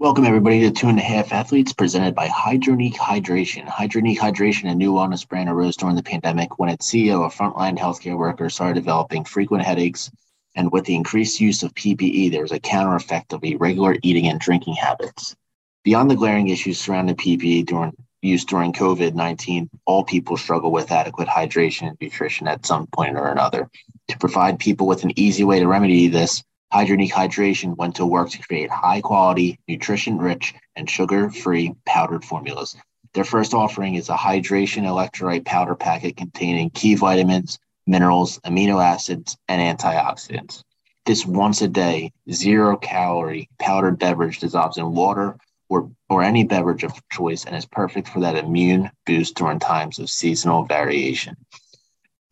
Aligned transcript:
Welcome 0.00 0.26
everybody 0.26 0.60
to 0.60 0.70
Two 0.70 0.86
and 0.86 0.98
a 1.00 1.02
Half 1.02 1.32
Athletes, 1.32 1.72
presented 1.72 2.14
by 2.14 2.28
Hydronique 2.28 2.94
Hydration. 2.94 3.66
Hydronique 3.66 4.18
Hydration, 4.18 4.70
a 4.70 4.74
new 4.76 4.92
wellness 4.92 5.26
brand, 5.26 5.48
arose 5.48 5.76
during 5.76 5.96
the 5.96 6.04
pandemic 6.04 6.56
when 6.56 6.68
its 6.68 6.88
CEO, 6.88 7.26
a 7.26 7.28
frontline 7.28 7.76
healthcare 7.76 8.16
worker, 8.16 8.48
started 8.48 8.76
developing 8.76 9.24
frequent 9.24 9.64
headaches. 9.64 10.08
And 10.54 10.70
with 10.70 10.84
the 10.84 10.94
increased 10.94 11.40
use 11.40 11.64
of 11.64 11.74
PPE, 11.74 12.30
there 12.30 12.42
was 12.42 12.52
a 12.52 12.60
counter 12.60 12.94
effect 12.94 13.32
of 13.32 13.42
irregular 13.42 13.96
eating 14.04 14.28
and 14.28 14.38
drinking 14.38 14.74
habits. 14.74 15.34
Beyond 15.82 16.12
the 16.12 16.14
glaring 16.14 16.46
issues 16.46 16.78
surrounding 16.78 17.16
PPE 17.16 17.66
during 17.66 17.92
use 18.22 18.44
during 18.44 18.72
COVID 18.72 19.14
19, 19.14 19.68
all 19.84 20.04
people 20.04 20.36
struggle 20.36 20.70
with 20.70 20.92
adequate 20.92 21.26
hydration 21.26 21.88
and 21.88 21.96
nutrition 22.00 22.46
at 22.46 22.64
some 22.64 22.86
point 22.86 23.16
or 23.16 23.32
another. 23.32 23.68
To 24.06 24.18
provide 24.18 24.60
people 24.60 24.86
with 24.86 25.02
an 25.02 25.18
easy 25.18 25.42
way 25.42 25.58
to 25.58 25.66
remedy 25.66 26.06
this, 26.06 26.44
Hydronique 26.72 27.12
Hydration 27.12 27.76
went 27.76 27.96
to 27.96 28.06
work 28.06 28.30
to 28.30 28.42
create 28.42 28.70
high 28.70 29.00
quality, 29.00 29.58
nutrition 29.66 30.18
rich, 30.18 30.54
and 30.76 30.88
sugar 30.88 31.30
free 31.30 31.74
powdered 31.86 32.24
formulas. 32.24 32.76
Their 33.14 33.24
first 33.24 33.54
offering 33.54 33.94
is 33.94 34.10
a 34.10 34.14
hydration 34.16 34.84
electrolyte 34.84 35.46
powder 35.46 35.74
packet 35.74 36.16
containing 36.16 36.70
key 36.70 36.94
vitamins, 36.94 37.58
minerals, 37.86 38.38
amino 38.40 38.84
acids, 38.84 39.36
and 39.48 39.78
antioxidants. 39.78 40.62
This 41.06 41.24
once 41.24 41.62
a 41.62 41.68
day, 41.68 42.12
zero 42.30 42.76
calorie 42.76 43.48
powdered 43.58 43.98
beverage 43.98 44.40
dissolves 44.40 44.76
in 44.76 44.92
water 44.92 45.38
or, 45.70 45.90
or 46.10 46.22
any 46.22 46.44
beverage 46.44 46.84
of 46.84 47.00
choice 47.10 47.46
and 47.46 47.56
is 47.56 47.64
perfect 47.64 48.08
for 48.08 48.20
that 48.20 48.36
immune 48.36 48.90
boost 49.06 49.36
during 49.36 49.58
times 49.58 49.98
of 49.98 50.10
seasonal 50.10 50.64
variation. 50.64 51.34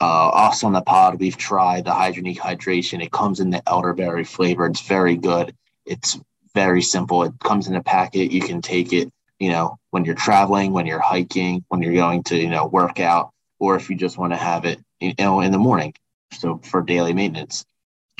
Uh, 0.00 0.04
also 0.04 0.66
on 0.66 0.72
the 0.74 0.82
pod, 0.82 1.18
we've 1.18 1.36
tried 1.36 1.84
the 1.84 1.90
Hydronique 1.90 2.38
hydration. 2.38 3.02
It 3.02 3.12
comes 3.12 3.40
in 3.40 3.50
the 3.50 3.66
elderberry 3.66 4.24
flavor. 4.24 4.66
It's 4.66 4.82
very 4.82 5.16
good. 5.16 5.54
It's 5.86 6.20
very 6.54 6.82
simple. 6.82 7.22
It 7.22 7.32
comes 7.42 7.66
in 7.66 7.74
a 7.74 7.82
packet. 7.82 8.30
You 8.30 8.40
can 8.40 8.60
take 8.60 8.92
it, 8.92 9.10
you 9.38 9.50
know, 9.50 9.78
when 9.90 10.04
you're 10.04 10.14
traveling, 10.14 10.72
when 10.72 10.86
you're 10.86 11.00
hiking, 11.00 11.64
when 11.68 11.80
you're 11.82 11.94
going 11.94 12.24
to, 12.24 12.36
you 12.36 12.50
know, 12.50 12.66
work 12.66 13.00
out, 13.00 13.30
or 13.58 13.76
if 13.76 13.88
you 13.88 13.96
just 13.96 14.18
want 14.18 14.32
to 14.32 14.36
have 14.36 14.64
it, 14.66 14.80
you 15.00 15.14
know, 15.18 15.40
in 15.40 15.52
the 15.52 15.58
morning. 15.58 15.94
So 16.32 16.58
for 16.58 16.82
daily 16.82 17.14
maintenance, 17.14 17.64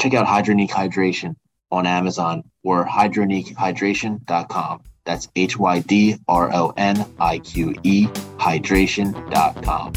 check 0.00 0.14
out 0.14 0.26
Hydronique 0.26 0.70
hydration 0.70 1.36
on 1.70 1.86
Amazon 1.86 2.44
or 2.62 2.86
hydroniquehydration.com. 2.86 4.82
That's 5.04 5.28
H 5.36 5.58
Y 5.58 5.80
D 5.80 6.16
R 6.26 6.52
O 6.52 6.72
N 6.76 7.06
I 7.18 7.38
Q 7.38 7.74
E 7.82 8.06
hydration.com. 8.38 9.92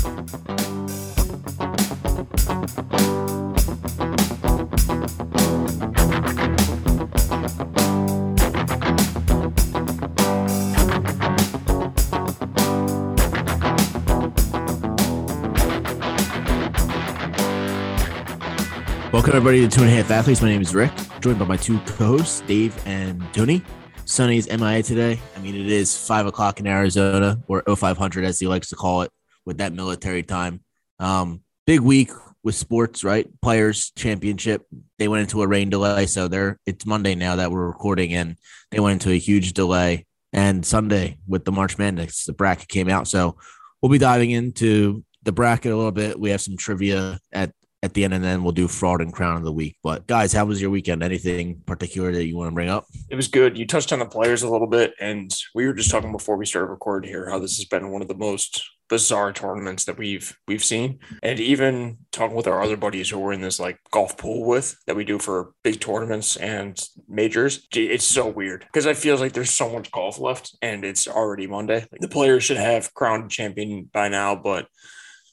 Welcome 19.11 19.35
everybody 19.35 19.61
to 19.61 19.67
Two 19.67 19.81
and 19.81 19.89
a 19.89 19.95
Half 19.95 20.11
Athletes. 20.11 20.41
My 20.41 20.49
name 20.49 20.61
is 20.61 20.75
Rick, 20.75 20.91
joined 21.21 21.39
by 21.39 21.45
my 21.45 21.57
two 21.57 21.79
co-hosts, 21.79 22.41
Dave 22.41 22.79
and 22.85 23.21
Tony. 23.33 23.63
Sonny's 24.05 24.47
MIA 24.47 24.83
today. 24.83 25.19
I 25.35 25.39
mean, 25.39 25.55
it 25.55 25.65
is 25.65 25.97
five 25.97 26.27
o'clock 26.27 26.59
in 26.59 26.67
Arizona, 26.67 27.39
or 27.47 27.63
0500 27.63 28.25
as 28.25 28.39
he 28.39 28.47
likes 28.47 28.69
to 28.69 28.75
call 28.75 29.01
it, 29.01 29.11
with 29.45 29.57
that 29.57 29.73
military 29.73 30.21
time. 30.21 30.61
Um, 30.99 31.41
big 31.65 31.79
week 31.79 32.11
with 32.43 32.55
sports, 32.55 33.03
right? 33.03 33.27
Players 33.41 33.91
championship. 33.95 34.65
They 34.97 35.07
went 35.07 35.21
into 35.21 35.41
a 35.41 35.47
rain 35.47 35.69
delay, 35.69 36.05
so 36.05 36.27
they're 36.27 36.57
it's 36.65 36.85
Monday 36.85 37.15
now 37.15 37.35
that 37.37 37.51
we're 37.51 37.67
recording, 37.67 38.13
and 38.13 38.37
they 38.71 38.79
went 38.79 39.01
into 39.01 39.13
a 39.15 39.19
huge 39.19 39.53
delay. 39.53 40.05
And 40.31 40.63
Sunday 40.65 41.17
with 41.27 41.43
the 41.43 41.51
March 41.51 41.77
Madness, 41.77 42.25
the 42.25 42.33
bracket 42.33 42.67
came 42.67 42.89
out, 42.89 43.07
so 43.07 43.37
we'll 43.81 43.91
be 43.91 43.97
diving 43.97 44.31
into 44.31 45.03
the 45.23 45.31
bracket 45.31 45.71
a 45.71 45.75
little 45.75 45.91
bit. 45.91 46.19
We 46.19 46.29
have 46.29 46.41
some 46.41 46.55
trivia 46.55 47.19
at 47.31 47.51
at 47.81 47.93
the 47.93 48.03
end, 48.03 48.13
and 48.13 48.23
then 48.23 48.43
we'll 48.43 48.51
do 48.51 48.67
fraud 48.67 49.01
and 49.01 49.13
crown 49.13 49.37
of 49.37 49.43
the 49.43 49.53
week. 49.53 49.77
But 49.81 50.05
guys, 50.05 50.33
how 50.33 50.45
was 50.45 50.61
your 50.61 50.69
weekend? 50.69 51.01
Anything 51.01 51.61
particular 51.65 52.11
that 52.11 52.25
you 52.25 52.35
want 52.35 52.49
to 52.49 52.55
bring 52.55 52.69
up? 52.69 52.85
It 53.09 53.15
was 53.15 53.27
good. 53.27 53.57
You 53.57 53.65
touched 53.65 53.93
on 53.93 53.99
the 53.99 54.05
players 54.05 54.43
a 54.43 54.49
little 54.49 54.67
bit, 54.67 54.93
and 54.99 55.33
we 55.55 55.65
were 55.65 55.73
just 55.73 55.89
talking 55.89 56.11
before 56.11 56.35
we 56.35 56.45
started 56.45 56.67
recording 56.67 57.09
here 57.09 57.29
how 57.29 57.39
this 57.39 57.57
has 57.57 57.65
been 57.65 57.89
one 57.89 58.01
of 58.01 58.07
the 58.07 58.17
most 58.17 58.63
bizarre 58.89 59.31
tournaments 59.31 59.85
that 59.85 59.97
we've 59.97 60.35
we've 60.47 60.63
seen. 60.63 60.99
And 61.23 61.39
even 61.39 61.99
talking 62.11 62.35
with 62.35 62.47
our 62.47 62.61
other 62.61 62.75
buddies 62.75 63.09
who 63.09 63.19
were 63.19 63.31
in 63.31 63.41
this 63.41 63.59
like 63.59 63.79
golf 63.91 64.17
pool 64.17 64.45
with 64.45 64.75
that 64.87 64.95
we 64.95 65.05
do 65.05 65.19
for 65.19 65.51
big 65.63 65.79
tournaments 65.79 66.35
and 66.35 66.79
majors, 67.07 67.67
it's 67.73 68.05
so 68.05 68.27
weird 68.27 68.61
because 68.61 68.87
I 68.87 68.93
feel 68.93 69.17
like 69.17 69.33
there's 69.33 69.51
so 69.51 69.69
much 69.69 69.91
golf 69.91 70.19
left, 70.19 70.57
and 70.61 70.83
it's 70.83 71.07
already 71.07 71.47
Monday. 71.47 71.85
The 71.99 72.09
players 72.09 72.43
should 72.43 72.57
have 72.57 72.93
crowned 72.93 73.31
champion 73.31 73.89
by 73.93 74.09
now, 74.09 74.35
but 74.35 74.67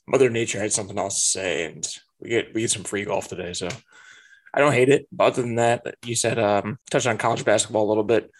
Mother 0.06 0.30
Nature 0.30 0.60
had 0.60 0.72
something 0.72 0.98
else 0.98 1.14
to 1.16 1.38
say, 1.38 1.64
and 1.64 1.86
we 2.20 2.28
get 2.28 2.54
we 2.54 2.60
get 2.60 2.70
some 2.70 2.84
free 2.84 3.04
golf 3.04 3.28
today. 3.28 3.52
So 3.54 3.68
I 4.54 4.60
don't 4.60 4.72
hate 4.72 4.88
it. 4.88 5.08
But 5.10 5.24
other 5.24 5.42
than 5.42 5.56
that, 5.56 5.82
you 6.04 6.14
said 6.14 6.38
um, 6.38 6.78
touched 6.90 7.06
on 7.06 7.18
college 7.18 7.44
basketball 7.44 7.86
a 7.86 7.88
little 7.88 8.04
bit. 8.04 8.30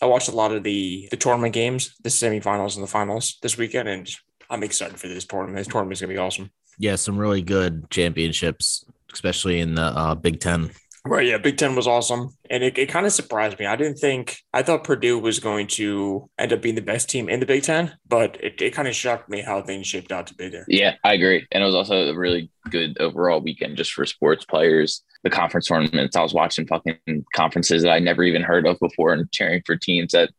I 0.00 0.06
watched 0.06 0.28
a 0.28 0.36
lot 0.36 0.52
of 0.52 0.62
the 0.62 1.08
the 1.10 1.16
tournament 1.16 1.54
games, 1.54 1.94
the 2.02 2.10
semifinals 2.10 2.74
and 2.74 2.82
the 2.82 2.90
finals 2.90 3.38
this 3.42 3.58
weekend, 3.58 3.88
and 3.88 4.08
I'm 4.50 4.62
excited 4.62 4.98
for 4.98 5.08
this 5.08 5.24
tournament. 5.24 5.56
This 5.56 5.66
tournament 5.66 5.94
is 5.94 6.00
gonna 6.00 6.12
be 6.12 6.18
awesome. 6.18 6.50
Yeah, 6.78 6.96
some 6.96 7.18
really 7.18 7.42
good 7.42 7.90
championships, 7.90 8.84
especially 9.12 9.60
in 9.60 9.74
the 9.74 9.82
uh, 9.82 10.14
Big 10.14 10.40
Ten. 10.40 10.70
Right. 11.04 11.26
Yeah. 11.26 11.38
Big 11.38 11.56
Ten 11.56 11.74
was 11.74 11.86
awesome. 11.86 12.36
And 12.50 12.62
it, 12.62 12.76
it 12.76 12.88
kind 12.88 13.06
of 13.06 13.12
surprised 13.12 13.58
me. 13.58 13.66
I 13.66 13.76
didn't 13.76 13.98
think, 13.98 14.38
I 14.52 14.62
thought 14.62 14.84
Purdue 14.84 15.18
was 15.18 15.38
going 15.38 15.66
to 15.68 16.28
end 16.38 16.52
up 16.52 16.60
being 16.60 16.74
the 16.74 16.82
best 16.82 17.08
team 17.08 17.28
in 17.28 17.40
the 17.40 17.46
Big 17.46 17.62
Ten, 17.62 17.96
but 18.06 18.36
it, 18.42 18.60
it 18.60 18.74
kind 18.74 18.88
of 18.88 18.94
shocked 18.94 19.28
me 19.28 19.40
how 19.40 19.62
things 19.62 19.86
shaped 19.86 20.12
out 20.12 20.26
to 20.26 20.34
be 20.34 20.48
there. 20.48 20.66
Yeah, 20.68 20.96
I 21.04 21.14
agree. 21.14 21.46
And 21.50 21.62
it 21.62 21.66
was 21.66 21.74
also 21.74 22.10
a 22.10 22.16
really 22.16 22.50
good 22.68 22.98
overall 23.00 23.40
weekend 23.40 23.76
just 23.76 23.92
for 23.92 24.04
sports 24.04 24.44
players. 24.44 25.02
The 25.24 25.30
conference 25.30 25.68
tournaments, 25.68 26.14
I 26.14 26.22
was 26.22 26.34
watching 26.34 26.66
fucking 26.66 27.24
conferences 27.34 27.82
that 27.82 27.92
I 27.92 28.00
never 28.00 28.22
even 28.22 28.42
heard 28.42 28.66
of 28.66 28.78
before 28.78 29.12
and 29.12 29.30
cheering 29.32 29.62
for 29.64 29.76
teams 29.76 30.12
that 30.12 30.30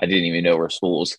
I 0.00 0.06
didn't 0.06 0.24
even 0.24 0.44
know 0.44 0.56
were 0.56 0.70
schools. 0.70 1.18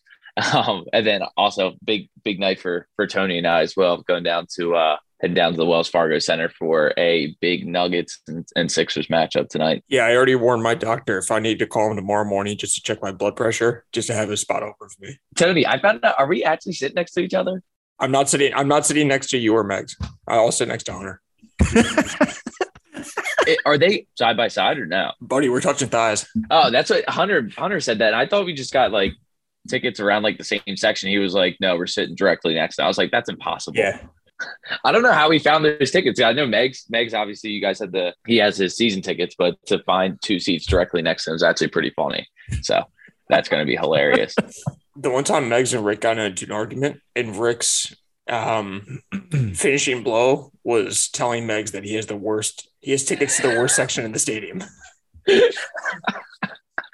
Um, 0.54 0.86
and 0.92 1.08
then 1.08 1.22
also 1.38 1.76
big, 1.84 2.10
big 2.24 2.40
night 2.40 2.60
for, 2.60 2.88
for 2.96 3.08
Tony 3.08 3.38
and 3.38 3.48
I 3.48 3.62
as 3.62 3.76
well, 3.78 4.02
going 4.02 4.24
down 4.24 4.48
to, 4.58 4.76
uh, 4.76 4.98
heading 5.22 5.36
down 5.36 5.52
to 5.52 5.58
the 5.58 5.66
Wells 5.66 5.88
Fargo 5.88 6.20
Center 6.20 6.50
for 6.50 6.94
a 6.98 7.36
big 7.42 7.66
Nuggets 7.66 8.20
and, 8.28 8.46
and, 8.56 8.72
Sixers 8.72 9.08
matchup 9.08 9.50
tonight. 9.50 9.84
Yeah, 9.88 10.06
I 10.06 10.16
already 10.16 10.36
warned 10.36 10.62
my 10.62 10.76
doctor 10.76 11.18
if 11.18 11.32
I 11.32 11.40
need 11.40 11.60
to 11.60 11.68
call 11.68 11.90
him 11.90 11.96
tomorrow 11.96 12.26
morning 12.26 12.58
just 12.58 12.76
to 12.76 12.82
check 12.82 13.02
my 13.02 13.12
blood 13.12 13.36
pressure, 13.36 13.86
just 13.92 14.08
to 14.08 14.14
have 14.14 14.30
a 14.30 14.38
spot 14.38 14.62
open 14.64 14.90
for 14.90 15.06
me. 15.06 15.18
Tony, 15.36 15.66
I 15.66 15.80
found 15.80 16.04
out. 16.04 16.16
Are 16.20 16.28
we 16.28 16.44
actually 16.44 16.74
sitting 16.74 16.96
next 16.96 17.14
to 17.14 17.22
each 17.22 17.34
other? 17.34 17.64
I'm 18.00 18.12
not 18.12 18.30
sitting. 18.30 18.54
I'm 18.54 18.68
not 18.68 18.86
sitting 18.86 19.08
next 19.08 19.30
to 19.30 19.38
you 19.38 19.56
or 19.56 19.64
Megs. 19.64 19.94
I'll 20.28 20.52
sit 20.52 20.68
next 20.68 20.84
to 20.86 20.94
Hunter. 20.94 21.22
it, 23.48 23.60
are 23.66 23.78
they 23.78 24.08
side 24.16 24.36
by 24.36 24.50
side 24.50 24.78
or 24.78 24.86
no? 24.86 25.12
Buddy, 25.22 25.50
we're 25.50 25.62
touching 25.62 25.88
thighs. 25.88 26.28
Oh, 26.52 26.72
that's 26.72 26.90
what 26.90 27.08
Hunter 27.10 27.50
Hunter 27.58 27.80
said 27.80 28.00
that. 28.00 28.14
I 28.14 28.26
thought 28.28 28.46
we 28.46 28.54
just 28.54 28.74
got 28.74 28.92
like 28.92 29.14
tickets 29.68 30.00
around 30.00 30.24
like 30.24 30.38
the 30.38 30.44
same 30.44 30.76
section. 30.76 31.10
He 31.10 31.20
was 31.20 31.34
like, 31.34 31.58
"No, 31.60 31.78
we're 31.78 31.88
sitting 31.88 32.16
directly 32.16 32.54
next." 32.54 32.78
to 32.78 32.84
I 32.84 32.88
was 32.88 32.98
like, 32.98 33.12
"That's 33.12 33.30
impossible." 33.30 33.78
Yeah, 33.78 34.00
I 34.84 34.92
don't 34.92 35.04
know 35.04 35.12
how 35.12 35.30
he 35.30 35.40
found 35.40 35.66
those 35.66 35.92
tickets. 35.92 36.22
I 36.22 36.34
know 36.34 36.48
Megs. 36.48 36.90
Megs, 36.92 37.14
obviously, 37.14 37.52
you 37.52 37.62
guys 37.62 37.80
had 37.80 37.92
the 37.92 38.14
he 38.28 38.38
has 38.38 38.58
his 38.58 38.76
season 38.76 39.02
tickets, 39.02 39.36
but 39.38 39.56
to 39.68 39.80
find 39.84 40.22
two 40.22 40.40
seats 40.40 40.66
directly 40.66 41.02
next 41.02 41.26
to 41.26 41.32
him 41.32 41.36
is 41.36 41.44
actually 41.44 41.70
pretty 41.70 41.92
funny. 41.96 42.28
So 42.62 42.84
that's 43.30 43.50
going 43.50 43.62
to 43.62 43.70
be 43.70 43.76
hilarious. 43.76 44.36
the 44.96 45.10
one 45.10 45.24
time 45.24 45.50
Megs 45.50 45.74
and 45.76 45.86
Rick 45.86 46.02
got 46.02 46.18
into 46.18 46.46
an 46.46 46.52
argument, 46.52 47.02
and 47.16 47.36
Rick's 47.36 47.96
um, 48.28 49.02
finishing 49.54 50.04
blow 50.04 50.52
was 50.64 51.10
telling 51.10 51.48
Megs 51.48 51.72
that 51.72 51.84
he 51.84 51.96
has 51.96 52.08
the 52.08 52.18
worst. 52.18 52.70
He 52.80 52.92
has 52.92 53.04
tickets 53.04 53.38
to 53.38 53.48
the 53.48 53.60
worst 53.60 53.76
section 53.76 54.06
in 54.06 54.12
the 54.12 54.20
stadium. 54.20 54.64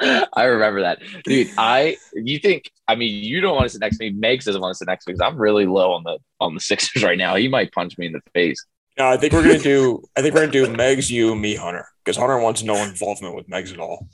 I 0.34 0.44
remember 0.46 0.82
that, 0.82 1.00
dude. 1.24 1.52
I 1.58 1.98
you 2.14 2.40
think? 2.40 2.72
I 2.88 2.96
mean, 2.96 3.24
you 3.24 3.40
don't 3.40 3.54
want 3.56 3.66
to 3.66 3.70
sit 3.70 3.82
next 3.82 3.98
to 4.00 4.10
me. 4.10 4.20
Megs 4.20 4.46
doesn't 4.46 4.60
want 4.62 4.74
to 4.74 4.78
sit 4.78 4.88
next 4.88 5.06
to 5.06 5.12
me 5.12 5.14
because 5.14 5.32
I'm 5.32 5.40
really 5.40 5.66
low 5.66 5.92
on 5.94 6.04
the 6.04 6.18
on 6.40 6.56
the 6.56 6.60
Sixers 6.62 7.04
right 7.04 7.18
now. 7.18 7.36
He 7.36 7.48
might 7.48 7.72
punch 7.72 7.98
me 7.98 8.08
in 8.08 8.14
the 8.14 8.22
face. 8.34 8.66
No, 8.98 9.08
I 9.08 9.18
think 9.18 9.34
we're 9.34 9.44
gonna 9.44 9.60
do. 9.60 10.04
I 10.18 10.22
think 10.22 10.34
we're 10.34 10.42
gonna 10.48 10.52
do 10.52 10.68
Megs, 10.68 11.10
you, 11.12 11.36
me, 11.36 11.56
Hunter, 11.56 11.86
because 12.04 12.18
Hunter 12.18 12.40
wants 12.40 12.64
no 12.64 12.76
involvement 12.78 13.36
with 13.36 13.48
Megs 13.48 13.72
at 13.72 13.80
all. 13.80 14.08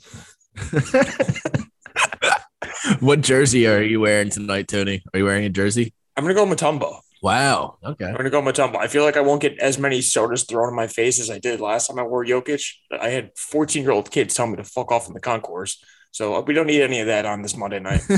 what 3.00 3.22
jersey 3.22 3.66
are 3.66 3.82
you 3.82 4.00
wearing 4.00 4.28
tonight, 4.30 4.68
Tony? 4.68 5.02
Are 5.12 5.18
you 5.18 5.24
wearing 5.24 5.44
a 5.44 5.50
jersey? 5.50 5.94
I'm 6.16 6.24
gonna 6.24 6.34
go 6.34 6.46
Mutombo. 6.46 7.00
Wow. 7.22 7.78
Okay. 7.84 8.04
I'm 8.04 8.14
gonna 8.16 8.30
go 8.30 8.40
Mutombo. 8.42 8.76
I 8.76 8.86
feel 8.86 9.04
like 9.04 9.16
I 9.16 9.20
won't 9.20 9.42
get 9.42 9.58
as 9.58 9.78
many 9.78 10.00
sodas 10.00 10.44
thrown 10.44 10.68
in 10.68 10.74
my 10.74 10.86
face 10.86 11.20
as 11.20 11.30
I 11.30 11.38
did 11.38 11.60
last 11.60 11.88
time 11.88 11.98
I 11.98 12.02
wore 12.02 12.24
Jokic. 12.24 12.64
I 12.92 13.08
had 13.08 13.30
14 13.36 13.82
year 13.82 13.92
old 13.92 14.10
kids 14.10 14.34
tell 14.34 14.46
me 14.46 14.56
to 14.56 14.64
fuck 14.64 14.92
off 14.92 15.08
in 15.08 15.14
the 15.14 15.20
concourse. 15.20 15.82
So 16.10 16.36
uh, 16.36 16.40
we 16.40 16.54
don't 16.54 16.66
need 16.66 16.82
any 16.82 17.00
of 17.00 17.06
that 17.06 17.26
on 17.26 17.42
this 17.42 17.56
Monday 17.56 17.80
night. 17.80 18.02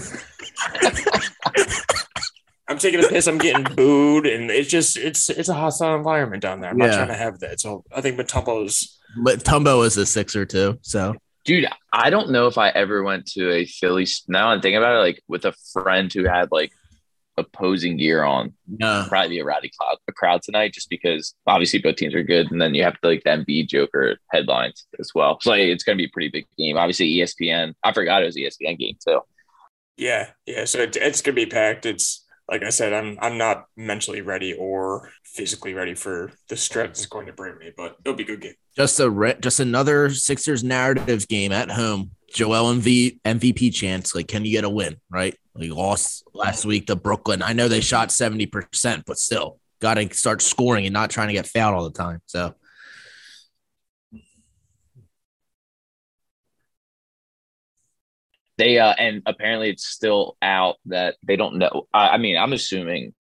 I'm 2.69 2.79
taking 2.79 3.05
a 3.05 3.09
piss. 3.09 3.27
I'm 3.27 3.39
getting 3.39 3.65
booed, 3.75 4.27
and 4.27 4.49
it's 4.49 4.71
just 4.71 4.97
it's 4.97 5.29
it's 5.29 5.49
a 5.49 5.55
hostile 5.55 5.97
environment 5.97 6.41
down 6.41 6.61
there. 6.61 6.71
I'm 6.71 6.79
yeah. 6.79 6.87
not 6.87 6.95
trying 6.95 7.09
to 7.09 7.15
have 7.15 7.41
that. 7.41 7.59
So 7.61 7.85
I 7.93 8.01
think 8.01 8.17
Mutombo's 8.19 8.97
Mutombo 9.19 9.85
is 9.85 9.97
a 9.97 10.07
sixer 10.07 10.47
too. 10.47 10.79
So 10.83 11.17
Dude, 11.45 11.67
I 11.93 12.11
don't 12.11 12.31
know 12.31 12.47
if 12.47 12.59
I 12.59 12.69
ever 12.69 13.03
went 13.03 13.27
to 13.33 13.51
a 13.51 13.65
Philly. 13.65 14.07
Now 14.29 14.51
I'm 14.51 14.61
thinking 14.61 14.77
about 14.77 14.97
it, 14.97 15.01
like 15.01 15.23
with 15.27 15.45
a 15.47 15.55
friend 15.73 16.13
who 16.13 16.25
had 16.29 16.53
like 16.53 16.73
opposing 17.41 17.97
gear 17.97 18.23
on. 18.23 18.55
No. 18.69 19.05
Probably 19.09 19.31
be 19.31 19.39
a 19.41 19.45
rowdy 19.45 19.71
crowd, 19.79 19.97
a 20.09 20.13
crowd 20.13 20.43
tonight, 20.43 20.73
just 20.73 20.89
because 20.89 21.35
obviously 21.47 21.81
both 21.81 21.97
teams 21.97 22.15
are 22.15 22.23
good, 22.23 22.51
and 22.51 22.61
then 22.61 22.75
you 22.75 22.83
have 22.85 23.01
to 23.01 23.09
like 23.09 23.23
the 23.25 23.31
Embiid 23.31 23.69
Joker 23.69 24.17
headlines 24.31 24.87
as 24.99 25.11
well. 25.15 25.39
So 25.41 25.51
like, 25.51 25.61
it's 25.61 25.85
going 25.85 25.97
to 25.97 26.03
be 26.03 26.09
a 26.09 26.13
pretty 26.13 26.31
big 26.31 26.47
game. 26.57 26.77
Obviously 26.77 27.15
ESPN. 27.17 27.75
I 27.83 27.93
forgot 27.93 28.23
it 28.23 28.27
was 28.27 28.37
ESPN 28.37 28.79
game 28.79 28.97
too. 29.07 29.21
Yeah, 29.97 30.31
yeah. 30.47 30.65
So 30.65 30.81
it, 30.81 30.97
it's 30.97 31.21
going 31.21 31.35
to 31.35 31.45
be 31.45 31.51
packed. 31.51 31.85
It's 31.85 32.25
like 32.51 32.65
I 32.65 32.71
said, 32.71 32.93
I'm 32.93 33.17
I'm 33.21 33.39
not 33.39 33.67
mentally 33.77 34.23
ready 34.23 34.55
or 34.55 35.11
physically 35.25 35.73
ready 35.73 35.95
for 35.95 36.33
the 36.49 36.57
stretch 36.57 36.91
it's 36.91 37.07
going 37.07 37.27
to 37.27 37.33
bring 37.33 37.57
me, 37.59 37.73
but 37.77 37.97
it'll 38.05 38.17
be 38.17 38.25
a 38.25 38.27
good 38.27 38.41
game. 38.41 38.55
Just 38.77 38.99
a 38.99 39.09
re- 39.09 39.37
just 39.41 39.61
another 39.61 40.11
Sixers 40.11 40.65
narrative 40.65 41.29
game 41.29 41.53
at 41.53 41.71
home. 41.71 42.11
Joel 42.33 42.75
MV, 42.75 43.21
MVP 43.25 43.73
chance. 43.75 44.15
Like, 44.15 44.29
can 44.29 44.45
you 44.45 44.53
get 44.53 44.65
a 44.65 44.71
win? 44.71 44.97
Right? 45.09 45.37
Like 45.55 45.71
lost 45.71 46.25
last 46.33 46.65
week 46.65 46.87
to 46.87 46.97
Brooklyn. 46.97 47.43
I 47.43 47.53
know 47.53 47.69
they 47.69 47.81
shot 47.81 48.13
seventy 48.13 48.47
percent, 48.47 49.05
but 49.07 49.19
still 49.19 49.59
got 49.81 49.95
to 49.95 50.15
start 50.15 50.43
scoring 50.43 50.87
and 50.87 50.93
not 50.93 51.11
trying 51.11 51.29
to 51.29 51.35
get 51.35 51.47
fouled 51.47 51.75
all 51.75 51.85
the 51.85 51.97
time. 51.97 52.21
So. 52.27 52.55
They 58.59 58.79
uh, 58.79 58.93
and 58.99 59.23
apparently 59.25 59.71
it's 59.71 59.87
still 59.87 60.37
out 60.43 60.77
that 60.85 61.17
they 61.27 61.37
don't 61.37 61.57
know. 61.57 61.89
I, 61.95 62.09
I 62.09 62.17
mean, 62.19 62.37
I'm 62.37 62.53
assuming 62.53 63.15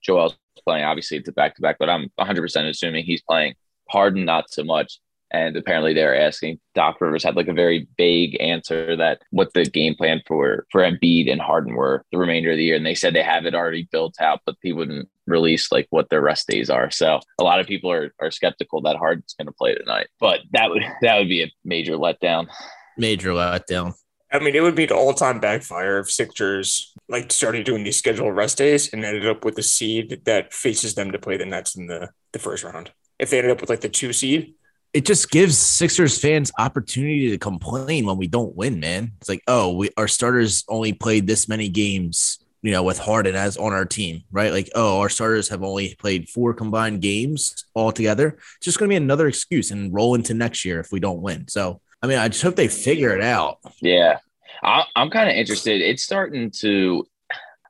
Joel's 0.00 0.38
playing. 0.64 0.84
Obviously, 0.84 1.16
it's 1.16 1.28
a 1.28 1.32
back 1.32 1.56
to 1.56 1.62
back, 1.62 1.78
but 1.80 1.90
I'm 1.90 2.12
100 2.14 2.40
percent 2.40 2.68
assuming 2.68 3.04
he's 3.04 3.22
playing. 3.22 3.54
Harden, 3.88 4.24
not 4.24 4.50
so 4.50 4.62
much. 4.62 5.00
And 5.30 5.56
apparently, 5.56 5.92
they're 5.92 6.18
asking. 6.18 6.58
Doc 6.74 7.00
Rivers 7.00 7.24
had 7.24 7.36
like 7.36 7.48
a 7.48 7.52
very 7.52 7.86
vague 7.96 8.40
answer 8.40 8.96
that 8.96 9.20
what 9.30 9.52
the 9.52 9.64
game 9.64 9.94
plan 9.94 10.22
for 10.26 10.66
for 10.70 10.80
Embiid 10.80 11.30
and 11.30 11.40
Harden 11.40 11.74
were 11.74 12.04
the 12.12 12.18
remainder 12.18 12.52
of 12.52 12.56
the 12.56 12.64
year, 12.64 12.76
and 12.76 12.86
they 12.86 12.94
said 12.94 13.14
they 13.14 13.22
have 13.22 13.44
it 13.44 13.54
already 13.54 13.88
built 13.90 14.14
out, 14.20 14.40
but 14.46 14.56
he 14.62 14.72
wouldn't 14.72 15.08
release 15.26 15.70
like 15.70 15.86
what 15.90 16.08
their 16.08 16.22
rest 16.22 16.48
days 16.48 16.70
are. 16.70 16.90
So 16.90 17.20
a 17.38 17.44
lot 17.44 17.60
of 17.60 17.66
people 17.66 17.90
are 17.90 18.14
are 18.20 18.30
skeptical 18.30 18.80
that 18.82 18.96
Harden's 18.96 19.34
going 19.34 19.46
to 19.46 19.52
play 19.52 19.74
tonight, 19.74 20.08
but 20.18 20.40
that 20.52 20.70
would 20.70 20.82
that 21.02 21.18
would 21.18 21.28
be 21.28 21.42
a 21.42 21.52
major 21.64 21.96
letdown. 21.96 22.48
Major 22.96 23.30
letdown. 23.30 23.94
I 24.30 24.38
mean, 24.40 24.54
it 24.54 24.62
would 24.62 24.74
be 24.74 24.84
the 24.84 24.94
all-time 24.94 25.40
backfire 25.40 26.00
if 26.00 26.10
Sixers 26.10 26.92
like 27.08 27.32
started 27.32 27.64
doing 27.64 27.84
these 27.84 27.96
scheduled 27.96 28.36
rest 28.36 28.58
days 28.58 28.92
and 28.92 29.02
ended 29.02 29.26
up 29.26 29.44
with 29.44 29.56
a 29.56 29.62
seed 29.62 30.20
that 30.26 30.52
faces 30.52 30.94
them 30.94 31.12
to 31.12 31.18
play 31.18 31.38
the 31.38 31.46
Nets 31.46 31.76
in 31.76 31.86
the 31.86 32.10
the 32.32 32.38
first 32.38 32.64
round. 32.64 32.92
If 33.18 33.30
they 33.30 33.38
ended 33.38 33.52
up 33.52 33.60
with 33.60 33.70
like 33.70 33.80
the 33.80 33.88
two 33.88 34.12
seed, 34.12 34.54
it 34.92 35.04
just 35.04 35.30
gives 35.30 35.56
Sixers 35.58 36.18
fans 36.18 36.50
opportunity 36.58 37.30
to 37.30 37.38
complain 37.38 38.06
when 38.06 38.16
we 38.16 38.26
don't 38.26 38.56
win, 38.56 38.80
man. 38.80 39.12
It's 39.20 39.28
like, 39.28 39.42
oh, 39.46 39.72
we 39.72 39.90
our 39.96 40.08
starters 40.08 40.64
only 40.68 40.92
played 40.92 41.26
this 41.26 41.48
many 41.48 41.68
games, 41.68 42.38
you 42.62 42.72
know, 42.72 42.82
with 42.82 42.98
Harden 42.98 43.34
as 43.34 43.56
on 43.56 43.72
our 43.72 43.84
team, 43.84 44.22
right? 44.30 44.52
Like, 44.52 44.70
oh, 44.74 45.00
our 45.00 45.08
starters 45.08 45.48
have 45.50 45.62
only 45.62 45.94
played 45.96 46.28
four 46.28 46.54
combined 46.54 47.02
games 47.02 47.66
altogether. 47.74 48.38
It's 48.56 48.64
just 48.64 48.78
going 48.78 48.88
to 48.88 48.92
be 48.92 48.96
another 48.96 49.28
excuse 49.28 49.70
and 49.70 49.92
roll 49.92 50.14
into 50.14 50.34
next 50.34 50.64
year 50.64 50.80
if 50.80 50.90
we 50.90 51.00
don't 51.00 51.22
win. 51.22 51.48
So 51.48 51.80
I 52.02 52.06
mean, 52.06 52.18
I 52.18 52.28
just 52.28 52.42
hope 52.42 52.56
they 52.56 52.68
figure 52.68 53.14
it 53.16 53.22
out. 53.22 53.58
Yeah. 53.80 54.18
I, 54.62 54.84
I'm 54.96 55.10
kind 55.10 55.28
of 55.28 55.36
interested. 55.36 55.80
It's 55.80 56.02
starting 56.02 56.50
to, 56.60 57.06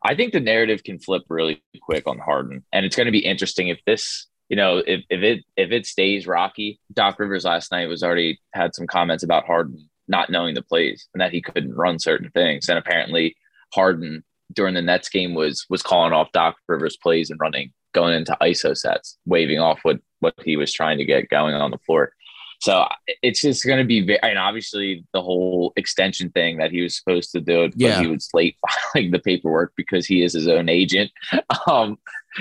I 0.03 0.15
think 0.15 0.33
the 0.33 0.41
narrative 0.41 0.85
can 0.85 0.99
flip 0.99 1.23
really 1.29 1.63
quick 1.83 2.07
on 2.07 2.19
Harden. 2.19 2.65
And 2.73 2.85
it's 2.85 2.97
going 2.97 3.07
to 3.07 3.13
be 3.13 3.25
interesting 3.25 3.69
if 3.69 3.81
this, 3.87 4.27
you 4.49 4.57
know, 4.57 4.79
if, 4.79 5.03
if 5.11 5.23
it 5.23 5.45
if 5.57 5.71
it 5.71 5.87
stays 5.87 6.27
rocky. 6.27 6.81
Doc 6.93 7.19
Rivers 7.19 7.45
last 7.45 7.71
night 7.71 7.89
was 7.89 8.03
already 8.03 8.41
had 8.53 8.75
some 8.75 8.87
comments 8.87 9.23
about 9.23 9.47
Harden 9.47 9.89
not 10.09 10.31
knowing 10.31 10.55
the 10.55 10.63
plays 10.63 11.07
and 11.13 11.21
that 11.21 11.33
he 11.33 11.43
couldn't 11.43 11.75
run 11.75 11.99
certain 11.99 12.31
things. 12.31 12.69
And 12.69 12.79
apparently 12.79 13.37
Harden 13.75 14.25
during 14.53 14.75
the 14.75 14.83
Nets 14.83 15.09
game 15.09 15.35
was 15.35 15.67
was 15.69 15.83
calling 15.83 16.13
off 16.13 16.33
Doc 16.33 16.57
Rivers 16.67 16.97
plays 16.97 17.31
and 17.31 17.39
running 17.41 17.73
going 17.93 18.15
into 18.15 18.37
ISO 18.41 18.77
sets, 18.77 19.19
waving 19.27 19.59
off 19.59 19.81
what 19.83 19.99
what 20.21 20.35
he 20.45 20.57
was 20.57 20.73
trying 20.73 20.99
to 20.99 21.05
get 21.05 21.29
going 21.29 21.55
on 21.55 21.71
the 21.71 21.79
floor. 21.79 22.13
So 22.61 22.87
it's 23.23 23.41
just 23.41 23.65
going 23.65 23.79
to 23.79 23.85
be, 23.85 24.01
very, 24.05 24.19
and 24.23 24.39
obviously 24.39 25.05
the 25.13 25.23
whole 25.23 25.73
extension 25.77 26.31
thing 26.31 26.59
that 26.59 26.73
he 26.73 26.81
was 26.83 26.97
supposed 26.97 27.31
to 27.33 27.41
do, 27.41 27.69
but 27.69 27.77
Yeah. 27.77 28.01
he 28.01 28.09
was 28.09 28.29
late 28.35 28.57
filing 28.93 29.13
the 29.13 29.21
paperwork 29.21 29.73
because 29.77 30.07
he 30.07 30.23
is 30.23 30.33
his 30.33 30.49
own 30.49 30.69
agent. 30.69 31.11
Um, 31.67 31.99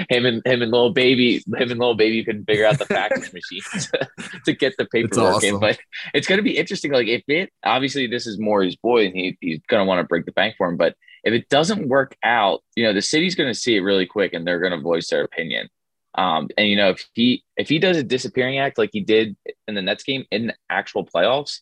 him 0.09 0.25
and 0.25 0.41
him 0.45 0.61
and 0.61 0.71
little 0.71 0.91
baby, 0.91 1.37
him 1.37 1.71
and 1.71 1.79
little 1.79 1.95
baby 1.95 2.23
couldn't 2.23 2.45
figure 2.45 2.65
out 2.65 2.77
the 2.77 2.85
fax 2.85 3.33
machine 3.33 3.61
to, 3.71 4.07
to 4.45 4.53
get 4.53 4.75
the 4.77 4.85
paperwork 4.85 5.43
in. 5.43 5.59
But 5.59 5.79
it's 6.13 6.27
going 6.27 6.37
to 6.37 6.43
be 6.43 6.57
interesting. 6.57 6.91
Like 6.91 7.07
if 7.07 7.23
it, 7.27 7.51
obviously 7.63 8.05
this 8.07 8.27
is 8.27 8.37
more 8.39 8.63
his 8.63 8.75
boy, 8.75 9.05
and 9.07 9.15
he 9.15 9.37
he's 9.41 9.59
going 9.67 9.81
to 9.81 9.85
want 9.87 9.99
to 9.99 10.03
break 10.07 10.25
the 10.25 10.31
bank 10.33 10.55
for 10.57 10.67
him. 10.69 10.77
But 10.77 10.95
if 11.23 11.33
it 11.33 11.49
doesn't 11.49 11.87
work 11.87 12.15
out, 12.23 12.63
you 12.75 12.83
know 12.83 12.93
the 12.93 13.01
city's 13.01 13.35
going 13.35 13.49
to 13.51 13.59
see 13.59 13.75
it 13.75 13.79
really 13.81 14.05
quick, 14.05 14.33
and 14.33 14.45
they're 14.45 14.59
going 14.59 14.73
to 14.73 14.79
voice 14.79 15.09
their 15.09 15.23
opinion. 15.23 15.67
Um, 16.17 16.49
and 16.57 16.67
you 16.67 16.75
know, 16.75 16.89
if 16.89 17.05
he 17.13 17.43
if 17.57 17.69
he 17.69 17.79
does 17.79 17.97
a 17.97 18.03
disappearing 18.03 18.57
act 18.59 18.77
like 18.77 18.89
he 18.91 19.01
did 19.01 19.35
in 19.67 19.75
the 19.75 19.81
Nets 19.81 20.03
game 20.03 20.25
in 20.31 20.47
the 20.47 20.55
actual 20.69 21.05
playoffs, 21.05 21.59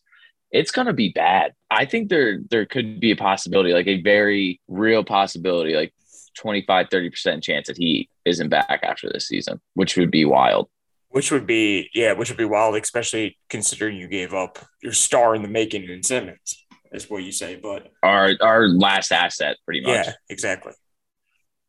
it's 0.50 0.70
gonna 0.70 0.94
be 0.94 1.10
bad. 1.10 1.52
I 1.70 1.84
think 1.84 2.08
there 2.08 2.40
there 2.50 2.64
could 2.66 2.98
be 3.00 3.10
a 3.10 3.16
possibility, 3.16 3.72
like 3.72 3.86
a 3.86 4.00
very 4.00 4.60
real 4.68 5.04
possibility, 5.04 5.74
like 5.74 5.92
25, 6.38 6.88
30% 6.88 7.42
chance 7.42 7.66
that 7.66 7.76
he 7.78 8.08
isn't 8.24 8.48
back 8.50 8.80
after 8.82 9.08
this 9.12 9.26
season, 9.28 9.60
which 9.74 9.96
would 9.96 10.10
be 10.10 10.24
wild. 10.24 10.68
which 11.10 11.30
would 11.30 11.46
be 11.46 11.90
yeah, 11.94 12.12
which 12.12 12.28
would 12.30 12.38
be 12.38 12.44
wild, 12.44 12.76
especially 12.76 13.38
considering 13.50 13.96
you 13.96 14.08
gave 14.08 14.32
up 14.34 14.58
your 14.82 14.92
star 14.92 15.34
in 15.34 15.42
the 15.42 15.48
making 15.48 15.84
in 15.84 16.02
Simmons. 16.02 16.62
Is 16.92 17.10
what 17.10 17.24
you 17.24 17.32
say, 17.32 17.56
but 17.56 17.90
Our 18.02 18.30
our 18.40 18.68
last 18.68 19.12
asset, 19.12 19.56
pretty 19.64 19.80
much. 19.82 20.06
yeah, 20.06 20.12
exactly. 20.30 20.72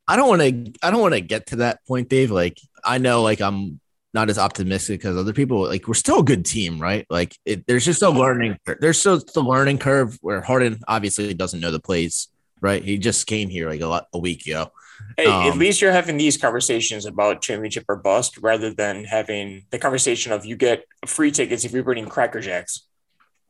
I 0.08 0.16
don't 0.16 0.30
want 0.30 0.42
to. 0.42 0.74
I 0.82 0.92
don't 0.92 1.02
want 1.02 1.14
to 1.16 1.22
get 1.22 1.48
to 1.48 1.58
that 1.58 1.86
point, 1.86 2.10
Dave. 2.10 2.32
Like 2.32 2.60
I 2.84 2.98
know, 2.98 3.22
like 3.24 3.42
I'm 3.42 3.80
not 4.14 4.30
as 4.30 4.38
optimistic 4.38 5.04
as 5.06 5.18
other 5.18 5.34
people. 5.34 5.68
Like 5.68 5.88
we're 5.88 5.94
still 5.94 6.20
a 6.20 6.24
good 6.24 6.46
team, 6.46 6.80
right? 6.80 7.06
Like 7.10 7.36
it, 7.46 7.68
there's 7.68 7.86
just 7.86 8.02
a 8.02 8.10
learning. 8.10 8.58
There's 8.80 9.00
still 9.00 9.20
the 9.20 9.42
learning 9.42 9.80
curve 9.80 10.18
where 10.22 10.42
Harden 10.42 10.80
obviously 10.88 11.34
doesn't 11.34 11.60
know 11.60 11.72
the 11.72 11.80
plays, 11.80 12.30
right? 12.62 12.84
He 12.84 12.98
just 12.98 13.28
came 13.28 13.50
here 13.50 13.70
like 13.70 13.82
a 13.82 13.88
lot 13.88 14.08
a 14.14 14.18
week 14.20 14.46
ago. 14.48 14.72
Hey, 15.16 15.28
at 15.28 15.52
Um, 15.52 15.60
least 15.60 15.82
you're 15.82 15.92
having 15.92 16.18
these 16.18 16.38
conversations 16.38 17.06
about 17.06 17.42
championship 17.42 17.86
or 17.88 17.98
bust 17.98 18.38
rather 18.40 18.74
than 18.74 19.04
having 19.04 19.66
the 19.70 19.78
conversation 19.78 20.32
of 20.32 20.44
you 20.46 20.56
get 20.56 20.86
free 21.06 21.30
tickets 21.30 21.66
if 21.66 21.72
you're 21.72 21.84
bringing 21.84 22.08
Cracker 22.08 22.40
Jacks, 22.40 22.87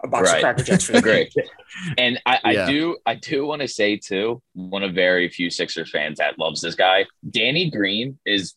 a 0.04 0.08
box 0.08 0.30
Right. 0.30 0.38
of 0.38 0.42
Cracker 0.44 0.64
Jacks 0.64 0.84
for 0.86 0.92
the 0.94 0.98
Agree. 1.00 1.30
game. 1.36 1.46
And 1.98 2.22
I, 2.26 2.40
I 2.44 2.52
Yeah. 2.54 2.66
do 2.70 2.98
I 3.06 3.16
do 3.16 3.46
want 3.46 3.62
to 3.62 3.68
say 3.68 3.98
too, 3.98 4.42
one 4.54 4.84
of 4.84 4.94
very 4.94 5.28
few 5.30 5.50
Sixers 5.50 5.90
fans 5.90 6.18
that 6.20 6.38
loves 6.40 6.62
this 6.62 6.76
guy. 6.76 7.06
Danny 7.30 7.70
Green 7.72 8.20
is 8.26 8.56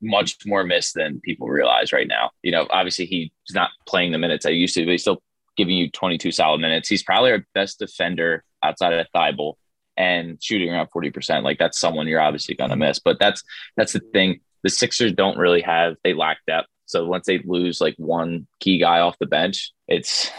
much 0.00 0.36
more 0.46 0.64
missed 0.64 0.94
than 0.94 1.20
people 1.20 1.48
realize 1.48 1.92
right 1.92 2.08
now. 2.08 2.30
You 2.42 2.52
know, 2.52 2.66
obviously 2.70 3.06
he's 3.06 3.30
not 3.54 3.70
playing 3.86 4.12
the 4.12 4.18
minutes 4.18 4.44
I 4.44 4.50
used 4.50 4.74
to, 4.74 4.84
but 4.84 4.90
he's 4.92 5.02
still 5.02 5.22
giving 5.56 5.76
you 5.76 5.90
22 5.90 6.30
solid 6.32 6.60
minutes. 6.60 6.88
He's 6.88 7.02
probably 7.02 7.30
our 7.30 7.46
best 7.54 7.78
defender 7.78 8.42
outside 8.62 8.92
of 8.92 9.06
Thybulle 9.14 9.54
and 9.96 10.42
shooting 10.42 10.70
around 10.70 10.88
40%. 10.94 11.42
Like 11.42 11.58
that's 11.58 11.78
someone 11.78 12.06
you're 12.08 12.20
obviously 12.20 12.54
gonna 12.54 12.76
miss. 12.76 12.98
But 12.98 13.18
that's 13.20 13.42
that's 13.76 13.92
the 13.92 14.00
thing. 14.12 14.40
The 14.62 14.70
Sixers 14.70 15.12
don't 15.12 15.38
really 15.38 15.62
have 15.62 15.96
they 16.04 16.14
lack 16.14 16.38
depth. 16.46 16.68
So 16.86 17.06
once 17.06 17.26
they 17.26 17.38
lose 17.44 17.80
like 17.80 17.94
one 17.96 18.46
key 18.60 18.78
guy 18.78 18.98
off 19.00 19.18
the 19.18 19.26
bench, 19.26 19.72
it's 19.88 20.30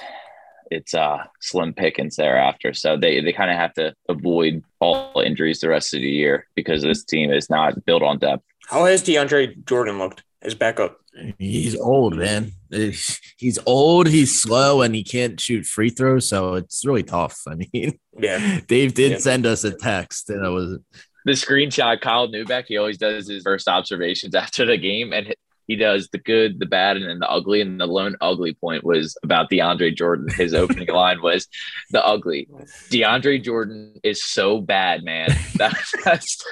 it's 0.73 0.93
uh 0.93 1.19
slim 1.41 1.73
pickings 1.73 2.15
thereafter. 2.15 2.73
So 2.73 2.97
they 2.97 3.21
they 3.21 3.33
kind 3.33 3.51
of 3.51 3.57
have 3.57 3.73
to 3.75 3.93
avoid 4.09 4.63
all 4.79 5.21
injuries 5.25 5.59
the 5.59 5.69
rest 5.69 5.93
of 5.93 6.01
the 6.01 6.09
year 6.09 6.47
because 6.55 6.81
this 6.81 7.03
team 7.03 7.31
is 7.31 7.49
not 7.49 7.85
built 7.85 8.03
on 8.03 8.19
depth. 8.19 8.43
How 8.67 8.85
has 8.85 9.03
DeAndre 9.03 9.65
Jordan 9.65 9.97
looked 9.99 10.23
as 10.41 10.55
backup? 10.55 10.97
He's 11.37 11.79
old, 11.79 12.15
man. 12.17 12.51
He's 12.71 13.59
old. 13.67 14.07
He's 14.07 14.41
slow, 14.41 14.81
and 14.81 14.95
he 14.95 15.03
can't 15.03 15.39
shoot 15.39 15.63
free 15.65 15.89
throws. 15.91 16.27
So 16.27 16.55
it's 16.55 16.83
really 16.85 17.03
tough. 17.03 17.39
I 17.47 17.55
mean, 17.55 17.99
Yeah, 18.17 18.59
Dave 18.67 18.95
did 18.95 19.11
Yeah. 19.13 19.17
send 19.19 19.45
us 19.45 19.63
a 19.63 19.71
text, 19.75 20.29
and 20.31 20.43
it 20.43 20.49
was 20.49 20.79
The 21.25 21.33
screenshot, 21.33 22.01
Kyle 22.01 22.27
Neubeck, 22.27 22.65
he 22.67 22.77
always 22.77 22.97
does 22.97 23.27
his 23.29 23.43
first 23.43 23.67
observations 23.67 24.33
after 24.43 24.65
the 24.65 24.77
game, 24.77 25.13
and 25.13 25.35
he 25.67 25.75
does 25.75 26.09
the 26.09 26.17
good, 26.17 26.59
the 26.59 26.65
bad, 26.65 26.97
and 26.97 27.07
then 27.07 27.19
the 27.19 27.29
ugly. 27.29 27.61
And 27.61 27.79
the 27.79 27.85
lone 27.85 28.15
ugly 28.21 28.53
point 28.53 28.83
was 28.83 29.17
about 29.23 29.49
DeAndre 29.49 29.95
Jordan. 29.95 30.27
His 30.29 30.53
opening 30.53 30.89
line 30.89 31.21
was 31.21 31.47
the 31.91 32.05
ugly. 32.05 32.47
DeAndre 32.89 33.43
Jordan 33.43 33.99
is 34.03 34.23
so 34.23 34.59
bad, 34.59 35.03
man. 35.03 35.29
That's 35.55 35.93
that's 36.03 36.43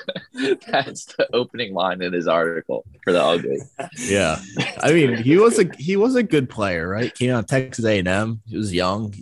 that's 0.67 1.05
the 1.05 1.27
opening 1.33 1.73
line 1.73 2.01
in 2.01 2.13
his 2.13 2.27
article 2.27 2.85
for 3.03 3.11
the 3.11 3.21
ugly. 3.21 3.57
yeah. 3.97 4.39
I 4.81 4.93
mean, 4.93 5.17
he 5.17 5.37
was 5.37 5.59
a 5.59 5.69
he 5.77 5.97
was 5.97 6.15
a 6.15 6.23
good 6.23 6.49
player, 6.49 6.87
right? 6.87 7.13
Came 7.13 7.31
out 7.31 7.39
of 7.39 7.47
Texas 7.47 7.83
A 7.85 7.99
and 7.99 8.07
M. 8.07 8.41
He 8.45 8.57
was 8.57 8.73
young. 8.73 9.13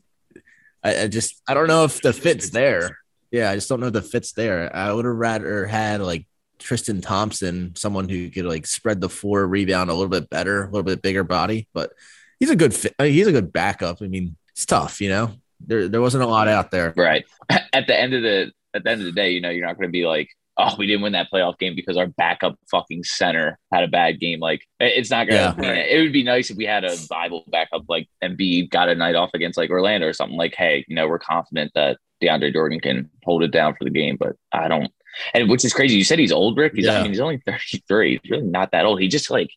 I, 0.83 1.03
I 1.03 1.07
just 1.07 1.41
I 1.47 1.53
don't 1.53 1.67
know 1.67 1.85
if 1.85 2.01
the 2.01 2.13
fit's 2.13 2.49
there. 2.49 2.99
Yeah, 3.31 3.51
I 3.51 3.55
just 3.55 3.69
don't 3.69 3.79
know 3.79 3.87
if 3.87 3.93
the 3.93 4.01
fit's 4.01 4.33
there. 4.33 4.75
I 4.75 4.91
would 4.91 5.05
have 5.05 5.15
rather 5.15 5.65
had 5.65 6.01
like 6.01 6.25
Tristan 6.59 7.01
Thompson, 7.01 7.75
someone 7.75 8.09
who 8.09 8.29
could 8.29 8.45
like 8.45 8.67
spread 8.67 9.01
the 9.01 9.09
floor, 9.09 9.47
rebound 9.47 9.89
a 9.89 9.93
little 9.93 10.09
bit 10.09 10.29
better, 10.29 10.63
a 10.63 10.65
little 10.65 10.83
bit 10.83 11.01
bigger 11.01 11.23
body. 11.23 11.67
But 11.73 11.91
he's 12.39 12.49
a 12.49 12.55
good 12.55 12.73
fit. 12.73 12.93
I 12.99 13.03
mean, 13.03 13.13
he's 13.13 13.27
a 13.27 13.31
good 13.31 13.51
backup. 13.51 14.01
I 14.01 14.07
mean, 14.07 14.35
it's 14.51 14.65
tough, 14.65 15.01
you 15.01 15.09
know. 15.09 15.31
There 15.59 15.87
there 15.87 16.01
wasn't 16.01 16.23
a 16.23 16.27
lot 16.27 16.47
out 16.47 16.71
there. 16.71 16.93
Right. 16.95 17.25
At 17.73 17.87
the 17.87 17.99
end 17.99 18.13
of 18.13 18.21
the 18.21 18.51
at 18.73 18.83
the 18.83 18.91
end 18.91 19.01
of 19.01 19.05
the 19.05 19.11
day, 19.13 19.31
you 19.31 19.41
know, 19.41 19.49
you're 19.49 19.65
not 19.65 19.77
going 19.77 19.87
to 19.87 19.91
be 19.91 20.05
like, 20.05 20.29
oh, 20.59 20.75
we 20.77 20.85
didn't 20.85 21.01
win 21.01 21.13
that 21.13 21.29
playoff 21.33 21.57
game 21.57 21.73
because 21.75 21.97
our 21.97 22.07
backup 22.07 22.55
fucking 22.69 23.03
center 23.03 23.57
had 23.73 23.83
a 23.83 23.87
bad 23.87 24.19
game. 24.19 24.39
Like 24.39 24.61
it's 24.79 25.09
not 25.09 25.27
gonna. 25.27 25.55
Yeah. 25.59 25.71
It 25.73 26.01
would 26.01 26.13
be 26.13 26.23
nice 26.23 26.49
if 26.49 26.57
we 26.57 26.65
had 26.65 26.83
a 26.83 26.95
viable 27.07 27.45
backup 27.47 27.83
like 27.87 28.07
Embiid 28.23 28.69
got 28.69 28.89
a 28.89 28.95
night 28.95 29.15
off 29.15 29.31
against 29.33 29.57
like 29.57 29.69
Orlando 29.69 30.07
or 30.07 30.13
something. 30.13 30.37
Like, 30.37 30.53
hey, 30.55 30.85
you 30.87 30.95
know, 30.95 31.07
we're 31.07 31.19
confident 31.19 31.71
that 31.75 31.97
DeAndre 32.21 32.53
Jordan 32.53 32.79
can 32.79 33.09
hold 33.23 33.43
it 33.43 33.51
down 33.51 33.75
for 33.75 33.85
the 33.85 33.89
game, 33.89 34.17
but 34.19 34.35
I 34.51 34.67
don't. 34.67 34.91
And 35.33 35.49
which 35.49 35.65
is 35.65 35.73
crazy. 35.73 35.95
You 35.95 36.03
said 36.03 36.19
he's 36.19 36.31
old, 36.31 36.57
Rick. 36.57 36.73
He's 36.75 36.85
Yeah. 36.85 36.99
I 36.99 37.01
mean, 37.01 37.11
he's 37.11 37.19
only 37.19 37.37
33. 37.45 38.19
He's 38.23 38.31
really 38.31 38.43
not 38.45 38.71
that 38.71 38.85
old. 38.85 39.01
He 39.01 39.07
just 39.07 39.29
like 39.29 39.49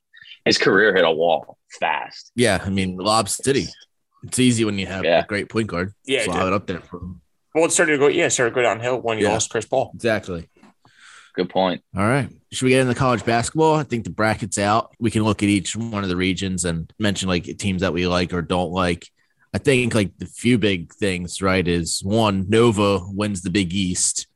his 0.45 0.59
career 0.59 0.95
hit 0.95 1.04
a 1.04 1.11
wall 1.11 1.59
fast. 1.81 2.33
Yeah, 2.35 2.62
I 2.64 2.71
mean, 2.71 2.97
Lob 2.97 3.28
City. 3.28 3.66
It's 4.25 4.38
easy 4.38 4.64
when 4.64 4.78
you 4.78 4.87
have 4.87 5.04
Yeah. 5.04 5.21
a 5.21 5.26
great 5.26 5.49
point 5.49 5.69
guard. 5.69 5.92
Yeah, 6.04 6.25
Just 6.25 6.28
it 6.28 6.38
lob 6.38 6.47
it 6.49 6.52
up 6.52 6.66
there 6.66 6.81
for 6.81 6.99
him. 6.99 7.21
well, 7.54 7.64
it 7.64 7.73
started 7.73 7.92
to 7.92 7.99
go. 7.99 8.09
Yeah, 8.09 8.26
it 8.26 8.31
started 8.31 8.50
to 8.50 8.54
go 8.57 8.62
downhill 8.62 9.00
when 9.00 9.19
you 9.19 9.25
Yeah. 9.26 9.33
lost 9.33 9.50
Chris 9.50 9.64
Paul. 9.66 9.90
Exactly. 9.95 10.49
Good 11.35 11.49
point. 11.49 11.83
All 11.97 12.02
right. 12.02 12.28
Should 12.52 12.64
we 12.66 12.71
get 12.73 12.83
into 12.83 12.95
college 12.95 13.25
basketball? 13.25 13.75
I 13.76 13.85
think 13.85 14.04
the 14.04 14.11
bracket's 14.11 14.59
out. 14.59 14.90
We 14.99 15.11
can 15.11 15.25
look 15.25 15.42
at 15.42 15.49
each 15.49 15.75
one 15.75 16.02
of 16.02 16.11
the 16.11 16.16
regions 16.16 16.64
and 16.66 16.92
mention 16.99 17.28
like 17.28 17.45
teams 17.59 17.81
that 17.81 17.95
we 17.95 18.07
like 18.07 18.35
or 18.35 18.42
don't 18.42 18.71
like. 18.71 19.07
I 19.54 19.59
think 19.59 19.95
like 19.95 20.16
the 20.19 20.26
few 20.26 20.59
big 20.59 20.92
things, 20.95 21.40
right, 21.40 21.66
is 21.66 22.00
one, 22.04 22.47
Nova 22.49 23.00
wins 23.09 23.42
the 23.42 23.50
Big 23.50 23.73
East. 23.75 24.26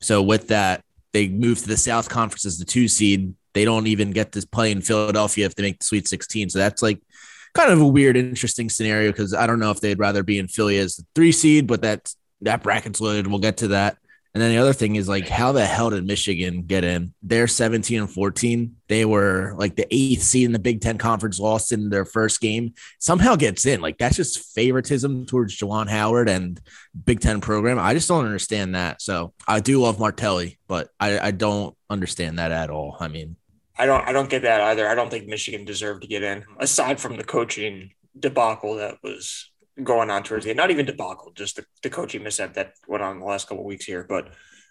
So 0.00 0.22
with 0.22 0.48
that, 0.48 0.82
they 1.12 1.28
move 1.28 1.58
to 1.60 1.68
the 1.68 1.76
South 1.76 2.08
Conference 2.08 2.44
as 2.44 2.58
the 2.58 2.64
two 2.64 2.88
seed. 2.88 3.34
They 3.54 3.64
don't 3.64 3.86
even 3.86 4.10
get 4.12 4.32
to 4.32 4.46
play 4.46 4.70
in 4.70 4.82
Philadelphia 4.82 5.46
if 5.46 5.54
they 5.54 5.62
make 5.62 5.78
the 5.78 5.84
Sweet 5.84 6.06
16. 6.06 6.50
So 6.50 6.58
that's 6.58 6.82
like 6.82 7.00
kind 7.54 7.72
of 7.72 7.80
a 7.80 7.86
weird, 7.86 8.16
interesting 8.16 8.68
scenario 8.68 9.10
because 9.10 9.34
I 9.34 9.46
don't 9.46 9.58
know 9.58 9.70
if 9.70 9.80
they'd 9.80 9.98
rather 9.98 10.22
be 10.22 10.38
in 10.38 10.48
Philly 10.48 10.78
as 10.78 10.96
the 10.96 11.06
three 11.14 11.32
seed, 11.32 11.66
but 11.66 11.82
that 11.82 12.12
that 12.42 12.62
bracket's 12.62 13.00
loaded. 13.00 13.26
We'll 13.26 13.40
get 13.40 13.58
to 13.58 13.68
that. 13.68 13.98
And 14.38 14.44
then 14.44 14.52
the 14.52 14.58
other 14.58 14.72
thing 14.72 14.94
is 14.94 15.08
like, 15.08 15.28
how 15.28 15.50
the 15.50 15.66
hell 15.66 15.90
did 15.90 16.06
Michigan 16.06 16.62
get 16.62 16.84
in? 16.84 17.12
They're 17.24 17.48
17 17.48 18.02
and 18.02 18.08
14. 18.08 18.76
They 18.86 19.04
were 19.04 19.52
like 19.56 19.74
the 19.74 19.88
eighth 19.90 20.22
seed 20.22 20.46
in 20.46 20.52
the 20.52 20.60
Big 20.60 20.80
Ten 20.80 20.96
Conference, 20.96 21.40
lost 21.40 21.72
in 21.72 21.90
their 21.90 22.04
first 22.04 22.40
game. 22.40 22.74
Somehow 23.00 23.34
gets 23.34 23.66
in. 23.66 23.80
Like 23.80 23.98
that's 23.98 24.14
just 24.14 24.54
favoritism 24.54 25.26
towards 25.26 25.58
Juwan 25.58 25.88
Howard 25.88 26.28
and 26.28 26.60
Big 27.04 27.18
Ten 27.18 27.40
program. 27.40 27.80
I 27.80 27.94
just 27.94 28.06
don't 28.06 28.26
understand 28.26 28.76
that. 28.76 29.02
So 29.02 29.34
I 29.48 29.58
do 29.58 29.80
love 29.80 29.98
Martelli, 29.98 30.60
but 30.68 30.88
I, 31.00 31.18
I 31.18 31.30
don't 31.32 31.76
understand 31.90 32.38
that 32.38 32.52
at 32.52 32.70
all. 32.70 32.96
I 33.00 33.08
mean, 33.08 33.34
I 33.76 33.86
don't. 33.86 34.06
I 34.06 34.12
don't 34.12 34.30
get 34.30 34.42
that 34.42 34.60
either. 34.60 34.86
I 34.86 34.94
don't 34.94 35.10
think 35.10 35.26
Michigan 35.26 35.64
deserved 35.64 36.02
to 36.02 36.08
get 36.08 36.22
in, 36.22 36.44
aside 36.60 37.00
from 37.00 37.16
the 37.16 37.24
coaching 37.24 37.90
debacle 38.16 38.76
that 38.76 38.98
was 39.02 39.50
going 39.82 40.10
on 40.10 40.22
towards 40.22 40.44
the 40.44 40.50
end. 40.50 40.56
Not 40.56 40.70
even 40.70 40.86
debacle, 40.86 41.32
just 41.34 41.56
the, 41.56 41.64
the 41.82 41.90
coaching 41.90 42.22
mishap 42.22 42.54
that 42.54 42.74
went 42.86 43.02
on 43.02 43.20
the 43.20 43.26
last 43.26 43.48
couple 43.48 43.64
of 43.64 43.66
weeks 43.66 43.84
here. 43.84 44.04
But 44.08 44.28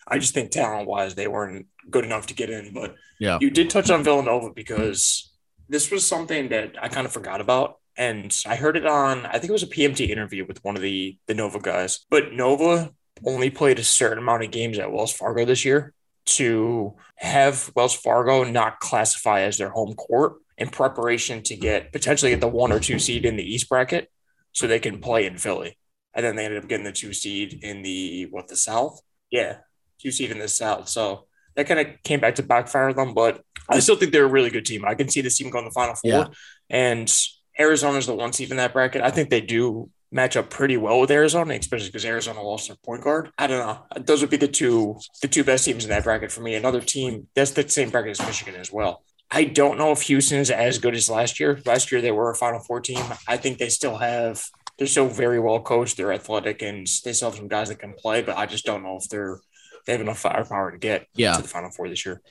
I 0.07 0.19
just 0.19 0.33
think 0.33 0.51
talent 0.51 0.87
wise, 0.87 1.15
they 1.15 1.27
weren't 1.27 1.67
good 1.89 2.05
enough 2.05 2.27
to 2.27 2.33
get 2.33 2.49
in. 2.49 2.73
But 2.73 2.95
yeah. 3.19 3.37
you 3.41 3.49
did 3.49 3.69
touch 3.69 3.89
on 3.89 4.03
Villanova 4.03 4.51
because 4.51 5.31
this 5.69 5.91
was 5.91 6.05
something 6.05 6.49
that 6.49 6.75
I 6.81 6.87
kind 6.87 7.05
of 7.05 7.13
forgot 7.13 7.41
about. 7.41 7.79
And 7.97 8.35
I 8.45 8.55
heard 8.55 8.77
it 8.77 8.85
on, 8.85 9.25
I 9.25 9.33
think 9.33 9.49
it 9.49 9.53
was 9.53 9.63
a 9.63 9.67
PMT 9.67 10.09
interview 10.09 10.45
with 10.45 10.63
one 10.63 10.75
of 10.75 10.81
the, 10.81 11.17
the 11.25 11.33
Nova 11.33 11.59
guys. 11.59 12.05
But 12.09 12.31
Nova 12.31 12.91
only 13.25 13.49
played 13.49 13.79
a 13.79 13.83
certain 13.83 14.19
amount 14.19 14.43
of 14.43 14.51
games 14.51 14.77
at 14.77 14.91
Wells 14.91 15.11
Fargo 15.11 15.45
this 15.45 15.65
year 15.65 15.93
to 16.25 16.95
have 17.15 17.71
Wells 17.75 17.95
Fargo 17.95 18.43
not 18.43 18.79
classify 18.79 19.41
as 19.41 19.57
their 19.57 19.69
home 19.69 19.95
court 19.95 20.35
in 20.57 20.69
preparation 20.69 21.41
to 21.43 21.55
get 21.55 21.91
potentially 21.91 22.31
get 22.31 22.41
the 22.41 22.47
one 22.47 22.71
or 22.71 22.79
two 22.79 22.99
seed 22.99 23.25
in 23.25 23.37
the 23.37 23.43
East 23.43 23.69
bracket 23.69 24.11
so 24.57 24.65
they 24.65 24.79
can 24.79 24.99
play 24.99 25.27
in 25.27 25.37
Philly. 25.37 25.77
And 26.15 26.25
then 26.25 26.35
they 26.35 26.43
ended 26.43 26.63
up 26.63 26.67
getting 26.67 26.83
the 26.83 26.91
two 26.91 27.13
seed 27.13 27.59
in 27.61 27.83
the 27.83 28.25
what 28.31 28.47
the 28.47 28.55
South? 28.55 28.99
Yeah, 29.29 29.57
two 30.01 30.09
seed 30.09 30.31
in 30.31 30.39
the 30.39 30.47
South. 30.47 30.89
So 30.89 31.27
that 31.55 31.67
kind 31.67 31.79
of 31.79 32.01
came 32.03 32.19
back 32.19 32.35
to 32.35 32.43
backfire 32.43 32.91
them, 32.91 33.13
but 33.13 33.43
I 33.69 33.77
still 33.79 33.95
think 33.95 34.11
they're 34.11 34.25
a 34.25 34.29
really 34.29 34.49
good 34.49 34.65
team. 34.65 34.83
I 34.83 34.95
can 34.95 35.09
see 35.09 35.21
this 35.21 35.37
team 35.37 35.51
going 35.51 35.65
to 35.65 35.69
the 35.69 35.73
final 35.73 35.93
four. 35.93 36.09
Yeah. 36.09 36.27
And 36.71 37.13
Arizona's 37.59 38.07
the 38.07 38.15
one 38.15 38.33
seed 38.33 38.49
in 38.49 38.57
that 38.57 38.73
bracket. 38.73 39.03
I 39.03 39.11
think 39.11 39.29
they 39.29 39.41
do 39.41 39.91
match 40.11 40.35
up 40.35 40.49
pretty 40.49 40.77
well 40.77 41.01
with 41.01 41.11
Arizona, 41.11 41.53
especially 41.53 41.89
because 41.89 42.05
Arizona 42.05 42.41
lost 42.41 42.67
their 42.67 42.77
point 42.83 43.03
guard. 43.03 43.29
I 43.37 43.45
don't 43.45 43.59
know. 43.59 43.85
Those 44.03 44.21
would 44.21 44.31
be 44.31 44.37
the 44.37 44.47
two 44.47 44.97
the 45.21 45.27
two 45.27 45.43
best 45.43 45.65
teams 45.65 45.83
in 45.83 45.91
that 45.91 46.03
bracket 46.03 46.31
for 46.31 46.41
me. 46.41 46.55
Another 46.55 46.81
team 46.81 47.27
that's 47.35 47.51
the 47.51 47.69
same 47.69 47.91
bracket 47.91 48.19
as 48.19 48.25
Michigan 48.25 48.55
as 48.55 48.71
well. 48.71 49.03
I 49.29 49.43
don't 49.43 49.77
know 49.77 49.91
if 49.91 50.01
Houston 50.03 50.39
is 50.39 50.50
as 50.50 50.79
good 50.79 50.96
as 50.96 51.10
last 51.10 51.39
year. 51.39 51.60
Last 51.65 51.91
year 51.91 52.01
they 52.01 52.12
were 52.12 52.29
a 52.31 52.36
Final 52.36 52.60
Four 52.60 52.79
team. 52.79 53.03
I 53.27 53.38
think 53.38 53.57
they 53.57 53.69
still 53.69 53.98
have. 53.98 54.43
They're 54.77 54.88
still 54.88 55.07
very 55.07 55.39
well 55.39 55.60
coached. 55.60 55.98
They're 55.98 56.13
athletic, 56.13 56.62
and 56.62 56.88
they 57.03 57.13
still 57.13 57.29
have 57.31 57.38
some 57.38 57.48
guys 57.48 57.69
that 57.69 57.79
can 57.79 57.93
play. 57.93 58.22
But 58.22 58.38
I 58.38 58.46
just 58.46 58.65
don't 58.65 58.84
know 58.84 58.98
if 59.01 59.10
they're 59.10 59.39
they 59.86 59.93
have 59.93 60.01
enough 60.01 60.19
firepower 60.19 60.72
to 60.72 60.77
get 60.77 61.07
Yeah. 61.15 61.36
to 61.36 61.41
the 61.41 61.48
Final 61.48 61.72
Four 61.72 61.89
this 61.89 62.05
year. 62.05 62.22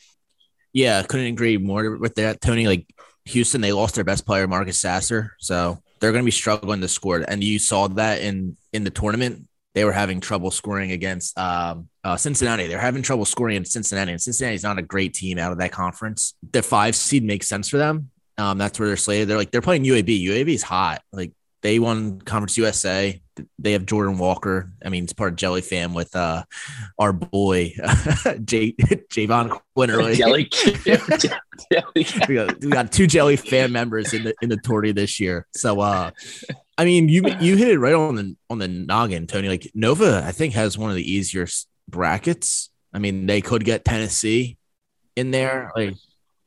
Yeah, 0.72 1.02
couldn't 1.02 1.26
agree 1.26 1.56
more 1.58 1.96
with 1.96 2.14
that, 2.16 2.40
Tony. 2.40 2.66
Like 2.66 2.86
Houston, 3.26 3.60
they 3.60 3.72
lost 3.72 3.94
their 3.94 4.04
best 4.04 4.26
player, 4.26 4.46
Marcus 4.46 4.80
Sasser, 4.80 5.32
so 5.38 5.82
they're 6.00 6.12
going 6.12 6.22
to 6.22 6.26
be 6.26 6.30
struggling 6.30 6.80
to 6.82 6.88
score. 6.88 7.24
And 7.26 7.42
you 7.42 7.58
saw 7.58 7.88
that 7.88 8.20
in 8.20 8.56
in 8.72 8.84
the 8.84 8.90
tournament. 8.90 9.48
They 9.76 9.84
were 9.84 9.92
having 9.92 10.20
trouble 10.20 10.50
scoring 10.50 10.92
against 10.92 11.38
um, 11.38 11.90
uh, 12.02 12.16
Cincinnati. 12.16 12.66
They're 12.66 12.80
having 12.80 13.02
trouble 13.02 13.26
scoring 13.26 13.56
in 13.56 13.66
Cincinnati, 13.66 14.10
and 14.10 14.18
Cincinnati's 14.18 14.62
not 14.62 14.78
a 14.78 14.82
great 14.82 15.12
team 15.12 15.36
out 15.38 15.52
of 15.52 15.58
that 15.58 15.70
conference. 15.70 16.32
The 16.52 16.62
five 16.62 16.96
seed 16.96 17.22
makes 17.22 17.46
sense 17.46 17.68
for 17.68 17.76
them. 17.76 18.10
Um, 18.38 18.56
that's 18.56 18.78
where 18.78 18.88
they're 18.88 18.96
slated. 18.96 19.28
They're 19.28 19.36
like 19.36 19.50
they're 19.50 19.60
playing 19.60 19.84
UAB. 19.84 20.24
UAB 20.24 20.48
is 20.48 20.62
hot. 20.62 21.02
Like 21.12 21.32
they 21.60 21.78
won 21.78 22.22
Conference 22.22 22.56
USA. 22.56 23.20
They 23.58 23.72
have 23.72 23.84
Jordan 23.84 24.16
Walker. 24.16 24.72
I 24.82 24.88
mean, 24.88 25.04
it's 25.04 25.12
part 25.12 25.32
of 25.32 25.36
Jelly 25.36 25.60
Fam 25.60 25.92
with 25.92 26.16
uh, 26.16 26.44
our 26.98 27.12
boy 27.12 27.74
J 28.46 28.72
Jahvon 28.72 29.60
Quinerly. 29.76 30.14
Jelly, 30.16 30.48
jelly. 31.68 32.06
we 32.28 32.34
got 32.34 32.60
we 32.62 32.70
got 32.70 32.92
two 32.92 33.06
Jelly 33.06 33.36
Fam 33.36 33.72
members 33.72 34.14
in 34.14 34.24
the 34.24 34.34
in 34.40 34.48
the 34.48 34.56
tourney 34.56 34.92
this 34.92 35.20
year. 35.20 35.46
So 35.54 35.80
uh 35.80 36.12
I 36.78 36.84
mean 36.84 37.08
you 37.08 37.22
you 37.40 37.56
hit 37.56 37.68
it 37.68 37.78
right 37.78 37.94
on 37.94 38.14
the 38.14 38.36
on 38.50 38.58
the 38.58 38.68
noggin, 38.68 39.26
Tony. 39.26 39.48
Like 39.48 39.70
Nova, 39.74 40.22
I 40.24 40.32
think 40.32 40.54
has 40.54 40.78
one 40.78 40.90
of 40.90 40.96
the 40.96 41.10
easier 41.10 41.46
brackets. 41.88 42.70
I 42.92 42.98
mean, 42.98 43.26
they 43.26 43.40
could 43.40 43.64
get 43.64 43.84
Tennessee 43.84 44.56
in 45.16 45.30
there. 45.30 45.70
Like 45.76 45.94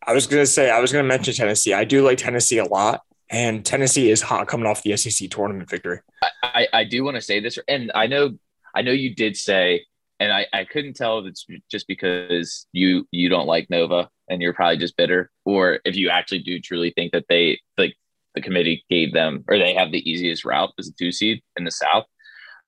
I 0.06 0.14
was 0.14 0.28
gonna 0.28 0.46
say 0.46 0.70
I 0.70 0.80
was 0.80 0.92
gonna 0.92 1.08
mention 1.08 1.34
Tennessee. 1.34 1.74
I 1.74 1.84
do 1.84 2.04
like 2.04 2.18
Tennessee 2.18 2.58
a 2.58 2.66
lot, 2.66 3.02
and 3.30 3.66
Tennessee 3.66 4.10
is 4.10 4.22
hot 4.22 4.48
coming 4.48 4.66
off 4.66 4.84
the 4.84 4.96
SEC 4.98 5.30
tournament 5.30 5.70
victory. 5.70 6.00
I, 6.44 6.68
I 6.74 6.84
do 6.84 7.04
want 7.04 7.16
to 7.16 7.22
say 7.22 7.40
this, 7.40 7.60
and 7.68 7.92
I 7.94 8.08
know 8.08 8.38
I 8.76 8.82
know 8.82 8.92
you 8.92 9.14
did 9.14 9.38
say, 9.38 9.86
and 10.20 10.32
I, 10.32 10.48
I 10.54 10.66
couldn't 10.66 10.96
tell 10.96 11.20
if 11.20 11.26
it's 11.28 11.46
just 11.70 11.88
because 11.88 12.68
you 12.72 13.08
you 13.12 13.30
don't 13.30 13.48
like 13.48 13.70
Nova 13.70 14.10
and 14.30 14.42
you're 14.42 14.54
probably 14.54 14.78
just 14.78 14.98
bitter, 14.98 15.32
or 15.46 15.80
if 15.86 15.96
you 15.96 16.10
actually 16.10 16.40
do 16.40 16.60
truly 16.60 16.92
think 16.92 17.12
that 17.12 17.26
they 17.30 17.60
like 17.78 17.96
the 18.36 18.42
committee 18.42 18.86
gave 18.90 19.14
them 19.14 19.44
or 19.48 19.58
they 19.58 19.74
have 19.74 19.92
the 19.92 20.10
easiest 20.10 20.46
route 20.46 20.72
as 20.80 20.88
a 20.88 20.94
two 20.94 21.12
seed 21.12 21.42
in 21.58 21.64
the 21.64 21.72
South. 21.72 22.06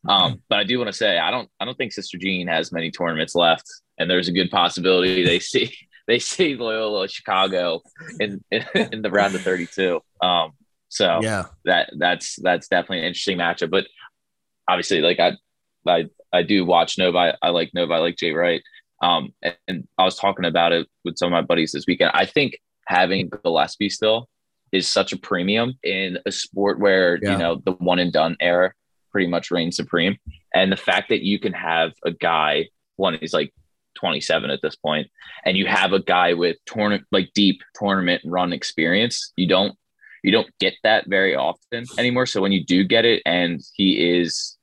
Um, 0.08 0.41
but 0.50 0.58
I 0.58 0.63
do 0.63 0.80
want 0.80 0.88
to 0.88 0.94
say 0.94 1.20
I 1.20 1.30
don't 1.30 1.50
I 1.60 1.65
don't 1.65 1.77
think 1.77 1.94
Sister 1.94 2.18
Jean 2.18 2.48
has 2.48 2.72
many 2.72 2.89
tournaments 2.89 3.36
left, 3.36 3.65
and 3.98 4.10
there's 4.10 4.27
a 4.27 4.34
good 4.34 4.50
possibility 4.50 5.24
they 5.24 5.39
see 5.39 5.74
they 6.08 6.20
see 6.20 6.56
Loyola 6.56 7.08
Chicago 7.08 7.82
in 8.20 8.44
in, 8.51 8.65
in 8.75 9.01
the 9.01 9.12
round 9.12 9.36
of 9.36 9.41
32. 9.41 10.01
Um, 10.22 10.51
so 10.89 11.20
yeah, 11.22 11.46
that 11.65 11.91
that's 11.98 12.36
that's 12.41 12.68
definitely 12.68 13.00
an 13.00 13.06
interesting 13.06 13.38
matchup. 13.38 13.70
But 13.70 13.86
obviously, 14.68 15.01
like 15.01 15.20
I 15.20 15.34
I 15.88 16.06
I 16.34 16.44
do 16.44 16.65
watch 16.65 16.98
Nova. 16.98 17.18
I, 17.18 17.34
I 17.41 17.50
like 17.50 17.72
Nova. 17.74 17.94
I 17.94 18.00
like 18.00 18.18
Jay 18.18 18.32
Wright. 18.32 18.63
Um, 19.03 19.34
and, 19.41 19.56
and 19.68 19.88
I 19.98 20.03
was 20.03 20.18
talking 20.18 20.46
about 20.46 20.74
it 20.74 20.88
with 21.03 21.18
some 21.18 21.27
of 21.27 21.32
my 21.32 21.41
buddies 21.41 21.72
this 21.72 21.86
weekend. 21.88 22.12
I 22.13 22.25
think 22.25 22.58
having 22.88 23.30
Gillespie 23.44 23.89
still 23.89 24.27
is 24.72 24.88
such 24.88 25.12
a 25.13 25.18
premium 25.18 25.74
in 25.84 26.18
a 26.25 26.32
sport 26.32 26.80
where 26.80 27.20
Yeah. 27.22 27.32
you 27.34 27.38
know 27.38 27.62
the 27.66 27.74
one 27.74 28.00
and 28.00 28.12
done 28.13 28.36
era 28.40 28.74
pretty 29.12 29.28
much 29.28 29.51
reigns 29.51 29.75
supreme, 29.75 30.18
and 30.54 30.72
the 30.72 30.78
fact 30.78 31.10
that 31.10 31.22
you 31.24 31.40
can 31.40 31.54
have 31.54 31.92
a 32.06 32.12
guy 32.12 32.68
one 32.96 33.18
he's 33.20 33.34
like 33.34 33.54
27 33.96 34.50
at 34.50 34.62
this 34.62 34.75
point, 34.75 35.08
and 35.46 35.58
you 35.58 35.66
have 35.66 35.92
a 35.94 36.00
guy 36.01 36.34
with 36.34 36.56
tournament 36.66 37.04
like 37.12 37.30
deep 37.34 37.62
tournament 37.75 38.22
run 38.25 38.54
experience. 38.54 39.34
You 39.36 39.48
don't 39.48 39.75
you 40.24 40.32
don't 40.32 40.48
get 40.60 40.75
that 40.84 41.08
very 41.10 41.36
often 41.36 41.84
anymore. 41.98 42.25
So 42.28 42.42
when 42.42 42.51
you 42.51 42.63
do 42.63 42.84
get 42.84 43.06
it, 43.06 43.24
and 43.25 43.60
he 43.75 44.20
is, 44.20 44.56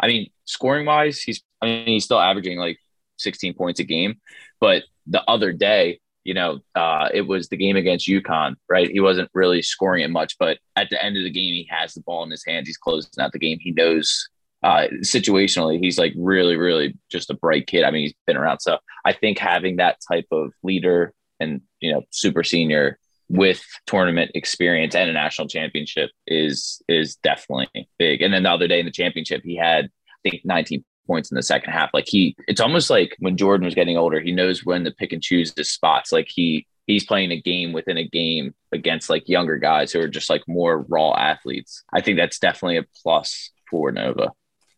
I 0.00 0.06
mean, 0.08 0.30
scoring 0.46 0.86
wise, 0.86 1.20
he's 1.20 1.42
I 1.60 1.66
mean 1.66 1.86
he's 1.86 2.04
still 2.04 2.18
averaging 2.20 2.58
like 2.58 2.78
16 3.18 3.54
points 3.54 3.78
a 3.78 3.84
game, 3.84 4.20
but 4.60 4.82
the 5.06 5.22
other 5.30 5.52
day, 5.52 6.00
you 6.24 6.34
know, 6.34 6.60
uh, 6.74 7.08
it 7.12 7.22
was 7.22 7.48
the 7.48 7.56
game 7.56 7.76
against 7.76 8.08
UConn, 8.08 8.54
right? 8.68 8.90
He 8.90 9.00
wasn't 9.00 9.30
really 9.34 9.62
scoring 9.62 10.02
it 10.02 10.10
much, 10.10 10.36
but 10.38 10.58
at 10.76 10.88
the 10.90 11.02
end 11.02 11.16
of 11.16 11.24
the 11.24 11.30
game, 11.30 11.54
he 11.54 11.68
has 11.70 11.94
the 11.94 12.00
ball 12.02 12.22
in 12.22 12.30
his 12.30 12.44
hands. 12.46 12.68
He's 12.68 12.76
closing 12.76 13.10
out 13.18 13.32
the 13.32 13.38
game. 13.38 13.58
He 13.60 13.72
knows 13.72 14.28
uh, 14.62 14.86
situationally, 15.00 15.80
he's 15.80 15.98
like 15.98 16.12
really, 16.16 16.56
really 16.56 16.96
just 17.10 17.30
a 17.30 17.34
bright 17.34 17.66
kid. 17.66 17.82
I 17.82 17.90
mean, 17.90 18.02
he's 18.02 18.14
been 18.26 18.36
around. 18.36 18.60
So 18.60 18.78
I 19.04 19.12
think 19.12 19.38
having 19.38 19.76
that 19.76 19.98
type 20.06 20.26
of 20.30 20.52
leader 20.62 21.12
and, 21.40 21.62
you 21.80 21.92
know, 21.92 22.02
super 22.10 22.44
senior 22.44 22.98
with 23.28 23.64
tournament 23.86 24.30
experience 24.34 24.94
and 24.94 25.10
a 25.10 25.12
national 25.12 25.48
championship 25.48 26.10
is 26.26 26.80
is 26.88 27.16
definitely 27.16 27.88
big. 27.98 28.22
And 28.22 28.32
then 28.32 28.44
the 28.44 28.50
other 28.50 28.68
day 28.68 28.78
in 28.78 28.86
the 28.86 28.92
championship, 28.92 29.42
he 29.42 29.56
had 29.56 29.86
I 29.86 30.30
think 30.30 30.42
19 30.44 30.84
points 31.06 31.30
in 31.30 31.36
the 31.36 31.42
second 31.42 31.72
half. 31.72 31.90
Like 31.92 32.06
he, 32.06 32.36
it's 32.48 32.60
almost 32.60 32.90
like 32.90 33.16
when 33.18 33.36
Jordan 33.36 33.64
was 33.64 33.74
getting 33.74 33.96
older, 33.96 34.20
he 34.20 34.32
knows 34.32 34.64
when 34.64 34.84
to 34.84 34.90
pick 34.90 35.12
and 35.12 35.22
choose 35.22 35.52
his 35.56 35.70
spots. 35.70 36.12
Like 36.12 36.28
he 36.28 36.66
he's 36.86 37.04
playing 37.04 37.30
a 37.30 37.40
game 37.40 37.72
within 37.72 37.96
a 37.96 38.06
game 38.06 38.54
against 38.72 39.10
like 39.10 39.28
younger 39.28 39.56
guys 39.56 39.92
who 39.92 40.00
are 40.00 40.08
just 40.08 40.30
like 40.30 40.42
more 40.46 40.80
raw 40.88 41.14
athletes. 41.14 41.84
I 41.92 42.00
think 42.00 42.18
that's 42.18 42.38
definitely 42.38 42.78
a 42.78 42.84
plus 43.02 43.50
for 43.70 43.92
Nova. 43.92 44.32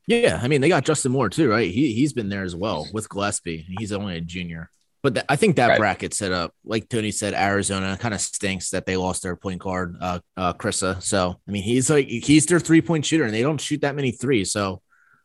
Yeah, 0.06 0.38
I 0.42 0.48
mean 0.48 0.60
they 0.60 0.68
got 0.68 0.84
Justin 0.84 1.12
Moore 1.12 1.30
too, 1.30 1.50
right? 1.50 1.70
He 1.70 1.94
he's 1.94 2.12
been 2.12 2.28
there 2.28 2.44
as 2.44 2.54
well 2.54 2.86
with 2.92 3.08
Gillespie. 3.08 3.66
He's 3.78 3.92
only 3.92 4.16
a 4.16 4.20
junior. 4.20 4.70
But 5.02 5.14
th- 5.14 5.26
I 5.28 5.36
think 5.36 5.56
that 5.56 5.68
right. 5.68 5.78
bracket 5.78 6.14
set 6.14 6.32
up, 6.32 6.54
like 6.64 6.88
Tony 6.88 7.10
said, 7.10 7.34
Arizona 7.34 7.98
kind 8.00 8.14
of 8.14 8.22
stinks 8.22 8.70
that 8.70 8.86
they 8.86 8.96
lost 8.96 9.22
their 9.22 9.36
point 9.36 9.60
guard, 9.60 9.96
uh, 10.00 10.20
uh, 10.34 10.54
Kriisa. 10.54 11.02
So 11.02 11.38
I 11.46 11.50
mean, 11.50 11.62
he's 11.62 11.90
like 11.90 12.08
he's 12.08 12.46
their 12.46 12.60
three 12.60 12.80
point 12.80 13.04
shooter, 13.04 13.24
and 13.24 13.34
they 13.34 13.42
don't 13.42 13.60
shoot 13.60 13.82
that 13.82 13.96
many 13.96 14.12
threes. 14.12 14.50
So 14.50 14.80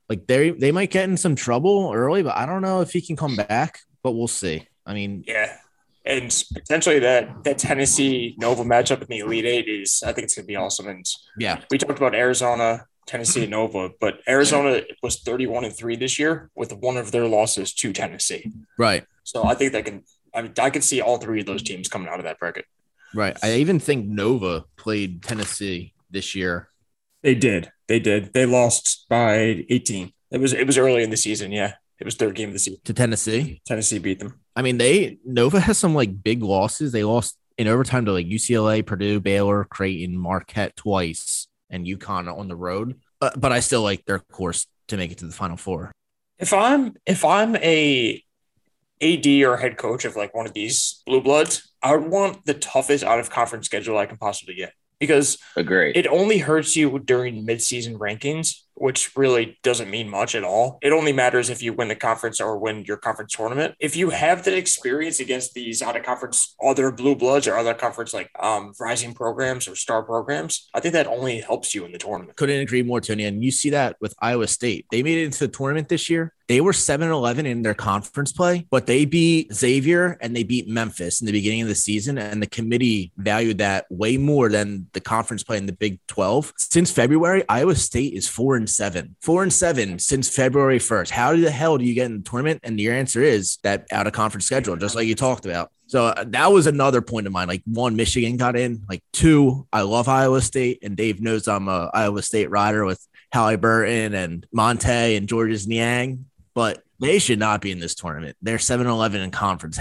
like 0.10 0.26
they 0.28 0.50
they 0.50 0.72
might 0.72 0.92
get 0.92 1.08
in 1.08 1.16
some 1.16 1.36
trouble 1.36 1.92
early, 1.94 2.24
but 2.24 2.36
I 2.36 2.46
don't 2.46 2.62
know 2.62 2.82
if 2.82 2.92
he 2.92 3.02
can 3.02 3.16
come 3.16 3.36
back. 3.36 3.80
But 4.02 4.14
we'll 4.14 4.28
see. 4.28 4.68
I 4.86 4.94
mean, 4.94 5.24
yeah, 5.28 5.58
and 6.06 6.44
potentially 6.54 7.00
that 7.00 7.44
that 7.44 7.58
Tennessee 7.60 8.36
Nova 8.40 8.64
matchup 8.64 9.02
in 9.02 9.08
the 9.08 9.20
Elite 9.20 9.46
Eight 9.46 9.68
is 9.68 10.04
I 10.06 10.12
think 10.12 10.26
it's 10.26 10.36
gonna 10.36 10.48
be 10.48 10.56
awesome. 10.56 10.88
And 10.88 11.06
yeah, 11.38 11.62
we 11.70 11.78
talked 11.78 12.00
about 12.00 12.16
Arizona, 12.16 12.86
Tennessee, 13.06 13.46
Nova, 13.46 13.90
but 14.00 14.20
Arizona 14.28 14.82
was 15.04 15.20
31 15.20 15.66
and 15.66 15.76
three 15.76 15.96
this 15.96 16.18
year 16.18 16.50
with 16.56 16.74
one 16.74 16.98
of 16.98 17.12
their 17.12 17.26
losses 17.28 17.74
to 17.74 17.94
Tennessee. 17.94 18.52
Right. 18.78 19.06
So 19.24 19.44
I 19.46 19.54
think 19.54 19.74
that 19.74 19.86
can 19.86 20.04
I 20.34 20.42
mean 20.42 20.54
I 20.60 20.70
can 20.70 20.82
see 20.82 21.02
all 21.02 21.18
three 21.18 21.42
of 21.42 21.46
those 21.46 21.64
teams 21.64 21.88
coming 21.88 22.08
out 22.08 22.20
of 22.20 22.24
that 22.26 22.40
bracket. 22.40 22.66
Right. 23.14 23.38
I 23.44 23.56
even 23.56 23.80
think 23.80 24.06
Nova 24.08 24.66
played 24.78 25.24
Tennessee 25.24 25.94
this 26.10 26.36
year. 26.36 26.70
They 27.22 27.36
did. 27.36 27.72
They 27.88 28.00
did. 28.00 28.34
They 28.34 28.46
lost 28.46 29.06
by 29.10 29.66
18. 29.70 30.14
It 30.32 30.40
was 30.40 30.54
it 30.54 30.68
was 30.68 30.78
early 30.78 31.04
in 31.04 31.10
the 31.10 31.18
season, 31.18 31.52
yeah. 31.52 31.74
It 32.00 32.06
was 32.06 32.16
third 32.16 32.36
game 32.36 32.50
of 32.50 32.54
the 32.54 32.60
season. 32.60 32.80
To 32.86 32.94
Tennessee. 32.94 33.62
Tennessee 33.66 34.00
beat 34.00 34.20
them. 34.20 34.40
I 34.56 34.62
mean, 34.62 34.78
they 34.78 35.18
Nova 35.26 35.60
has 35.60 35.78
some 35.78 35.96
like 35.96 36.24
big 36.24 36.42
losses. 36.42 36.92
They 36.92 37.04
lost 37.04 37.38
in 37.58 37.68
overtime 37.68 38.06
to 38.06 38.14
like 38.14 38.28
UCLA, 38.28 38.86
Purdue, 38.86 39.20
Baylor, 39.20 39.66
Creighton, 39.66 40.18
Marquette 40.18 40.76
twice, 40.78 41.48
and 41.70 41.86
UConn 41.86 42.34
on 42.34 42.48
the 42.48 42.56
road. 42.56 43.00
Uh, 43.22 43.32
but 43.36 43.52
I 43.52 43.60
still 43.60 43.82
like 43.82 44.06
their 44.06 44.20
course 44.20 44.66
to 44.88 44.98
make 44.98 45.12
it 45.12 45.18
to 45.18 45.26
the 45.26 45.34
Final 45.34 45.58
Four. 45.58 45.92
If 46.38 46.54
I'm 46.54 46.96
if 47.06 47.26
I'm 47.26 47.58
a 47.58 48.24
AD 49.02 49.28
or 49.28 49.58
head 49.58 49.78
coach 49.78 50.06
of 50.06 50.16
like 50.16 50.34
one 50.34 50.46
of 50.46 50.54
these 50.54 51.02
blue 51.06 51.22
bloods, 51.22 51.70
I 51.82 51.96
would 51.96 52.10
want 52.10 52.46
the 52.46 52.54
toughest 52.54 53.04
out 53.04 53.20
of 53.20 53.30
conference 53.30 53.66
schedule 53.66 53.98
I 53.98 54.06
can 54.06 54.18
possibly 54.18 54.56
get 54.56 54.74
because 55.00 55.38
Agree. 55.56 55.92
it 55.96 56.08
only 56.08 56.40
hurts 56.40 56.76
you 56.76 57.00
during 57.00 57.46
midseason 57.46 57.98
rankings 57.98 58.62
which 58.80 59.16
really 59.16 59.60
doesn't 59.64 59.90
mean 59.90 60.10
much 60.10 60.36
at 60.36 60.44
all. 60.44 60.80
It 60.82 60.92
only 60.92 61.14
matters 61.14 61.50
if 61.50 61.62
you 61.62 61.74
win 61.74 61.88
the 61.88 61.96
conference 61.96 62.42
or 62.42 62.58
win 62.58 62.86
your 62.86 62.98
conference 62.98 63.36
tournament. 63.36 63.76
If 63.80 63.96
you 63.96 64.10
have 64.10 64.44
that 64.46 64.54
experience 64.54 65.20
against 65.20 65.54
these 65.54 65.82
out 65.82 65.96
of 65.96 66.04
conference 66.04 66.56
other 66.64 66.92
blue 66.92 67.16
bloods 67.16 67.48
or 67.48 67.56
other 67.56 67.74
conference 67.74 68.14
like 68.14 68.30
um, 68.40 68.74
rising 68.80 69.14
programs 69.14 69.68
or 69.68 69.76
star 69.76 70.04
programs, 70.04 70.70
I 70.74 70.80
think 70.80 70.94
that 70.94 71.08
only 71.08 71.42
helps 71.42 71.76
you 71.76 71.86
in 71.86 71.92
the 71.92 71.98
tournament. 71.98 72.38
Couldn't 72.38 72.62
agree 72.62 72.84
more, 72.84 73.02
Tony. 73.02 73.26
And 73.26 73.44
you 73.44 73.52
see 73.52 73.70
that 73.72 73.98
with 74.02 74.14
Iowa 74.20 74.48
State. 74.48 74.86
They 74.92 75.04
made 75.04 75.18
it 75.18 75.26
into 75.26 75.40
the 75.40 75.48
tournament 75.48 75.90
this 75.90 76.10
year. 76.10 76.34
They 76.48 76.62
were 76.62 76.74
7 76.74 77.10
11 77.10 77.46
in 77.46 77.62
their 77.62 77.76
conference 77.76 78.32
play, 78.32 78.66
but 78.72 78.88
they 78.88 79.06
beat 79.06 79.54
Xavier 79.54 80.18
and 80.20 80.36
they 80.36 80.42
beat 80.42 80.68
Memphis 80.68 81.22
in 81.22 81.28
the 81.28 81.32
beginning 81.32 81.62
of 81.62 81.68
the 81.68 81.76
season. 81.76 82.18
And 82.18 82.42
the 82.42 82.48
committee 82.48 83.12
valued 83.18 83.60
that 83.60 83.86
way 83.92 84.18
more 84.18 84.50
than 84.50 84.88
the 84.94 85.00
conference 85.00 85.44
play 85.44 85.58
in 85.58 85.68
the 85.68 85.74
Big 85.74 86.00
12. 86.08 86.54
Since 86.58 86.90
February, 86.90 87.44
Iowa 87.48 87.76
State 87.76 88.14
is 88.14 88.28
4 88.28 88.56
and 88.56 88.69
seven, 88.70 89.16
four 89.22 89.44
and 89.44 89.52
seven 89.52 90.00
since 90.00 90.34
February 90.34 90.80
1st. 90.80 91.10
How 91.10 91.36
the 91.36 91.52
hell 91.52 91.78
do 91.78 91.86
you 91.86 91.94
get 91.94 92.06
in 92.06 92.18
the 92.18 92.30
tournament? 92.30 92.62
And 92.64 92.80
your 92.80 92.94
answer 92.94 93.22
is 93.22 93.58
that 93.64 93.88
out 93.92 94.08
of 94.08 94.14
conference 94.14 94.46
schedule, 94.46 94.76
just 94.76 94.96
like 94.96 95.08
you 95.08 95.16
talked 95.16 95.46
about. 95.46 95.72
So 95.88 96.06
uh, 96.06 96.24
that 96.28 96.52
was 96.52 96.68
another 96.68 97.02
point 97.02 97.26
of 97.26 97.34
mine. 97.34 97.48
Like 97.48 97.64
one, 97.66 97.96
Michigan 97.96 98.38
got 98.38 98.56
in. 98.56 98.84
Like 98.88 99.02
two, 99.12 99.68
I 99.74 99.82
love 99.82 100.08
Iowa 100.08 100.42
State, 100.42 100.80
and 100.84 100.96
Dave 100.96 101.20
knows 101.20 101.48
I'm 101.48 101.68
a 101.68 101.90
Iowa 101.94 102.22
State 102.22 102.50
rider 102.50 102.86
with 102.86 103.06
Haliburton 103.34 104.14
and 104.14 104.46
Monte 104.52 105.16
and 105.16 105.28
Georges 105.28 105.68
Niang, 105.68 106.26
but 106.54 106.84
they 107.00 107.20
should 107.20 107.40
not 107.40 107.62
be 107.62 107.72
in 107.72 107.80
this 107.80 107.96
tournament. 107.96 108.36
They're 108.42 108.58
7-Eleven 108.58 109.22
in 109.22 109.32
conference. 109.32 109.80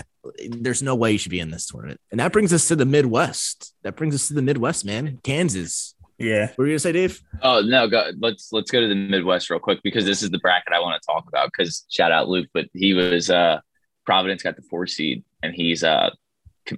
There's 0.48 0.82
no 0.82 0.94
way 0.94 1.12
you 1.12 1.18
should 1.18 1.30
be 1.30 1.40
in 1.40 1.50
this 1.50 1.66
tournament. 1.66 2.00
And 2.10 2.20
that 2.20 2.32
brings 2.32 2.52
us 2.52 2.68
to 2.68 2.76
the 2.76 2.86
Midwest. 2.86 3.74
That 3.82 3.96
brings 3.96 4.14
us 4.14 4.28
to 4.28 4.34
the 4.34 4.42
Midwest, 4.42 4.84
man. 4.84 5.18
Kansas. 5.22 5.94
Yeah. 6.18 6.48
What 6.48 6.58
were 6.58 6.66
you 6.66 6.72
gonna 6.72 6.80
say, 6.80 6.92
Dave? 6.92 7.20
Oh 7.42 7.60
no, 7.60 7.88
go, 7.88 8.10
let's 8.18 8.52
let's 8.52 8.70
go 8.70 8.80
to 8.80 8.88
the 8.88 8.94
Midwest 8.94 9.50
real 9.50 9.60
quick 9.60 9.80
because 9.84 10.04
this 10.04 10.22
is 10.22 10.30
the 10.30 10.38
bracket 10.38 10.72
I 10.72 10.80
want 10.80 11.00
to 11.00 11.06
talk 11.06 11.26
about. 11.28 11.50
Because 11.56 11.84
shout 11.88 12.12
out 12.12 12.28
Luke, 12.28 12.48
but 12.52 12.66
he 12.74 12.92
was 12.94 13.30
uh 13.30 13.60
Providence 14.04 14.42
got 14.42 14.56
the 14.56 14.62
four 14.62 14.86
seed, 14.86 15.24
and 15.42 15.54
he's 15.54 15.84
uh 15.84 16.10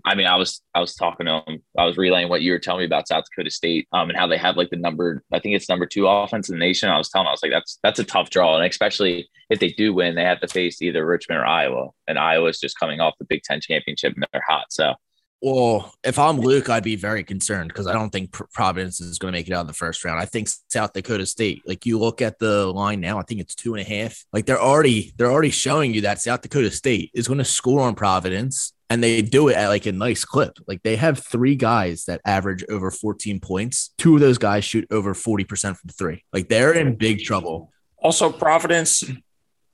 I 0.05 0.15
mean, 0.15 0.27
I 0.27 0.37
was 0.37 0.61
I 0.75 0.81
was 0.81 0.95
talking 0.95 1.27
to 1.27 1.43
him. 1.47 1.63
I 1.77 1.85
was 1.85 1.97
relaying 1.97 2.29
what 2.29 2.43
you 2.43 2.53
were 2.53 2.59
telling 2.59 2.81
me 2.81 2.87
about 2.87 3.09
South 3.09 3.25
Dakota 3.25 3.51
State, 3.51 3.89
um, 3.93 4.09
and 4.09 4.19
how 4.19 4.27
they 4.27 4.37
have 4.37 4.57
like 4.57 4.71
the 4.71 4.77
number. 4.77 5.25
I 5.33 5.41
think 5.41 5.57
it's 5.57 5.69
number 5.69 5.87
two 5.87 6.07
offense 6.07 6.49
in 6.49 6.55
the 6.55 6.65
nation. 6.65 6.89
I 6.89 6.99
was 6.99 7.09
telling, 7.09 7.27
him, 7.27 7.31
I 7.31 7.33
was 7.33 7.43
like, 7.43 7.53
that's 7.53 7.79
that's 7.83 7.99
a 7.99 8.05
tough 8.05 8.31
draw, 8.31 8.57
and 8.57 8.67
especially 8.67 9.29
if 9.49 9.59
they 9.59 9.69
do 9.69 9.95
win, 9.95 10.15
they 10.15 10.25
have 10.25 10.41
to 10.41 10.49
face 10.49 10.81
either 10.83 11.05
Richmond 11.05 11.41
or 11.41 11.47
Iowa, 11.47 11.89
and 12.07 12.19
Iowa's 12.19 12.61
just 12.61 12.79
coming 12.79 13.01
off 13.01 13.15
the 13.19 13.25
Big 13.25 13.43
Ten 13.43 13.61
championship, 13.61 14.15
and 14.15 14.27
they're 14.33 14.43
hot. 14.47 14.67
So 14.71 14.95
well, 15.43 15.95
if 16.05 16.19
I'm 16.19 16.39
Luke, 16.39 16.69
I'd 16.69 16.85
be 16.85 16.97
very 16.97 17.25
concerned 17.25 17.69
because 17.69 17.87
I 17.87 17.95
don't 17.95 18.11
think 18.11 18.31
Providence 18.53 19.01
is 19.01 19.19
going 19.19 19.33
to 19.33 19.39
make 19.39 19.49
it 19.49 19.55
out 19.55 19.63
in 19.63 19.67
the 19.67 19.73
first 19.73 20.05
round. 20.05 20.21
I 20.21 20.27
think 20.27 20.49
South 20.69 20.93
Dakota 20.93 21.25
State, 21.25 21.63
like 21.67 21.87
you 21.87 21.99
look 21.99 22.21
at 22.21 22.39
the 22.39 22.67
line 22.67 23.01
now, 23.01 23.19
I 23.19 23.23
think 23.23 23.41
it's 23.41 23.55
two 23.55 23.75
and 23.75 23.81
a 23.81 23.89
half. 23.89 24.23
Like 24.35 24.45
they're 24.45 24.61
already 24.61 25.13
they're 25.17 25.31
already 25.31 25.51
showing 25.51 25.95
you 25.95 26.03
that 26.03 26.21
South 26.21 26.43
Dakota 26.43 26.71
State 26.71 27.11
is 27.15 27.27
going 27.27 27.39
to 27.39 27.45
score 27.45 27.81
on 27.81 27.95
Providence, 27.95 28.75
and 28.91 29.03
they 29.03 29.23
do 29.23 29.49
it 29.49 29.57
at 29.57 29.69
like 29.69 29.87
a 29.87 29.93
nice 29.93 30.27
clip. 30.27 30.59
Like 30.67 30.83
they 30.83 30.97
have 30.97 31.25
three 31.25 31.57
guys 31.57 32.05
that 32.05 32.21
average 32.27 32.63
over 32.69 32.91
14 32.91 33.41
points. 33.41 33.95
Two 33.97 34.17
of 34.17 34.21
those 34.21 34.39
guys 34.39 34.65
shoot 34.65 34.87
over 34.91 35.15
40 35.15 35.45
percent 35.45 35.79
from 35.79 35.89
three. 35.89 36.23
Like 36.35 36.51
they're 36.51 36.75
in 36.75 36.97
big 36.97 37.25
trouble. 37.25 37.73
Also, 37.97 38.31
Providence 38.31 39.05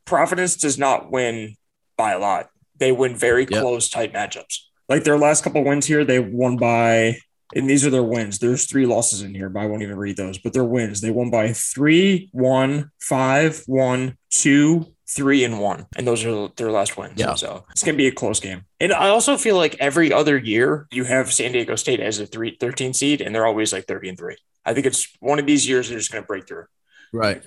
Providence 0.04 0.54
does 0.54 0.78
not 0.78 1.10
win 1.10 1.56
by 1.96 2.12
a 2.12 2.20
lot. 2.20 2.50
They 2.78 2.92
win 2.92 3.16
very 3.16 3.48
yep. 3.50 3.62
close, 3.62 3.88
tight 3.88 4.12
matchups 4.12 4.65
like 4.88 5.04
their 5.04 5.18
last 5.18 5.44
couple 5.44 5.64
wins 5.64 5.86
here, 5.86 6.04
they 6.04 6.18
won 6.18 6.56
by, 6.56 7.18
and 7.54 7.68
these 7.68 7.84
are 7.86 7.90
their 7.90 8.02
wins. 8.02 8.38
There's 8.38 8.66
three 8.66 8.86
losses 8.86 9.22
in 9.22 9.34
here, 9.34 9.48
but 9.48 9.60
I 9.60 9.66
won't 9.66 9.82
even 9.82 9.96
read 9.96 10.16
those. 10.16 10.38
But 10.38 10.52
their 10.52 10.64
wins, 10.64 11.00
they 11.00 11.10
won 11.10 11.30
by 11.30 11.52
three, 11.52 12.28
one, 12.32 12.90
five, 13.00 13.62
one, 13.66 14.16
two, 14.30 14.94
three, 15.08 15.44
and 15.44 15.60
one, 15.60 15.86
and 15.96 16.06
those 16.06 16.24
are 16.24 16.48
their 16.56 16.70
last 16.70 16.96
wins. 16.96 17.14
Yeah. 17.16 17.34
So 17.34 17.64
it's 17.70 17.82
gonna 17.82 17.96
be 17.96 18.08
a 18.08 18.12
close 18.12 18.40
game. 18.40 18.64
And 18.80 18.92
I 18.92 19.08
also 19.08 19.36
feel 19.36 19.56
like 19.56 19.76
every 19.78 20.12
other 20.12 20.36
year 20.36 20.86
you 20.90 21.04
have 21.04 21.32
San 21.32 21.52
Diego 21.52 21.76
State 21.76 22.00
as 22.00 22.18
a 22.20 22.26
three, 22.26 22.56
13 22.58 22.92
seed, 22.92 23.20
and 23.20 23.34
they're 23.34 23.46
always 23.46 23.72
like 23.72 23.86
30 23.86 24.10
and 24.10 24.18
three. 24.18 24.36
I 24.64 24.74
think 24.74 24.86
it's 24.86 25.08
one 25.20 25.38
of 25.38 25.46
these 25.46 25.68
years 25.68 25.88
they're 25.88 25.98
just 25.98 26.12
gonna 26.12 26.26
break 26.26 26.46
through. 26.46 26.64
Right. 27.12 27.42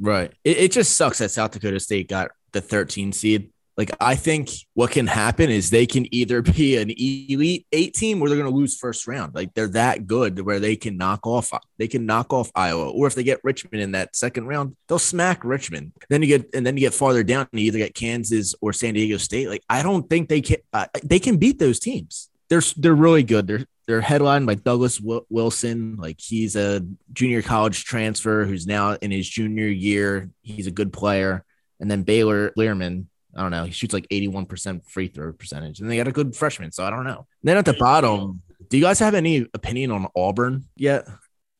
Right. 0.00 0.32
It, 0.44 0.58
it 0.58 0.72
just 0.72 0.96
sucks 0.96 1.18
that 1.18 1.30
South 1.30 1.50
Dakota 1.50 1.80
State 1.80 2.08
got 2.08 2.30
the 2.52 2.60
13 2.60 3.12
seed 3.12 3.50
like 3.78 3.92
I 4.00 4.16
think 4.16 4.50
what 4.74 4.90
can 4.90 5.06
happen 5.06 5.48
is 5.50 5.70
they 5.70 5.86
can 5.86 6.12
either 6.12 6.42
be 6.58 6.76
an 6.76 6.90
elite 6.90 7.66
eight 7.72 7.94
team 7.94 8.20
or 8.20 8.28
they're 8.28 8.36
going 8.36 8.50
to 8.50 8.56
lose 8.56 8.76
first 8.76 9.06
round. 9.06 9.34
Like 9.34 9.54
they're 9.54 9.68
that 9.68 10.06
good 10.06 10.40
where 10.40 10.58
they 10.58 10.74
can 10.76 10.98
knock 10.98 11.26
off 11.26 11.52
they 11.78 11.88
can 11.88 12.04
knock 12.04 12.32
off 12.32 12.50
Iowa, 12.54 12.90
or 12.90 13.06
if 13.06 13.14
they 13.14 13.22
get 13.22 13.40
Richmond 13.44 13.80
in 13.80 13.92
that 13.92 14.16
second 14.16 14.48
round, 14.48 14.76
they'll 14.88 14.98
smack 14.98 15.44
Richmond. 15.44 15.92
Then 16.10 16.22
you 16.22 16.28
get 16.28 16.50
and 16.52 16.66
then 16.66 16.76
you 16.76 16.80
get 16.80 16.92
farther 16.92 17.22
down, 17.22 17.46
and 17.52 17.60
you 17.60 17.68
either 17.68 17.78
get 17.78 17.94
Kansas 17.94 18.54
or 18.60 18.72
San 18.72 18.94
Diego 18.94 19.16
State. 19.16 19.48
Like 19.48 19.62
I 19.70 19.82
don't 19.82 20.10
think 20.10 20.28
they 20.28 20.40
can 20.40 20.58
uh, 20.72 20.86
they 21.04 21.20
can 21.20 21.36
beat 21.36 21.60
those 21.60 21.78
teams. 21.78 22.28
They're 22.50 22.62
they're 22.76 22.94
really 22.94 23.22
good. 23.22 23.46
They're 23.46 23.64
they're 23.86 24.00
headlined 24.00 24.46
by 24.46 24.56
Douglas 24.56 25.00
Wilson. 25.00 25.96
Like 25.96 26.20
he's 26.20 26.56
a 26.56 26.84
junior 27.12 27.42
college 27.42 27.84
transfer 27.84 28.44
who's 28.44 28.66
now 28.66 28.92
in 28.92 29.10
his 29.10 29.28
junior 29.28 29.68
year. 29.68 30.30
He's 30.42 30.66
a 30.66 30.72
good 30.72 30.92
player. 30.92 31.44
And 31.80 31.88
then 31.88 32.02
Baylor 32.02 32.50
Lehrman, 32.50 33.06
I 33.38 33.42
don't 33.42 33.52
know. 33.52 33.64
He 33.64 33.70
shoots 33.70 33.94
like 33.94 34.08
81% 34.08 34.84
free 34.84 35.06
throw 35.06 35.32
percentage. 35.32 35.78
And 35.78 35.88
they 35.88 35.96
got 35.96 36.08
a 36.08 36.12
good 36.12 36.34
freshman. 36.34 36.72
So 36.72 36.84
I 36.84 36.90
don't 36.90 37.04
know. 37.04 37.26
then 37.44 37.56
at 37.56 37.64
the 37.64 37.74
bottom, 37.74 38.42
do 38.68 38.76
you 38.76 38.82
guys 38.82 38.98
have 38.98 39.14
any 39.14 39.46
opinion 39.54 39.92
on 39.92 40.08
Auburn 40.16 40.64
yet? 40.76 41.06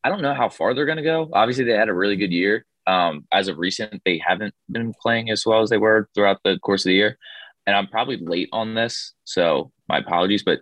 I 0.02 0.08
don't 0.08 0.20
know 0.20 0.34
how 0.34 0.48
far 0.48 0.74
they're 0.74 0.86
going 0.86 0.98
to 0.98 1.04
go. 1.04 1.30
Obviously, 1.32 1.64
they 1.64 1.72
had 1.72 1.88
a 1.88 1.94
really 1.94 2.16
good 2.16 2.32
year. 2.32 2.66
Um, 2.88 3.26
as 3.30 3.46
of 3.46 3.58
recent, 3.58 4.02
they 4.04 4.18
haven't 4.18 4.54
been 4.68 4.92
playing 5.00 5.30
as 5.30 5.46
well 5.46 5.62
as 5.62 5.70
they 5.70 5.78
were 5.78 6.08
throughout 6.14 6.38
the 6.42 6.58
course 6.58 6.80
of 6.82 6.90
the 6.90 6.94
year. 6.94 7.16
And 7.64 7.76
I'm 7.76 7.86
probably 7.86 8.16
late 8.16 8.48
on 8.52 8.74
this. 8.74 9.12
So 9.22 9.70
my 9.88 9.98
apologies. 9.98 10.42
But 10.42 10.60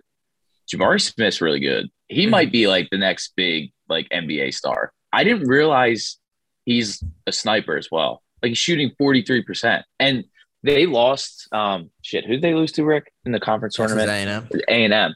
Jabari 0.71 1.01
Smith's 1.01 1.41
really 1.41 1.61
good. 1.61 1.89
He 2.09 2.23
mm-hmm. 2.23 2.31
might 2.31 2.51
be 2.51 2.67
like 2.67 2.89
the 2.91 2.97
next 2.99 3.33
big 3.35 3.71
like 3.89 4.07
NBA 4.09 4.53
star. 4.53 4.91
I 5.11 5.23
didn't 5.23 5.47
realize 5.47 6.17
he's 6.65 7.03
a 7.25 7.31
sniper 7.31 7.75
as 7.75 7.87
well. 7.91 8.21
Like 8.43 8.49
he's 8.49 8.57
shooting 8.59 8.91
43%. 9.01 9.83
And 9.99 10.25
they 10.67 10.85
lost. 10.85 11.47
Um, 11.51 11.89
shit, 12.01 12.25
who 12.25 12.33
did 12.33 12.41
they 12.41 12.53
lose 12.53 12.71
to, 12.73 12.83
Rick, 12.83 13.11
in 13.25 13.31
the 13.31 13.39
conference 13.39 13.75
tournament? 13.75 14.09
A&M. 14.09 14.49
A&M. 14.67 15.15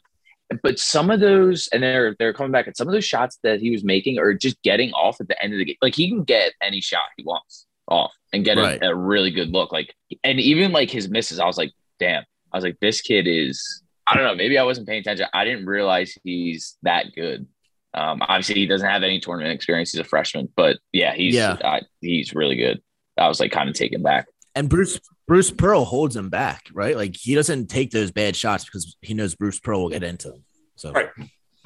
but 0.63 0.79
some 0.79 1.09
of 1.09 1.19
those, 1.19 1.69
and 1.71 1.83
they're 1.83 2.15
they're 2.19 2.33
coming 2.33 2.51
back, 2.51 2.67
and 2.67 2.75
some 2.75 2.87
of 2.87 2.93
those 2.93 3.05
shots 3.05 3.37
that 3.43 3.59
he 3.59 3.71
was 3.71 3.83
making 3.83 4.19
are 4.19 4.33
just 4.33 4.61
getting 4.63 4.91
off 4.93 5.19
at 5.21 5.27
the 5.27 5.41
end 5.43 5.53
of 5.53 5.59
the 5.59 5.65
game. 5.65 5.77
Like 5.81 5.95
he 5.95 6.09
can 6.09 6.23
get 6.23 6.53
any 6.61 6.81
shot 6.81 7.03
he 7.17 7.23
wants 7.23 7.67
off 7.87 8.13
and 8.33 8.45
get 8.45 8.57
right. 8.57 8.81
a, 8.81 8.89
a 8.89 8.95
really 8.95 9.31
good 9.31 9.51
look. 9.51 9.71
Like, 9.71 9.93
and 10.23 10.39
even 10.39 10.71
like 10.71 10.89
his 10.89 11.09
misses, 11.09 11.39
I 11.39 11.45
was 11.45 11.57
like, 11.57 11.71
damn. 11.99 12.23
I 12.51 12.57
was 12.57 12.63
like, 12.63 12.79
this 12.79 13.01
kid 13.01 13.27
is. 13.27 13.81
I 14.07 14.15
don't 14.15 14.25
know. 14.25 14.35
Maybe 14.35 14.57
I 14.57 14.63
wasn't 14.63 14.87
paying 14.87 14.99
attention. 14.99 15.27
I 15.33 15.45
didn't 15.45 15.67
realize 15.67 16.17
he's 16.23 16.77
that 16.83 17.13
good. 17.15 17.47
Um, 17.93 18.21
obviously, 18.21 18.55
he 18.55 18.65
doesn't 18.65 18.87
have 18.87 19.03
any 19.03 19.19
tournament 19.19 19.53
experience. 19.53 19.91
He's 19.91 20.01
a 20.01 20.05
freshman, 20.05 20.49
but 20.55 20.77
yeah, 20.91 21.13
he's 21.13 21.35
yeah. 21.35 21.53
Uh, 21.53 21.79
he's 22.01 22.33
really 22.33 22.55
good. 22.55 22.81
I 23.17 23.27
was 23.27 23.39
like 23.39 23.51
kind 23.51 23.69
of 23.69 23.75
taken 23.75 24.01
back. 24.01 24.27
And 24.55 24.69
Bruce 24.69 24.99
Bruce 25.27 25.51
Pearl 25.51 25.85
holds 25.85 26.15
him 26.15 26.29
back, 26.29 26.69
right? 26.73 26.95
Like 26.95 27.15
he 27.15 27.35
doesn't 27.35 27.67
take 27.67 27.91
those 27.91 28.11
bad 28.11 28.35
shots 28.35 28.65
because 28.65 28.97
he 29.01 29.13
knows 29.13 29.35
Bruce 29.35 29.59
Pearl 29.59 29.81
will 29.81 29.89
get 29.89 30.03
into 30.03 30.29
them. 30.29 30.43
So 30.75 30.91
right, 30.91 31.09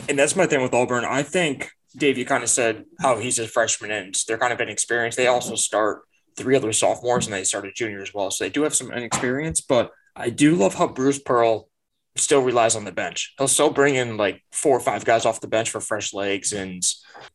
and 0.07 0.19
that's 0.19 0.35
my 0.35 0.45
thing 0.45 0.61
with 0.61 0.73
Auburn. 0.73 1.05
I 1.05 1.23
think 1.23 1.71
Dave, 1.97 2.17
you 2.17 2.25
kind 2.25 2.43
of 2.43 2.49
said 2.49 2.85
how 2.99 3.17
he's 3.17 3.39
a 3.39 3.47
freshman 3.47 3.91
and 3.91 4.15
they're 4.27 4.37
kind 4.37 4.53
of 4.53 4.61
inexperienced. 4.61 5.17
They 5.17 5.27
also 5.27 5.55
start 5.55 6.01
three 6.37 6.55
other 6.55 6.73
sophomores 6.73 7.25
and 7.25 7.33
they 7.33 7.43
started 7.43 7.73
junior 7.75 8.01
as 8.01 8.13
well, 8.13 8.29
so 8.29 8.43
they 8.43 8.49
do 8.49 8.63
have 8.63 8.75
some 8.75 8.91
inexperience. 8.91 9.61
But 9.61 9.91
I 10.15 10.29
do 10.29 10.55
love 10.55 10.75
how 10.75 10.87
Bruce 10.87 11.19
Pearl 11.19 11.69
still 12.17 12.41
relies 12.41 12.75
on 12.75 12.85
the 12.85 12.91
bench. 12.91 13.33
He'll 13.37 13.47
still 13.47 13.69
bring 13.69 13.95
in 13.95 14.17
like 14.17 14.41
four 14.51 14.75
or 14.75 14.79
five 14.79 15.03
guys 15.05 15.25
off 15.25 15.41
the 15.41 15.47
bench 15.47 15.69
for 15.69 15.81
fresh 15.81 16.13
legs 16.13 16.53
and 16.53 16.81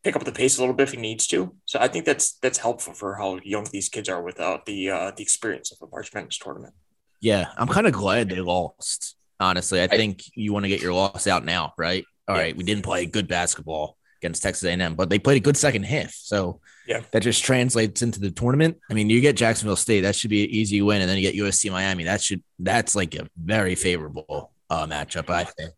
pick 0.02 0.16
up 0.16 0.24
the 0.24 0.32
pace 0.32 0.56
a 0.56 0.60
little 0.60 0.74
bit 0.74 0.84
if 0.84 0.92
he 0.94 1.00
needs 1.00 1.26
to. 1.28 1.54
So 1.66 1.78
I 1.78 1.88
think 1.88 2.04
that's 2.04 2.34
that's 2.38 2.58
helpful 2.58 2.94
for 2.94 3.16
how 3.16 3.38
young 3.44 3.66
these 3.70 3.88
kids 3.88 4.08
are 4.08 4.22
without 4.22 4.66
the 4.66 4.90
uh, 4.90 5.12
the 5.16 5.22
experience 5.22 5.70
of 5.72 5.86
a 5.86 5.90
March 5.90 6.12
Madness 6.14 6.38
tournament. 6.38 6.74
Yeah, 7.20 7.48
I'm 7.56 7.68
kind 7.68 7.86
of 7.86 7.92
glad 7.92 8.30
they 8.30 8.40
lost. 8.40 9.16
Honestly, 9.38 9.80
I, 9.80 9.84
I 9.84 9.88
think 9.88 10.22
you 10.34 10.52
want 10.52 10.64
to 10.64 10.68
get 10.68 10.82
your 10.82 10.92
loss 10.92 11.26
out 11.26 11.44
now, 11.44 11.72
right? 11.78 12.04
All 12.28 12.36
yeah. 12.36 12.42
right, 12.42 12.56
we 12.56 12.64
didn't 12.64 12.84
play 12.84 13.06
good 13.06 13.28
basketball 13.28 13.96
against 14.20 14.42
Texas 14.42 14.64
A&M, 14.64 14.94
but 14.94 15.08
they 15.08 15.18
played 15.18 15.38
a 15.38 15.40
good 15.40 15.56
second 15.56 15.84
half. 15.84 16.12
So 16.12 16.60
yeah, 16.86 17.00
that 17.10 17.22
just 17.22 17.42
translates 17.42 18.02
into 18.02 18.20
the 18.20 18.30
tournament. 18.30 18.78
I 18.90 18.94
mean, 18.94 19.10
you 19.10 19.20
get 19.20 19.36
Jacksonville 19.36 19.76
State, 19.76 20.02
that 20.02 20.14
should 20.14 20.30
be 20.30 20.44
an 20.44 20.50
easy 20.50 20.82
win, 20.82 21.00
and 21.00 21.10
then 21.10 21.18
you 21.18 21.30
get 21.30 21.42
USC 21.42 21.70
Miami. 21.70 22.04
That 22.04 22.22
should 22.22 22.42
that's 22.58 22.94
like 22.94 23.14
a 23.14 23.28
very 23.36 23.74
favorable 23.74 24.52
uh, 24.70 24.86
matchup. 24.86 25.28
I 25.28 25.44
think. 25.44 25.72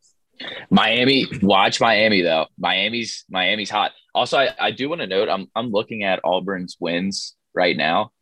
Miami, 0.71 1.27
watch 1.43 1.81
Miami 1.81 2.23
though. 2.23 2.47
Miami's 2.59 3.25
Miami's 3.29 3.71
hot. 3.71 3.93
Also, 4.15 4.39
I, 4.39 4.51
I 4.59 4.71
do 4.71 4.89
want 4.89 5.01
to 5.01 5.07
note 5.07 5.29
I'm 5.29 5.49
I'm 5.55 5.71
looking 5.71 6.05
at 6.05 6.21
Auburn's 6.25 6.77
wins 6.79 7.35
right 7.55 7.77
now. 7.77 8.13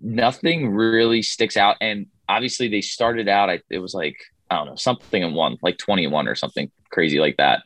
Nothing 0.00 0.70
really 0.70 1.22
sticks 1.22 1.56
out, 1.56 1.76
and 1.80 2.06
obviously 2.28 2.68
they 2.68 2.80
started 2.80 3.28
out. 3.28 3.50
I, 3.50 3.60
it 3.70 3.78
was 3.78 3.94
like 3.94 4.16
I 4.50 4.56
don't 4.56 4.66
know 4.66 4.76
something 4.76 5.22
in 5.22 5.34
one, 5.34 5.56
like 5.62 5.78
21 5.78 6.28
or 6.28 6.34
something 6.34 6.70
crazy 6.90 7.18
like 7.18 7.36
that. 7.38 7.62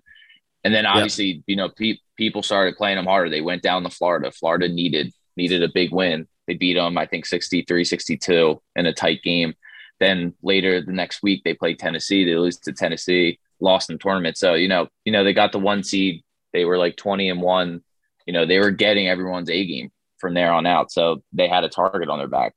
And 0.65 0.75
then 0.75 0.87
obviously, 0.87 1.27
yep. 1.27 1.43
you 1.47 1.57
know, 1.57 1.69
pe- 1.69 1.99
people 2.17 2.43
started 2.43 2.77
playing 2.77 2.97
them 2.97 3.07
harder. 3.07 3.31
They 3.31 3.41
went 3.41 3.63
down 3.63 3.83
to 3.85 3.91
Florida. 3.91 4.31
Florida 4.31 4.69
needed 4.69 5.13
needed 5.37 5.63
a 5.63 5.69
big 5.73 5.93
win. 5.93 6.27
They 6.47 6.55
beat 6.55 6.75
them, 6.75 6.99
I 6.99 7.07
think, 7.07 7.27
63 7.27 7.85
62 7.85 8.63
in 8.77 8.87
a 8.87 8.93
tight 8.93 9.23
game. 9.23 9.55
Then 10.01 10.35
later 10.43 10.81
the 10.81 10.93
next 10.93 11.23
week 11.23 11.43
they 11.45 11.55
play 11.55 11.75
Tennessee. 11.75 12.25
They 12.25 12.37
lose 12.37 12.59
to 12.59 12.73
Tennessee, 12.73 13.39
lost 13.61 13.91
in 13.91 13.97
the 13.97 14.03
tournament. 14.03 14.37
So 14.37 14.55
you 14.55 14.69
know, 14.69 14.89
you 15.05 15.13
know 15.13 15.25
they 15.25 15.33
got 15.33 15.53
the 15.53 15.59
one 15.59 15.83
seed. 15.83 16.23
They 16.53 16.65
were 16.65 16.79
like 16.79 16.97
twenty 16.97 17.29
and 17.29 17.43
one. 17.43 17.83
You 18.27 18.33
know 18.33 18.47
they 18.47 18.59
were 18.59 18.71
getting 18.71 19.09
everyone's 19.09 19.51
A 19.51 19.67
game 19.67 19.91
from 20.19 20.35
there 20.35 20.53
on 20.53 20.67
out. 20.67 20.91
So 20.91 21.23
they 21.33 21.49
had 21.49 21.65
a 21.65 21.69
target 21.69 22.09
on 22.09 22.19
their 22.19 22.29
back, 22.29 22.55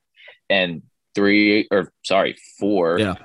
and 0.49 0.83
three 1.15 1.67
or 1.71 1.91
sorry 2.03 2.35
four 2.59 2.99
yeah. 2.99 3.15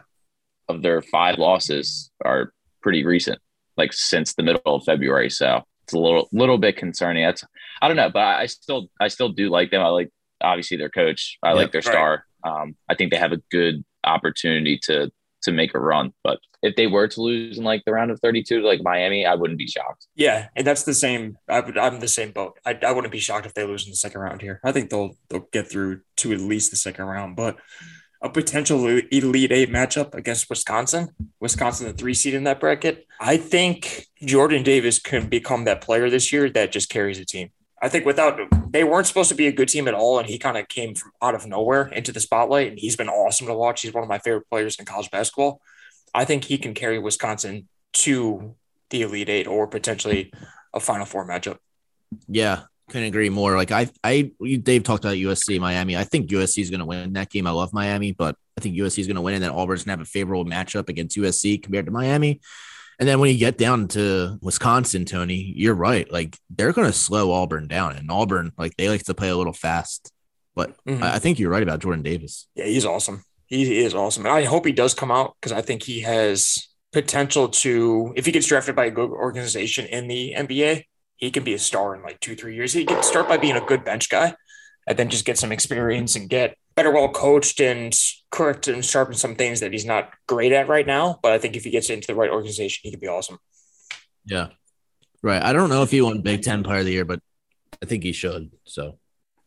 of 0.69 0.83
their 0.83 1.03
five 1.03 1.39
losses 1.39 2.11
are 2.25 2.53
pretty 2.83 3.05
recent, 3.05 3.39
like 3.77 3.93
since 3.93 4.35
the 4.35 4.43
middle 4.43 4.61
of 4.65 4.85
February. 4.85 5.31
So 5.31 5.63
it's 5.85 5.93
a 5.93 5.99
little 5.99 6.29
little 6.33 6.59
bit 6.59 6.77
concerning. 6.77 7.25
That's 7.25 7.45
I 7.81 7.89
don't 7.89 7.97
know, 7.97 8.11
but 8.11 8.21
I 8.21 8.47
still 8.47 8.89
I 9.01 9.09
still 9.09 9.29
do 9.29 9.51
like 9.51 9.71
them. 9.71 9.83
I 9.83 9.89
like 9.89 10.11
obviously 10.41 10.77
their 10.77 10.91
coach. 10.91 11.39
I 11.43 11.53
like 11.53 11.73
their 11.73 11.81
right. 11.81 11.93
star. 11.93 12.25
Um, 12.45 12.77
I 12.89 12.95
think 12.95 13.11
they 13.11 13.19
have 13.19 13.33
a 13.33 13.43
good 13.51 13.85
opportunity 14.07 14.79
to 14.85 15.11
to 15.43 15.53
make 15.53 15.75
a 15.75 15.81
run. 15.81 16.13
But 16.23 16.39
if 16.63 16.77
they 16.77 16.87
were 16.87 17.09
to 17.09 17.23
lose 17.23 17.59
in 17.59 17.65
like 17.65 17.85
the 17.85 17.93
round 17.93 18.11
of 18.11 18.21
32 18.21 18.61
to 18.61 18.67
like 18.67 18.83
Miami, 18.83 19.25
I 19.25 19.35
wouldn't 19.35 19.59
be 19.59 19.67
shocked. 19.67 20.07
Yeah, 20.15 20.49
and 20.57 20.67
that's 20.67 20.83
the 20.83 20.95
same. 20.95 21.39
I 21.49 21.61
would, 21.61 21.79
I'm 21.79 22.01
the 22.01 22.09
same 22.09 22.33
boat. 22.33 22.59
I, 22.65 22.79
I 22.87 22.93
wouldn't 22.93 23.13
be 23.13 23.19
shocked 23.19 23.47
if 23.47 23.55
they 23.55 23.65
lose 23.65 23.85
in 23.85 23.91
the 23.91 23.97
second 23.97 24.21
round 24.21 24.43
here. 24.43 24.61
I 24.65 24.73
think 24.73 24.91
they'll 24.91 25.17
they'll 25.29 25.49
get 25.53 25.71
through 25.71 26.01
to 26.19 26.33
at 26.33 26.41
least 26.41 26.71
the 26.71 26.77
second 26.77 27.05
round, 27.07 27.37
but 27.37 27.57
a 28.23 28.31
potential 28.31 28.87
elite 28.87 29.53
eight 29.53 29.71
matchup 29.71 30.15
against 30.15 30.49
Wisconsin. 30.49 31.11
Wisconsin, 31.41 31.87
the 31.87 31.93
three 31.93 32.15
seed 32.15 32.35
in 32.35 32.45
that 32.45 32.61
bracket. 32.61 33.07
I 33.21 33.37
think 33.37 34.07
Jordan 34.23 34.63
Davis 34.63 34.99
can 34.99 35.29
become 35.29 35.65
that 35.65 35.83
player 35.83 36.09
this 36.11 36.33
year 36.33 36.49
that 36.51 36.73
just 36.73 36.89
carries 36.89 37.19
a 37.19 37.25
team. 37.25 37.51
I 37.87 37.89
think 37.89 38.05
without 38.05 38.41
they 38.73 38.83
weren't 38.83 39.07
supposed 39.07 39.29
to 39.29 39.37
be 39.37 39.47
a 39.47 39.53
good 39.53 39.69
team 39.69 39.87
at 39.87 39.95
all, 39.95 40.19
and 40.19 40.29
he 40.29 40.39
kind 40.39 40.59
of 40.59 40.67
came 40.67 40.97
from 40.97 41.13
out 41.23 41.37
of 41.37 41.47
nowhere 41.47 41.87
into 41.87 42.11
the 42.11 42.19
spotlight, 42.19 42.67
and 42.67 42.81
he's 42.81 42.97
been 42.97 43.09
awesome 43.09 43.47
to 43.47 43.55
watch. 43.55 43.83
He's 43.83 43.95
one 43.95 44.03
of 44.03 44.09
my 44.09 44.19
favorite 44.19 44.51
players 44.51 44.75
in 44.75 44.85
college 44.85 45.09
basketball. 45.13 45.61
I 46.13 46.25
think 46.25 46.43
he 46.43 46.59
can 46.59 46.75
carry 46.75 46.99
Wisconsin 46.99 47.69
to 47.93 48.57
the 48.91 49.03
Elite 49.03 49.29
Eight 49.29 49.47
or 49.47 49.69
potentially 49.69 50.33
a 50.75 50.81
Final 50.81 51.07
Four 51.07 51.29
matchup. 51.29 51.59
Yeah, 52.27 52.63
couldn't 52.91 53.07
agree 53.07 53.29
more. 53.29 53.55
Like 53.55 53.71
I, 53.71 53.89
I, 54.03 54.33
Dave 54.41 54.83
talked 54.83 55.05
about 55.05 55.15
USC, 55.15 55.61
Miami. 55.61 55.97
I 55.97 56.03
think 56.03 56.31
USC 56.31 56.63
is 56.63 56.71
going 56.71 56.81
to 56.81 56.87
win 56.87 57.13
that 57.13 57.31
game. 57.31 57.47
I 57.47 57.53
love 57.53 57.73
Miami, 57.73 58.11
but 58.11 58.35
I 58.59 58.63
think 58.63 58.75
USC 58.75 58.99
is 58.99 59.07
going 59.07 59.15
to 59.15 59.23
win, 59.23 59.35
and 59.35 59.45
then 59.45 59.53
Auburn's 59.53 59.85
going 59.85 59.97
to 59.97 60.01
have 60.01 60.09
a 60.09 60.11
favorable 60.11 60.45
matchup 60.45 60.89
against 60.89 61.17
USC 61.17 61.63
compared 61.63 61.87
to 61.87 61.93
Miami. 61.93 62.41
And 62.99 63.09
then 63.09 63.21
when 63.21 63.31
you 63.31 63.39
get 63.39 63.59
down 63.59 63.89
to 63.89 64.39
Wisconsin, 64.41 65.05
Tony, 65.05 65.53
you're 65.55 65.75
right. 65.75 66.11
Like 66.11 66.37
they're 66.49 66.73
going 66.73 66.87
to 66.87 66.97
slow 66.97 67.33
Auburn 67.33 67.69
down, 67.69 67.97
and 67.97 68.11
Auburn, 68.11 68.53
like 68.57 68.77
they 68.77 68.89
like 68.89 69.05
to 69.05 69.15
play 69.15 69.29
a 69.29 69.37
little 69.37 69.53
fast. 69.53 70.13
But 70.55 70.75
mm-hmm. 70.87 71.03
I 71.03 71.19
think 71.19 71.39
you're 71.39 71.51
right 71.51 71.63
about 71.63 71.81
Jordan 71.81 72.03
Davis. 72.03 72.49
Yeah, 72.55 72.65
he's 72.65 72.87
awesome. 72.87 73.23
He 73.47 73.79
is 73.79 73.95
awesome, 73.95 74.25
and 74.27 74.35
I 74.35 74.45
hope 74.45 74.67
he 74.67 74.73
does 74.73 74.95
come 74.95 75.11
out 75.11 75.37
because 75.41 75.53
I 75.53 75.61
think 75.61 75.83
he 75.83 76.01
has 76.01 76.69
potential 76.93 77.49
to. 77.49 78.13
If 78.17 78.25
he 78.27 78.33
gets 78.33 78.47
drafted 78.47 78.75
by 78.75 78.87
a 78.87 78.91
good 78.91 79.11
organization 79.11 79.87
in 79.87 80.09
the 80.09 80.35
NBA, 80.37 80.85
he 81.17 81.31
can 81.31 81.45
be 81.45 81.55
a 81.55 81.59
star 81.59 81.95
in 81.95 82.03
like 82.03 82.19
two, 82.21 82.35
three 82.35 82.55
years. 82.55 82.73
He 82.73 82.87
can 82.87 83.03
start 83.03 83.29
by 83.29 83.37
being 83.37 83.57
a 83.57 83.61
good 83.61 83.85
bench 83.85 84.09
guy, 84.09 84.35
and 84.87 84.99
then 84.99 85.11
just 85.11 85.27
get 85.27 85.39
some 85.39 85.53
experience 85.53 86.17
and 86.17 86.31
get 86.31 86.57
better 86.77 86.93
well 86.93 87.09
coached 87.09 87.61
and 87.61 87.99
correct 88.31 88.69
and 88.69 88.85
sharpen 88.85 89.15
some 89.15 89.35
things 89.35 89.61
that 89.61 89.73
he's 89.73 89.87
not 89.87 90.11
great 90.27 90.53
at 90.53 90.69
right 90.69 90.87
now. 90.87 91.19
But 91.23 91.33
I 91.33 91.39
think 91.39 91.57
if 91.57 91.65
he 91.65 91.71
gets 91.71 91.91
into 91.91 92.07
the 92.07 92.15
right 92.15 92.31
organization, 92.31 92.81
he 92.85 92.91
could 92.91 93.01
be 93.01 93.09
awesome. 93.09 93.39
Yeah. 94.25 94.49
Right. 95.23 95.43
I 95.43 95.53
don't 95.53 95.71
know 95.71 95.83
if 95.83 95.91
he 95.91 96.03
won 96.03 96.21
Big 96.21 96.43
Ten 96.43 96.63
Player 96.63 96.81
of 96.81 96.85
the 96.85 96.93
Year, 96.93 97.05
but 97.05 97.21
I 97.83 97.87
think 97.87 98.05
he 98.05 98.13
should. 98.13 98.51
So 98.65 98.99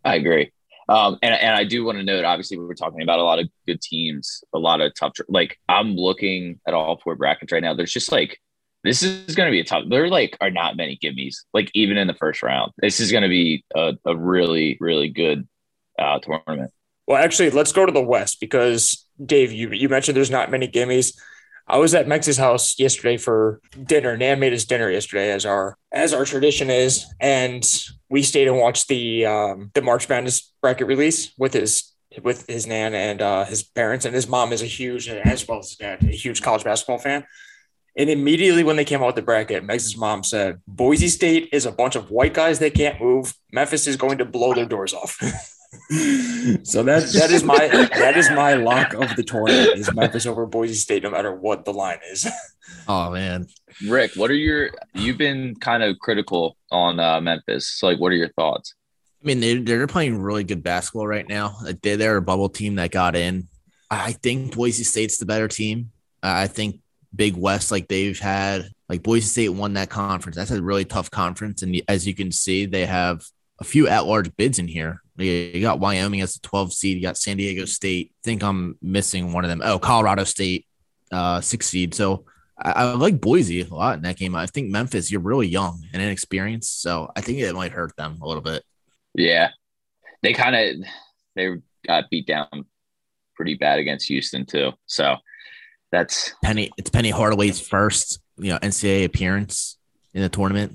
I 0.03 0.15
agree. 0.15 0.51
Um, 0.89 1.19
and, 1.21 1.35
and 1.35 1.55
I 1.55 1.65
do 1.65 1.85
want 1.85 1.99
to 1.99 2.03
note, 2.03 2.25
obviously, 2.25 2.57
we 2.57 2.65
were 2.65 2.73
talking 2.73 3.03
about 3.03 3.19
a 3.19 3.23
lot 3.23 3.37
of 3.37 3.47
good 3.67 3.79
teams, 3.79 4.43
a 4.55 4.59
lot 4.59 4.81
of 4.81 4.93
tough. 4.95 5.13
Like 5.27 5.59
I'm 5.69 5.95
looking 5.95 6.59
at 6.67 6.73
all 6.73 6.99
four 7.03 7.15
brackets 7.15 7.51
right 7.51 7.61
now. 7.61 7.75
There's 7.75 7.93
just 7.93 8.11
like 8.11 8.39
this 8.83 9.03
is 9.03 9.35
going 9.35 9.47
to 9.47 9.51
be 9.51 9.59
a 9.59 9.63
tough. 9.63 9.83
There 9.87 10.07
like 10.07 10.35
are 10.41 10.49
not 10.49 10.77
many 10.77 10.97
gimmies. 10.97 11.35
Like 11.53 11.69
even 11.75 11.97
in 11.97 12.07
the 12.07 12.15
first 12.15 12.41
round, 12.41 12.71
this 12.79 12.99
is 12.99 13.11
going 13.11 13.21
to 13.21 13.29
be 13.29 13.63
a, 13.75 13.93
a 14.05 14.17
really 14.17 14.77
really 14.79 15.09
good 15.09 15.47
uh, 15.99 16.17
tournament. 16.19 16.71
Well, 17.09 17.17
actually, 17.17 17.49
let's 17.49 17.71
go 17.71 17.87
to 17.87 17.91
the 17.91 18.03
West 18.03 18.39
because 18.39 19.03
Dave, 19.25 19.51
you 19.51 19.71
you 19.71 19.89
mentioned 19.89 20.15
there's 20.15 20.29
not 20.29 20.51
many 20.51 20.67
gimmies. 20.67 21.17
I 21.67 21.77
was 21.77 21.95
at 21.95 22.07
Megs's 22.07 22.37
house 22.37 22.77
yesterday 22.77 23.17
for 23.17 23.61
dinner. 23.83 24.15
Nan 24.15 24.39
made 24.39 24.53
us 24.53 24.63
dinner 24.63 24.91
yesterday, 24.91 25.31
as 25.31 25.43
our 25.43 25.75
as 25.91 26.13
our 26.13 26.23
tradition 26.23 26.69
is, 26.69 27.11
and 27.19 27.67
we 28.11 28.21
stayed 28.21 28.47
and 28.47 28.59
watched 28.59 28.89
the 28.89 29.25
um, 29.25 29.71
the 29.73 29.81
March 29.81 30.07
Madness 30.07 30.53
bracket 30.61 30.85
release 30.85 31.33
with 31.35 31.53
his 31.53 31.91
with 32.21 32.45
his 32.45 32.67
nan 32.67 32.93
and 32.93 33.23
uh, 33.23 33.43
his 33.43 33.63
parents, 33.63 34.05
and 34.05 34.13
his 34.13 34.27
mom 34.27 34.53
is 34.53 34.61
a 34.61 34.67
huge, 34.67 35.09
as 35.09 35.47
well 35.47 35.59
as 35.59 35.69
his 35.69 35.77
dad, 35.77 36.03
a 36.03 36.11
huge 36.11 36.43
college 36.43 36.63
basketball 36.63 36.99
fan. 36.99 37.25
And 37.97 38.11
immediately 38.11 38.63
when 38.63 38.75
they 38.75 38.85
came 38.85 39.01
out 39.01 39.07
with 39.07 39.15
the 39.15 39.23
bracket, 39.23 39.63
Meg's 39.63 39.97
mom 39.97 40.23
said, 40.23 40.61
Boise 40.67 41.07
State 41.07 41.49
is 41.51 41.65
a 41.65 41.71
bunch 41.71 41.95
of 41.95 42.11
white 42.11 42.35
guys 42.35 42.59
that 42.59 42.75
can't 42.75 43.01
move. 43.01 43.33
Memphis 43.51 43.87
is 43.87 43.97
going 43.97 44.19
to 44.19 44.25
blow 44.25 44.53
their 44.53 44.67
doors 44.67 44.93
off. 44.93 45.17
so 46.63 46.81
that 46.81 47.11
that 47.13 47.29
is 47.29 47.43
my 47.43 47.67
that 47.67 48.17
is 48.17 48.29
my 48.31 48.55
lock 48.55 48.93
of 48.93 49.15
the 49.15 49.23
tournament 49.23 49.77
is 49.77 49.93
Memphis 49.93 50.25
over 50.25 50.47
Boise 50.47 50.73
State, 50.73 51.03
no 51.03 51.11
matter 51.11 51.31
what 51.31 51.63
the 51.63 51.71
line 51.71 51.99
is. 52.11 52.27
oh 52.87 53.11
man, 53.11 53.47
Rick, 53.87 54.11
what 54.15 54.31
are 54.31 54.35
your? 54.35 54.71
You've 54.95 55.19
been 55.19 55.55
kind 55.55 55.83
of 55.83 55.99
critical 55.99 56.57
on 56.71 56.99
uh, 56.99 57.21
Memphis. 57.21 57.67
So 57.67 57.87
like, 57.87 57.99
what 57.99 58.11
are 58.11 58.15
your 58.15 58.29
thoughts? 58.29 58.73
I 59.21 59.27
mean, 59.27 59.39
they 59.41 59.57
they're 59.57 59.85
playing 59.85 60.19
really 60.19 60.43
good 60.43 60.63
basketball 60.63 61.05
right 61.05 61.27
now. 61.27 61.57
They're, 61.83 61.97
they're 61.97 62.17
a 62.17 62.21
bubble 62.21 62.49
team 62.49 62.75
that 62.75 62.89
got 62.89 63.15
in. 63.15 63.47
I 63.91 64.13
think 64.13 64.55
Boise 64.55 64.83
State's 64.83 65.17
the 65.17 65.27
better 65.27 65.47
team. 65.47 65.91
I 66.23 66.47
think 66.47 66.79
Big 67.15 67.35
West, 67.35 67.71
like 67.71 67.87
they've 67.87 68.19
had, 68.19 68.69
like 68.87 69.03
Boise 69.03 69.27
State 69.27 69.49
won 69.49 69.73
that 69.73 69.89
conference. 69.89 70.35
That's 70.35 70.51
a 70.51 70.61
really 70.61 70.85
tough 70.85 71.11
conference, 71.11 71.61
and 71.61 71.79
as 71.87 72.07
you 72.07 72.15
can 72.15 72.31
see, 72.31 72.65
they 72.65 72.87
have 72.87 73.23
a 73.59 73.63
few 73.63 73.87
at-large 73.87 74.35
bids 74.35 74.57
in 74.57 74.67
here. 74.67 75.01
You 75.25 75.61
got 75.61 75.79
Wyoming 75.79 76.21
as 76.21 76.33
the 76.33 76.47
12 76.47 76.73
seed. 76.73 76.97
You 76.97 77.03
got 77.03 77.17
San 77.17 77.37
Diego 77.37 77.65
State. 77.65 78.11
I 78.11 78.21
think 78.23 78.43
I'm 78.43 78.77
missing 78.81 79.33
one 79.33 79.43
of 79.43 79.49
them. 79.49 79.61
Oh, 79.63 79.79
Colorado 79.79 80.23
State, 80.23 80.65
uh, 81.11 81.41
six 81.41 81.67
seed. 81.67 81.93
So 81.93 82.25
I, 82.57 82.71
I, 82.71 82.93
like 82.93 83.21
Boise 83.21 83.61
a 83.61 83.67
lot 83.67 83.97
in 83.97 84.03
that 84.03 84.17
game. 84.17 84.35
I 84.35 84.45
think 84.45 84.69
Memphis, 84.69 85.11
you're 85.11 85.21
really 85.21 85.47
young 85.47 85.83
and 85.93 86.01
inexperienced, 86.01 86.81
so 86.81 87.11
I 87.15 87.21
think 87.21 87.39
it 87.39 87.55
might 87.55 87.71
hurt 87.71 87.95
them 87.95 88.19
a 88.21 88.27
little 88.27 88.43
bit. 88.43 88.63
Yeah, 89.13 89.49
they 90.21 90.33
kind 90.33 90.55
of 90.55 90.87
they 91.35 91.55
got 91.85 92.09
beat 92.09 92.27
down 92.27 92.65
pretty 93.35 93.55
bad 93.55 93.79
against 93.79 94.07
Houston 94.07 94.45
too. 94.45 94.71
So 94.85 95.15
that's 95.91 96.33
Penny. 96.43 96.69
It's 96.77 96.89
Penny 96.89 97.09
Hardaway's 97.09 97.59
first, 97.59 98.19
you 98.37 98.51
know, 98.51 98.59
NCAA 98.59 99.05
appearance 99.05 99.77
in 100.13 100.21
the 100.21 100.29
tournament. 100.29 100.73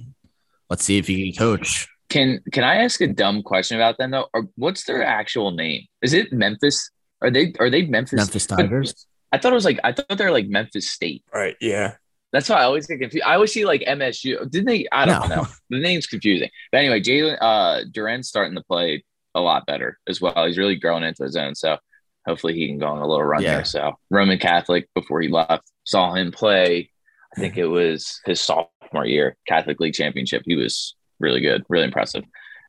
Let's 0.70 0.84
see 0.84 0.98
if 0.98 1.06
he 1.06 1.32
can 1.32 1.38
coach. 1.38 1.88
Can 2.14 2.40
Can 2.52 2.62
I 2.62 2.76
ask 2.76 3.00
a 3.00 3.08
dumb 3.08 3.42
question 3.42 3.76
about 3.76 3.98
them 3.98 4.12
though? 4.12 4.28
Or 4.32 4.46
what's 4.54 4.84
their 4.84 5.04
actual 5.04 5.50
name? 5.50 5.82
Is 6.00 6.12
it 6.12 6.32
Memphis? 6.32 6.88
Are 7.20 7.28
they 7.28 7.52
Are 7.58 7.68
they 7.68 7.86
Memphis? 7.86 8.18
Memphis 8.18 8.46
Tigers. 8.46 9.08
I 9.32 9.38
thought 9.38 9.50
it 9.50 9.56
was 9.56 9.64
like 9.64 9.80
I 9.82 9.90
thought 9.90 10.16
they're 10.16 10.30
like 10.30 10.46
Memphis 10.46 10.88
State. 10.88 11.24
Right. 11.34 11.56
Yeah. 11.60 11.96
That's 12.32 12.48
why 12.48 12.58
I 12.58 12.64
always 12.64 12.86
get 12.86 13.00
confused. 13.00 13.26
I 13.26 13.34
always 13.34 13.52
see 13.52 13.64
like 13.64 13.80
MSU. 13.80 14.48
Didn't 14.48 14.66
they? 14.66 14.86
I 14.92 15.06
don't 15.06 15.28
no. 15.28 15.34
know. 15.34 15.46
The 15.70 15.80
name's 15.80 16.06
confusing. 16.06 16.50
But 16.70 16.78
anyway, 16.78 17.00
Jalen 17.00 17.36
uh 17.40 17.80
Duren's 17.90 18.28
starting 18.28 18.54
to 18.54 18.62
play 18.62 19.02
a 19.34 19.40
lot 19.40 19.66
better 19.66 19.98
as 20.08 20.20
well. 20.20 20.46
He's 20.46 20.58
really 20.58 20.76
growing 20.76 21.02
into 21.02 21.24
his 21.24 21.34
own. 21.34 21.56
So 21.56 21.78
hopefully 22.28 22.54
he 22.54 22.68
can 22.68 22.78
go 22.78 22.86
on 22.86 22.98
a 22.98 23.08
little 23.08 23.24
run 23.24 23.42
yeah. 23.42 23.56
here. 23.56 23.64
So 23.64 23.94
Roman 24.08 24.38
Catholic 24.38 24.88
before 24.94 25.20
he 25.20 25.26
left 25.26 25.68
saw 25.82 26.14
him 26.14 26.30
play. 26.30 26.90
I 27.36 27.40
think 27.40 27.56
it 27.56 27.66
was 27.66 28.20
his 28.24 28.40
sophomore 28.40 29.04
year, 29.04 29.36
Catholic 29.48 29.80
League 29.80 29.94
Championship. 29.94 30.42
He 30.44 30.54
was 30.54 30.94
really 31.20 31.40
good, 31.40 31.64
really 31.68 31.84
impressive. 31.84 32.24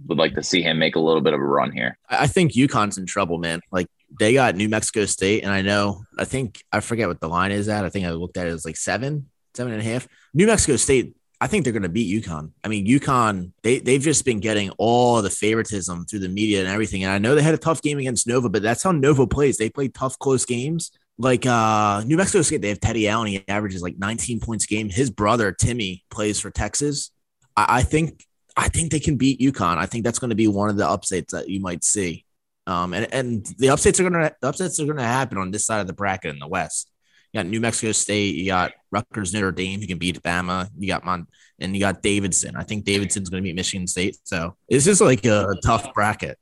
Would 0.07 0.17
like 0.17 0.35
to 0.35 0.43
see 0.43 0.61
him 0.61 0.77
make 0.77 0.95
a 0.95 0.99
little 0.99 1.21
bit 1.21 1.33
of 1.33 1.39
a 1.39 1.43
run 1.43 1.71
here. 1.71 1.97
I 2.09 2.27
think 2.27 2.51
UConn's 2.51 2.97
in 2.97 3.05
trouble, 3.05 3.37
man. 3.37 3.61
Like 3.71 3.87
they 4.19 4.33
got 4.33 4.55
New 4.55 4.69
Mexico 4.69 5.05
State, 5.05 5.43
and 5.43 5.51
I 5.51 5.61
know 5.61 6.03
I 6.17 6.25
think 6.25 6.61
I 6.71 6.81
forget 6.81 7.07
what 7.07 7.21
the 7.21 7.29
line 7.29 7.51
is 7.51 7.69
at. 7.69 7.85
I 7.85 7.89
think 7.89 8.05
I 8.05 8.11
looked 8.11 8.37
at 8.37 8.47
it 8.47 8.51
as 8.51 8.65
like 8.65 8.77
seven, 8.77 9.29
seven 9.53 9.73
and 9.73 9.81
a 9.81 9.85
half. 9.85 10.07
New 10.33 10.47
Mexico 10.47 10.75
State, 10.75 11.15
I 11.39 11.47
think 11.47 11.63
they're 11.63 11.73
going 11.73 11.83
to 11.83 11.89
beat 11.89 12.23
UConn. 12.23 12.51
I 12.63 12.67
mean, 12.67 12.85
UConn, 12.85 13.51
they 13.63 13.79
they've 13.79 14.01
just 14.01 14.25
been 14.25 14.39
getting 14.39 14.69
all 14.71 15.21
the 15.21 15.29
favoritism 15.29 16.05
through 16.05 16.19
the 16.19 16.29
media 16.29 16.59
and 16.59 16.67
everything. 16.67 17.03
And 17.03 17.11
I 17.11 17.17
know 17.17 17.35
they 17.35 17.41
had 17.41 17.53
a 17.53 17.59
tough 17.59 17.81
game 17.81 17.97
against 17.97 18.27
Nova, 18.27 18.49
but 18.49 18.61
that's 18.61 18.83
how 18.83 18.91
Nova 18.91 19.27
plays. 19.27 19.57
They 19.57 19.69
play 19.69 19.87
tough, 19.87 20.17
close 20.19 20.45
games. 20.45 20.91
Like 21.17 21.45
uh 21.45 22.03
New 22.05 22.17
Mexico 22.17 22.41
State, 22.41 22.61
they 22.61 22.69
have 22.69 22.79
Teddy 22.79 23.07
Allen. 23.07 23.27
He 23.27 23.43
averages 23.47 23.81
like 23.81 23.97
19 23.97 24.39
points 24.39 24.65
a 24.65 24.67
game. 24.67 24.89
His 24.89 25.09
brother 25.09 25.51
Timmy 25.51 26.03
plays 26.09 26.39
for 26.39 26.51
Texas. 26.51 27.11
I, 27.55 27.77
I 27.77 27.83
think 27.83 28.25
I 28.57 28.69
think 28.69 28.91
they 28.91 28.99
can 28.99 29.17
beat 29.17 29.39
UConn. 29.39 29.77
I 29.77 29.85
think 29.85 30.03
that's 30.03 30.19
going 30.19 30.29
to 30.29 30.35
be 30.35 30.47
one 30.47 30.69
of 30.69 30.77
the 30.77 30.87
upsets 30.87 31.33
that 31.33 31.49
you 31.49 31.59
might 31.59 31.83
see. 31.83 32.25
Um, 32.67 32.93
and, 32.93 33.13
and 33.13 33.45
the 33.59 33.69
upsets 33.69 33.99
are 33.99 34.09
gonna 34.09 34.31
the 34.41 34.47
upsets 34.47 34.79
are 34.79 34.85
gonna 34.85 35.03
happen 35.03 35.37
on 35.37 35.51
this 35.51 35.65
side 35.65 35.81
of 35.81 35.87
the 35.87 35.93
bracket 35.93 36.33
in 36.33 36.39
the 36.39 36.47
West. 36.47 36.91
You 37.31 37.39
got 37.39 37.47
New 37.47 37.59
Mexico 37.59 37.91
State, 37.91 38.35
you 38.35 38.47
got 38.47 38.71
Rutgers, 38.91 39.33
Notre 39.33 39.51
Dame, 39.51 39.81
who 39.81 39.87
can 39.87 39.99
beat 39.99 40.21
Bama. 40.23 40.69
You 40.77 40.87
got 40.87 41.05
Mon, 41.05 41.27
and 41.59 41.75
you 41.75 41.79
got 41.79 42.01
Davidson. 42.01 42.55
I 42.55 42.63
think 42.63 42.85
Davidson's 42.85 43.29
gonna 43.29 43.43
beat 43.43 43.55
Michigan 43.55 43.87
State. 43.87 44.17
So 44.23 44.55
it's 44.67 44.85
just 44.85 45.01
like 45.01 45.25
a 45.25 45.53
tough 45.63 45.93
bracket. 45.93 46.39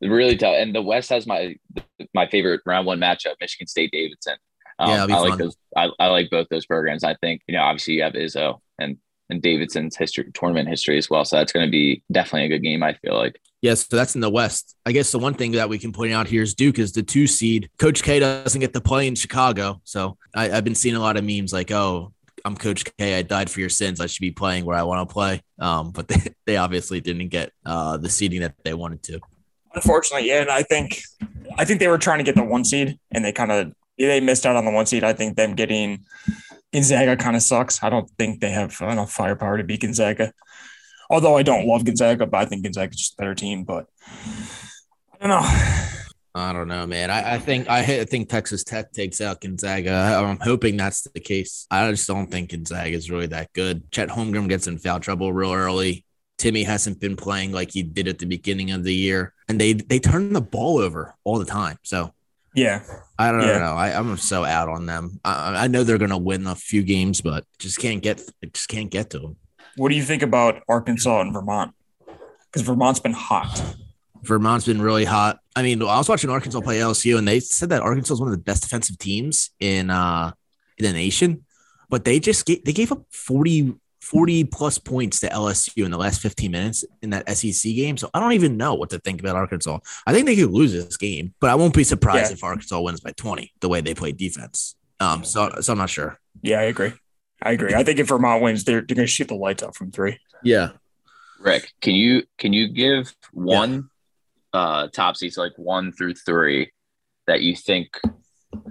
Really 0.00 0.36
tough. 0.36 0.54
And 0.56 0.74
the 0.74 0.82
West 0.82 1.10
has 1.10 1.26
my 1.26 1.56
my 2.14 2.28
favorite 2.28 2.60
round 2.64 2.86
one 2.86 3.00
matchup: 3.00 3.34
Michigan 3.40 3.66
State 3.66 3.90
Davidson. 3.90 4.36
Um, 4.78 4.90
yeah, 4.90 5.04
I 5.04 5.08
fun. 5.08 5.28
like 5.30 5.38
those. 5.38 5.56
I, 5.76 5.90
I 5.98 6.06
like 6.08 6.30
both 6.30 6.46
those 6.48 6.66
programs. 6.66 7.02
I 7.02 7.14
think 7.14 7.42
you 7.48 7.56
know, 7.56 7.62
obviously 7.62 7.94
you 7.94 8.02
have 8.04 8.12
Izzo 8.12 8.60
and 8.78 8.98
and 9.30 9.42
Davidson's 9.42 9.96
history, 9.96 10.30
tournament 10.34 10.68
history 10.68 10.98
as 10.98 11.10
well. 11.10 11.24
So 11.24 11.36
that's 11.36 11.52
going 11.52 11.66
to 11.66 11.70
be 11.70 12.02
definitely 12.12 12.46
a 12.46 12.48
good 12.48 12.62
game. 12.62 12.82
I 12.82 12.94
feel 12.94 13.14
like. 13.14 13.40
Yes, 13.62 13.88
so 13.88 13.96
that's 13.96 14.14
in 14.14 14.20
the 14.20 14.30
West. 14.30 14.76
I 14.84 14.92
guess 14.92 15.10
the 15.10 15.18
one 15.18 15.34
thing 15.34 15.52
that 15.52 15.68
we 15.68 15.78
can 15.78 15.92
point 15.92 16.12
out 16.12 16.26
here 16.26 16.42
is 16.42 16.54
Duke 16.54 16.78
is 16.78 16.92
the 16.92 17.02
two 17.02 17.26
seed. 17.26 17.70
Coach 17.78 18.02
K 18.02 18.20
doesn't 18.20 18.60
get 18.60 18.72
to 18.74 18.80
play 18.80 19.08
in 19.08 19.14
Chicago, 19.14 19.80
so 19.84 20.18
I, 20.34 20.48
have 20.48 20.64
been 20.64 20.74
seeing 20.74 20.94
a 20.94 21.00
lot 21.00 21.16
of 21.16 21.24
memes 21.24 21.52
like, 21.52 21.70
"Oh, 21.70 22.12
I'm 22.44 22.56
Coach 22.56 22.84
K. 22.98 23.18
I 23.18 23.22
died 23.22 23.50
for 23.50 23.60
your 23.60 23.68
sins. 23.68 24.00
I 24.00 24.06
should 24.06 24.20
be 24.20 24.30
playing 24.30 24.64
where 24.64 24.76
I 24.76 24.82
want 24.82 25.08
to 25.08 25.12
play." 25.12 25.42
Um, 25.58 25.90
but 25.90 26.08
they, 26.08 26.16
they 26.46 26.56
obviously 26.56 27.00
didn't 27.00 27.28
get 27.28 27.52
uh, 27.64 27.96
the 27.96 28.08
seeding 28.08 28.40
that 28.42 28.54
they 28.64 28.74
wanted 28.74 29.02
to. 29.04 29.20
Unfortunately, 29.74 30.28
yeah, 30.28 30.42
and 30.42 30.50
I 30.50 30.62
think 30.62 31.02
I 31.58 31.64
think 31.64 31.80
they 31.80 31.88
were 31.88 31.98
trying 31.98 32.18
to 32.18 32.24
get 32.24 32.34
the 32.34 32.44
one 32.44 32.64
seed, 32.64 32.98
and 33.12 33.24
they 33.24 33.32
kind 33.32 33.50
of 33.50 33.72
they 33.98 34.20
missed 34.20 34.46
out 34.46 34.56
on 34.56 34.64
the 34.64 34.70
one 34.70 34.86
seed. 34.86 35.04
I 35.04 35.12
think 35.12 35.36
them 35.36 35.54
getting 35.54 36.04
Gonzaga 36.72 37.16
kind 37.16 37.36
of 37.36 37.42
sucks. 37.42 37.82
I 37.82 37.90
don't 37.90 38.10
think 38.18 38.40
they 38.40 38.50
have 38.50 38.76
enough 38.80 39.12
firepower 39.12 39.58
to 39.58 39.64
beat 39.64 39.82
Gonzaga. 39.82 40.32
Although 41.08 41.36
I 41.36 41.42
don't 41.42 41.66
love 41.66 41.84
Gonzaga, 41.84 42.26
but 42.26 42.38
I 42.38 42.44
think 42.46 42.64
Gonzaga's 42.64 42.96
just 42.96 43.14
a 43.14 43.16
better 43.16 43.34
team. 43.34 43.64
But 43.64 43.86
I 45.20 45.26
don't 45.26 45.28
know. 45.28 45.92
I 46.34 46.52
don't 46.52 46.68
know, 46.68 46.86
man. 46.86 47.10
I, 47.10 47.36
I 47.36 47.38
think 47.38 47.70
I, 47.70 47.78
I 47.78 48.04
think 48.04 48.28
Texas 48.28 48.62
Tech 48.62 48.92
takes 48.92 49.22
out 49.22 49.40
Gonzaga. 49.40 49.90
I'm 49.92 50.38
hoping 50.38 50.76
that's 50.76 51.02
the 51.02 51.20
case. 51.20 51.66
I 51.70 51.90
just 51.90 52.06
don't 52.06 52.30
think 52.30 52.50
Gonzaga 52.50 52.90
is 52.90 53.10
really 53.10 53.28
that 53.28 53.52
good. 53.54 53.90
Chet 53.90 54.10
Holmgren 54.10 54.48
gets 54.48 54.66
in 54.66 54.78
foul 54.78 55.00
trouble 55.00 55.32
real 55.32 55.54
early. 55.54 56.04
Timme 56.38 56.66
hasn't 56.66 57.00
been 57.00 57.16
playing 57.16 57.52
like 57.52 57.70
he 57.72 57.82
did 57.82 58.06
at 58.06 58.18
the 58.18 58.26
beginning 58.26 58.70
of 58.72 58.84
the 58.84 58.94
year, 58.94 59.32
and 59.48 59.58
they 59.58 59.72
they 59.72 59.98
turn 59.98 60.34
the 60.34 60.42
ball 60.42 60.78
over 60.78 61.14
all 61.24 61.38
the 61.38 61.46
time. 61.46 61.78
So 61.82 62.12
yeah. 62.56 62.82
I 63.18 63.30
don't 63.30 63.42
yeah. 63.42 63.58
know. 63.58 63.74
I, 63.74 63.90
am 63.90 64.16
so 64.16 64.44
out 64.44 64.68
on 64.68 64.86
them. 64.86 65.20
I, 65.24 65.64
I 65.64 65.66
know 65.68 65.84
they're 65.84 65.98
going 65.98 66.10
to 66.10 66.18
win 66.18 66.46
a 66.46 66.54
few 66.54 66.82
games, 66.82 67.20
but 67.20 67.44
just 67.58 67.78
can't 67.78 68.02
get 68.02 68.20
just 68.52 68.68
can't 68.68 68.90
get 68.90 69.10
to 69.10 69.18
them. 69.18 69.36
What 69.76 69.90
do 69.90 69.94
you 69.94 70.02
think 70.02 70.22
about 70.22 70.62
Arkansas 70.68 71.20
and 71.20 71.32
Vermont? 71.32 71.74
Because 72.46 72.62
Vermont's 72.62 73.00
been 73.00 73.12
hot. 73.12 73.76
Vermont's 74.22 74.66
been 74.66 74.80
really 74.80 75.04
hot. 75.04 75.38
I 75.54 75.62
mean, 75.62 75.82
I 75.82 75.98
was 75.98 76.08
watching 76.08 76.30
Arkansas 76.30 76.60
play 76.62 76.78
LSU, 76.78 77.18
and 77.18 77.28
they 77.28 77.40
said 77.40 77.68
that 77.68 77.82
Arkansas 77.82 78.14
is 78.14 78.20
one 78.20 78.28
of 78.28 78.36
the 78.36 78.42
best 78.42 78.62
defensive 78.62 78.98
teams 78.98 79.50
in 79.60 79.90
uh 79.90 80.32
in 80.78 80.84
the 80.84 80.92
nation, 80.92 81.44
but 81.88 82.04
they 82.04 82.18
just 82.18 82.46
gave, 82.46 82.64
they 82.64 82.72
gave 82.72 82.90
up 82.90 83.04
40 83.10 83.74
40 84.06 84.44
plus 84.44 84.78
points 84.78 85.18
to 85.20 85.28
LSU 85.28 85.84
in 85.84 85.90
the 85.90 85.98
last 85.98 86.20
15 86.20 86.50
minutes 86.50 86.84
in 87.02 87.10
that 87.10 87.28
SEC 87.36 87.72
game. 87.74 87.96
So 87.96 88.08
I 88.14 88.20
don't 88.20 88.34
even 88.34 88.56
know 88.56 88.74
what 88.74 88.90
to 88.90 89.00
think 89.00 89.20
about 89.20 89.34
Arkansas. 89.34 89.80
I 90.06 90.12
think 90.12 90.26
they 90.26 90.36
could 90.36 90.50
lose 90.50 90.72
this 90.72 90.96
game, 90.96 91.34
but 91.40 91.50
I 91.50 91.56
won't 91.56 91.74
be 91.74 91.82
surprised 91.82 92.30
yeah. 92.30 92.34
if 92.34 92.44
Arkansas 92.44 92.80
wins 92.80 93.00
by 93.00 93.10
20 93.12 93.52
the 93.60 93.68
way 93.68 93.80
they 93.80 93.94
play 93.94 94.12
defense. 94.12 94.76
Um, 95.00 95.24
so, 95.24 95.50
so 95.60 95.72
I'm 95.72 95.78
not 95.78 95.90
sure. 95.90 96.18
Yeah, 96.40 96.60
I 96.60 96.64
agree. 96.64 96.92
I 97.42 97.52
agree. 97.52 97.74
I 97.74 97.82
think 97.82 97.98
if 97.98 98.06
Vermont 98.06 98.42
wins, 98.42 98.62
they're, 98.62 98.80
they're 98.80 98.94
going 98.94 99.06
to 99.06 99.12
shoot 99.12 99.28
the 99.28 99.34
lights 99.34 99.64
out 99.64 99.74
from 99.74 99.90
three. 99.90 100.18
Yeah. 100.44 100.70
Rick, 101.40 101.72
can 101.82 101.94
you 101.94 102.22
can 102.38 102.52
you 102.52 102.68
give 102.68 103.14
one 103.32 103.90
yeah. 104.54 104.60
uh 104.60 104.88
top 104.88 105.16
seats 105.16 105.36
like 105.36 105.52
one 105.56 105.92
through 105.92 106.14
three 106.14 106.72
that 107.26 107.42
you 107.42 107.54
think, 107.54 107.88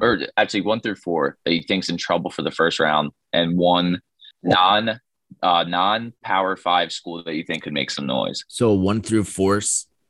or 0.01 0.19
actually 0.35 0.61
one 0.61 0.79
through 0.79 0.95
four 0.95 1.37
that 1.45 1.53
you 1.53 1.61
think's 1.61 1.89
in 1.89 1.97
trouble 1.97 2.31
for 2.31 2.41
the 2.41 2.49
first 2.49 2.79
round, 2.79 3.11
and 3.33 3.55
one 3.55 4.01
non 4.41 4.99
uh, 5.41 5.63
non-power 5.63 6.55
five 6.57 6.91
school 6.91 7.23
that 7.23 7.35
you 7.35 7.43
think 7.43 7.63
could 7.63 7.73
make 7.73 7.91
some 7.91 8.05
noise? 8.05 8.43
So 8.47 8.73
one 8.73 9.01
through 9.01 9.25
four 9.25 9.61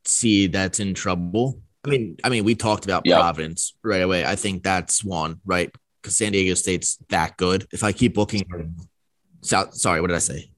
see 0.06 0.48
that's 0.48 0.80
in 0.80 0.94
trouble. 0.94 1.60
I 1.86 1.90
mean, 1.90 2.18
I 2.24 2.30
mean, 2.30 2.44
we 2.44 2.56
talked 2.56 2.86
about 2.86 3.06
yep. 3.06 3.20
Providence 3.20 3.76
right 3.84 4.02
away. 4.02 4.26
I 4.26 4.36
think 4.36 4.64
that's 4.64 5.04
one, 5.04 5.40
right? 5.46 5.72
Because 6.02 6.16
San 6.16 6.32
Diego 6.32 6.54
State's 6.56 6.98
that 7.10 7.38
good. 7.38 7.68
If 7.72 7.84
I 7.84 7.92
keep 7.92 8.18
looking, 8.18 8.44
South. 9.42 9.76
Sorry, 9.76 10.02
what 10.02 10.08
did 10.08 10.16
I 10.16 10.20
say? 10.20 10.50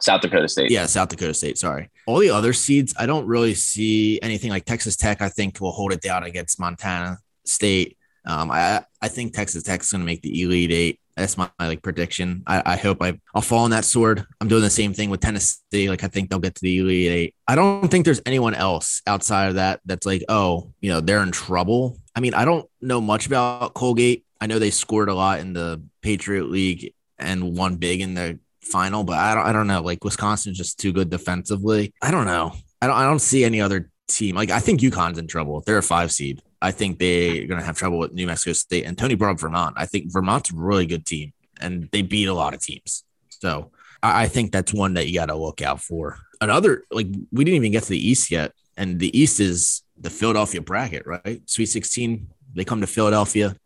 South 0.00 0.20
Dakota 0.20 0.46
State. 0.46 0.70
Yeah, 0.70 0.86
South 0.86 1.08
Dakota 1.08 1.34
State. 1.34 1.58
Sorry. 1.58 1.90
All 2.06 2.20
the 2.20 2.30
other 2.30 2.52
seeds, 2.52 2.94
I 2.96 3.06
don't 3.06 3.26
really 3.26 3.54
see 3.54 4.20
anything 4.22 4.50
like 4.50 4.64
Texas 4.64 4.96
Tech. 4.96 5.20
I 5.20 5.28
think 5.28 5.60
will 5.60 5.72
hold 5.72 5.92
it 5.92 6.00
down 6.00 6.22
against 6.22 6.60
Montana 6.60 7.18
State. 7.44 7.96
Um, 8.24 8.50
I 8.50 8.84
I 9.02 9.08
think 9.08 9.34
Texas 9.34 9.62
Tech 9.64 9.80
is 9.80 9.90
going 9.90 10.02
to 10.02 10.06
make 10.06 10.22
the 10.22 10.42
Elite 10.42 10.70
Eight. 10.70 11.00
That's 11.18 11.36
my, 11.36 11.50
like 11.58 11.82
prediction. 11.82 12.42
I, 12.46 12.62
I 12.64 12.76
hope 12.76 13.02
I, 13.02 13.18
I'll 13.34 13.42
fall 13.42 13.64
on 13.64 13.70
that 13.70 13.84
sword. 13.84 14.24
I'm 14.40 14.48
doing 14.48 14.62
the 14.62 14.70
same 14.70 14.92
thing 14.94 15.10
with 15.10 15.20
Tennessee. 15.20 15.88
Like 15.88 16.04
I 16.04 16.08
think 16.08 16.30
they'll 16.30 16.38
get 16.38 16.54
to 16.54 16.62
the 16.62 16.78
Elite 16.78 17.10
Eight. 17.10 17.34
I 17.46 17.54
don't 17.54 17.88
think 17.88 18.04
there's 18.04 18.22
anyone 18.26 18.54
else 18.54 19.02
outside 19.06 19.48
of 19.48 19.54
that 19.56 19.80
that's 19.84 20.06
like, 20.06 20.24
oh, 20.28 20.72
you 20.80 20.90
know, 20.90 21.00
they're 21.00 21.22
in 21.22 21.32
trouble. 21.32 21.98
I 22.14 22.20
mean, 22.20 22.34
I 22.34 22.44
don't 22.44 22.68
know 22.80 23.00
much 23.00 23.26
about 23.26 23.74
Colgate. 23.74 24.24
I 24.40 24.46
know 24.46 24.58
they 24.58 24.70
scored 24.70 25.08
a 25.08 25.14
lot 25.14 25.40
in 25.40 25.52
the 25.52 25.82
Patriot 26.02 26.48
League 26.48 26.94
and 27.18 27.56
won 27.56 27.76
big 27.76 28.00
in 28.00 28.14
the 28.14 28.38
final, 28.62 29.02
but 29.02 29.18
I 29.18 29.34
don't, 29.34 29.46
I 29.46 29.52
don't 29.52 29.66
know. 29.66 29.82
Like 29.82 30.04
Wisconsin's 30.04 30.56
just 30.56 30.78
too 30.78 30.92
good 30.92 31.10
defensively. 31.10 31.92
I 32.00 32.10
don't 32.10 32.26
know. 32.26 32.52
I 32.80 32.86
don't, 32.86 32.96
I 32.96 33.04
don't 33.04 33.18
see 33.18 33.44
any 33.44 33.60
other 33.60 33.90
team. 34.08 34.34
Like 34.34 34.50
I 34.50 34.60
think 34.60 34.80
UConn's 34.80 35.18
in 35.18 35.26
trouble. 35.26 35.62
They're 35.64 35.78
a 35.78 35.82
five 35.82 36.10
seed. 36.12 36.42
I 36.60 36.72
think 36.72 36.98
they're 36.98 37.46
going 37.46 37.60
to 37.60 37.66
have 37.66 37.78
trouble 37.78 37.98
with 37.98 38.12
New 38.12 38.26
Mexico 38.26 38.52
State 38.52 38.84
and 38.84 38.98
Tony 38.98 39.14
brought 39.14 39.38
Vermont. 39.38 39.76
I 39.78 39.86
think 39.86 40.12
Vermont's 40.12 40.52
a 40.52 40.56
really 40.56 40.86
good 40.86 41.06
team 41.06 41.32
and 41.60 41.88
they 41.92 42.02
beat 42.02 42.26
a 42.26 42.34
lot 42.34 42.54
of 42.54 42.60
teams. 42.60 43.04
So 43.28 43.70
I, 44.02 44.24
I 44.24 44.28
think 44.28 44.52
that's 44.52 44.74
one 44.74 44.94
that 44.94 45.06
you 45.06 45.14
got 45.14 45.26
to 45.26 45.36
look 45.36 45.62
out 45.62 45.80
for. 45.80 46.18
Another, 46.40 46.84
like, 46.90 47.06
we 47.32 47.44
didn't 47.44 47.56
even 47.56 47.72
get 47.72 47.84
to 47.84 47.90
the 47.90 48.08
East 48.08 48.30
yet. 48.30 48.52
And 48.76 48.98
the 48.98 49.16
East 49.18 49.40
is 49.40 49.82
the 49.96 50.10
Philadelphia 50.10 50.60
bracket, 50.60 51.06
right? 51.06 51.42
Sweet 51.46 51.66
16, 51.66 52.28
they 52.54 52.64
come 52.64 52.80
to 52.80 52.86
Philadelphia. 52.86 53.56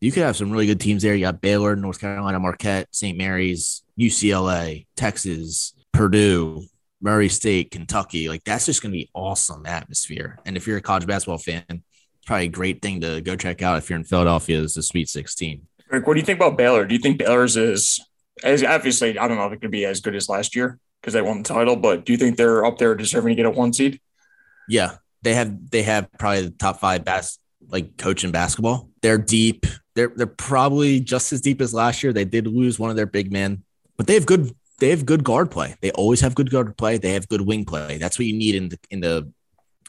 You 0.00 0.12
could 0.12 0.22
have 0.22 0.36
some 0.36 0.50
really 0.50 0.66
good 0.66 0.80
teams 0.80 1.02
there. 1.02 1.14
You 1.14 1.26
got 1.26 1.40
Baylor, 1.40 1.76
North 1.76 2.00
Carolina, 2.00 2.38
Marquette, 2.38 2.88
St. 2.90 3.16
Mary's, 3.16 3.82
UCLA, 3.98 4.86
Texas, 4.96 5.74
Purdue, 5.92 6.62
Murray 7.00 7.28
State, 7.28 7.70
Kentucky. 7.70 8.28
Like 8.28 8.44
that's 8.44 8.66
just 8.66 8.82
going 8.82 8.92
to 8.92 8.98
be 8.98 9.10
awesome 9.14 9.66
atmosphere. 9.66 10.38
And 10.46 10.56
if 10.56 10.66
you're 10.66 10.78
a 10.78 10.82
college 10.82 11.06
basketball 11.06 11.38
fan, 11.38 11.64
it's 11.68 12.26
probably 12.26 12.46
a 12.46 12.50
great 12.50 12.82
thing 12.82 13.00
to 13.02 13.20
go 13.20 13.36
check 13.36 13.62
out 13.62 13.78
if 13.78 13.90
you're 13.90 13.98
in 13.98 14.04
Philadelphia 14.04 14.58
is 14.58 14.74
the 14.74 14.82
Sweet 14.82 15.08
16. 15.08 15.66
Rick, 15.90 16.06
what 16.06 16.14
do 16.14 16.20
you 16.20 16.26
think 16.26 16.38
about 16.38 16.56
Baylor? 16.56 16.84
Do 16.84 16.94
you 16.94 17.00
think 17.00 17.18
Baylor's 17.18 17.56
is 17.56 18.00
as 18.42 18.62
obviously 18.62 19.18
I 19.18 19.28
don't 19.28 19.36
know 19.36 19.46
if 19.46 19.52
it 19.52 19.60
could 19.60 19.70
be 19.70 19.84
as 19.84 20.00
good 20.00 20.14
as 20.14 20.28
last 20.28 20.56
year 20.56 20.78
because 21.00 21.14
they 21.14 21.22
won 21.22 21.38
the 21.38 21.44
title, 21.44 21.76
but 21.76 22.04
do 22.04 22.12
you 22.12 22.18
think 22.18 22.36
they're 22.36 22.64
up 22.64 22.78
there 22.78 22.94
deserving 22.94 23.30
to 23.30 23.34
get 23.36 23.46
a 23.46 23.50
one 23.50 23.72
seed? 23.72 24.00
Yeah, 24.68 24.96
they 25.22 25.34
have 25.34 25.70
they 25.70 25.82
have 25.82 26.08
probably 26.18 26.42
the 26.42 26.50
top 26.50 26.80
five 26.80 27.04
best 27.04 27.40
like 27.68 27.96
coach 27.96 28.24
in 28.24 28.30
basketball. 28.30 28.90
They're 29.02 29.18
deep. 29.18 29.66
They're 29.94 30.12
they're 30.14 30.26
probably 30.26 31.00
just 31.00 31.32
as 31.32 31.40
deep 31.40 31.60
as 31.60 31.72
last 31.72 32.02
year. 32.02 32.12
They 32.12 32.24
did 32.24 32.46
lose 32.46 32.78
one 32.78 32.90
of 32.90 32.96
their 32.96 33.06
big 33.06 33.32
men, 33.32 33.62
but 33.96 34.06
they 34.06 34.14
have 34.14 34.26
good 34.26 34.50
they 34.78 34.90
have 34.90 35.06
good 35.06 35.24
guard 35.24 35.50
play. 35.50 35.76
They 35.80 35.90
always 35.92 36.20
have 36.20 36.34
good 36.34 36.50
guard 36.50 36.76
play. 36.76 36.98
They 36.98 37.12
have 37.12 37.28
good 37.28 37.40
wing 37.40 37.64
play. 37.64 37.98
That's 37.98 38.18
what 38.18 38.26
you 38.26 38.36
need 38.36 38.54
in 38.54 38.68
the 38.68 38.78
in 38.90 39.00
the 39.00 39.32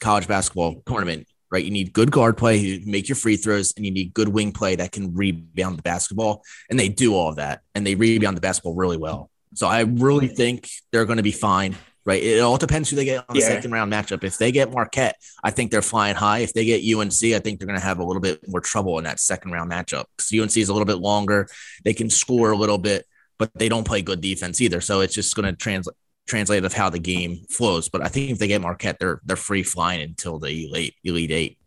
college 0.00 0.28
basketball 0.28 0.82
tournament, 0.86 1.26
right? 1.50 1.64
You 1.64 1.70
need 1.70 1.92
good 1.92 2.10
guard 2.10 2.36
play, 2.36 2.56
you 2.56 2.82
make 2.86 3.08
your 3.08 3.16
free 3.16 3.36
throws, 3.36 3.72
and 3.76 3.84
you 3.84 3.92
need 3.92 4.14
good 4.14 4.28
wing 4.28 4.52
play 4.52 4.76
that 4.76 4.92
can 4.92 5.14
rebound 5.14 5.78
the 5.78 5.82
basketball. 5.82 6.42
And 6.70 6.78
they 6.78 6.88
do 6.88 7.14
all 7.14 7.30
of 7.30 7.36
that, 7.36 7.62
and 7.74 7.86
they 7.86 7.94
rebound 7.94 8.36
the 8.36 8.40
basketball 8.40 8.74
really 8.74 8.96
well. 8.96 9.30
So 9.54 9.66
I 9.66 9.80
really 9.80 10.28
think 10.28 10.68
they're 10.92 11.06
going 11.06 11.16
to 11.16 11.22
be 11.22 11.32
fine 11.32 11.76
right? 12.08 12.22
It 12.22 12.40
all 12.40 12.56
depends 12.56 12.88
who 12.88 12.96
they 12.96 13.04
get 13.04 13.22
on 13.28 13.34
the 13.34 13.40
yeah. 13.40 13.48
second 13.48 13.70
round 13.70 13.92
matchup. 13.92 14.24
If 14.24 14.38
they 14.38 14.50
get 14.50 14.72
Marquette, 14.72 15.16
I 15.44 15.50
think 15.50 15.70
they're 15.70 15.82
flying 15.82 16.16
high. 16.16 16.38
If 16.38 16.54
they 16.54 16.64
get 16.64 16.82
UNC, 16.82 17.12
I 17.34 17.38
think 17.38 17.58
they're 17.58 17.66
going 17.66 17.78
to 17.78 17.84
have 17.84 17.98
a 17.98 18.04
little 18.04 18.22
bit 18.22 18.48
more 18.48 18.62
trouble 18.62 18.96
in 18.96 19.04
that 19.04 19.20
second 19.20 19.52
round 19.52 19.70
matchup 19.70 20.06
because 20.16 20.32
UNC 20.32 20.56
is 20.56 20.70
a 20.70 20.72
little 20.72 20.86
bit 20.86 21.00
longer. 21.00 21.48
They 21.84 21.92
can 21.92 22.08
score 22.08 22.50
a 22.50 22.56
little 22.56 22.78
bit, 22.78 23.04
but 23.38 23.50
they 23.54 23.68
don't 23.68 23.86
play 23.86 24.02
good 24.02 24.20
defense 24.20 24.60
either. 24.60 24.80
So 24.80 25.00
it's 25.00 25.14
just 25.14 25.34
going 25.34 25.46
to 25.46 25.56
translate 25.56 25.96
translate 26.26 26.64
of 26.64 26.74
how 26.74 26.90
the 26.90 26.98
game 26.98 27.44
flows. 27.48 27.88
But 27.88 28.04
I 28.04 28.08
think 28.08 28.30
if 28.30 28.38
they 28.38 28.48
get 28.48 28.60
Marquette, 28.60 28.98
they're 29.00 29.20
they're 29.24 29.36
free 29.36 29.62
flying 29.62 30.02
until 30.02 30.38
the 30.38 30.66
elite 30.66 30.94
elite 31.04 31.30
eight. 31.30 31.58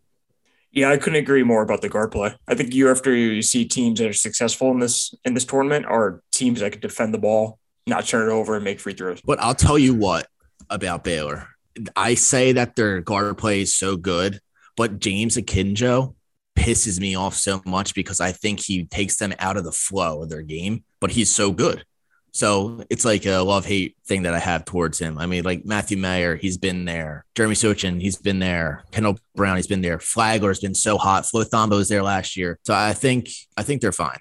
Yeah, 0.70 0.90
I 0.90 0.96
couldn't 0.96 1.18
agree 1.18 1.42
more 1.42 1.62
about 1.62 1.82
the 1.82 1.90
guard 1.90 2.12
play. 2.12 2.34
I 2.48 2.54
think 2.54 2.74
year 2.74 2.90
after 2.90 3.14
year, 3.14 3.32
you 3.32 3.42
see 3.42 3.66
teams 3.66 3.98
that 4.00 4.08
are 4.08 4.14
successful 4.14 4.70
in 4.70 4.78
this 4.78 5.14
in 5.24 5.34
this 5.34 5.44
tournament 5.44 5.84
are 5.86 6.22
teams 6.30 6.60
that 6.60 6.72
can 6.72 6.80
defend 6.80 7.12
the 7.12 7.18
ball, 7.18 7.58
not 7.86 8.06
turn 8.06 8.28
it 8.28 8.32
over, 8.32 8.54
and 8.54 8.64
make 8.64 8.80
free 8.80 8.94
throws. 8.94 9.20
But 9.20 9.40
I'll 9.40 9.54
tell 9.54 9.78
you 9.78 9.94
what, 9.94 10.28
about 10.70 11.04
Baylor. 11.04 11.48
I 11.96 12.14
say 12.14 12.52
that 12.52 12.76
their 12.76 13.00
guard 13.00 13.36
play 13.38 13.62
is 13.62 13.74
so 13.74 13.96
good, 13.96 14.40
but 14.76 14.98
James 14.98 15.36
Akinjo 15.36 16.14
pisses 16.56 17.00
me 17.00 17.14
off 17.14 17.34
so 17.34 17.62
much 17.64 17.94
because 17.94 18.20
I 18.20 18.32
think 18.32 18.60
he 18.60 18.84
takes 18.84 19.16
them 19.16 19.34
out 19.38 19.56
of 19.56 19.64
the 19.64 19.72
flow 19.72 20.22
of 20.22 20.28
their 20.28 20.42
game, 20.42 20.84
but 21.02 21.10
he's 21.10 21.34
so 21.34 21.50
good. 21.50 21.84
So 22.30 22.84
it's 22.88 23.04
like 23.04 23.26
a 23.26 23.40
love 23.40 23.66
hate 23.66 23.96
thing 24.06 24.22
that 24.22 24.32
I 24.32 24.38
have 24.38 24.64
towards 24.64 24.98
him. 24.98 25.18
I 25.18 25.26
mean, 25.26 25.42
like 25.42 25.66
Matthew 25.66 25.98
Mayer, 25.98 26.36
he's 26.36 26.56
been 26.56 26.86
there. 26.86 27.26
Jeremy 27.34 27.56
Sochan, 27.56 28.00
he's 28.00 28.16
been 28.16 28.38
there. 28.38 28.84
Kendall 28.92 29.18
Brown, 29.34 29.56
he's 29.56 29.66
been 29.66 29.82
there. 29.82 29.98
Flagler's 29.98 30.60
been 30.60 30.76
so 30.76 30.96
hot. 30.96 31.26
Flo 31.26 31.42
Thamba 31.42 31.72
was 31.72 31.90
there 31.90 32.04
last 32.04 32.36
year. 32.38 32.58
So 32.64 32.72
I 32.72 32.94
think 32.94 33.28
I 33.56 33.64
think 33.64 33.82
they're 33.82 33.92
fine. 33.92 34.20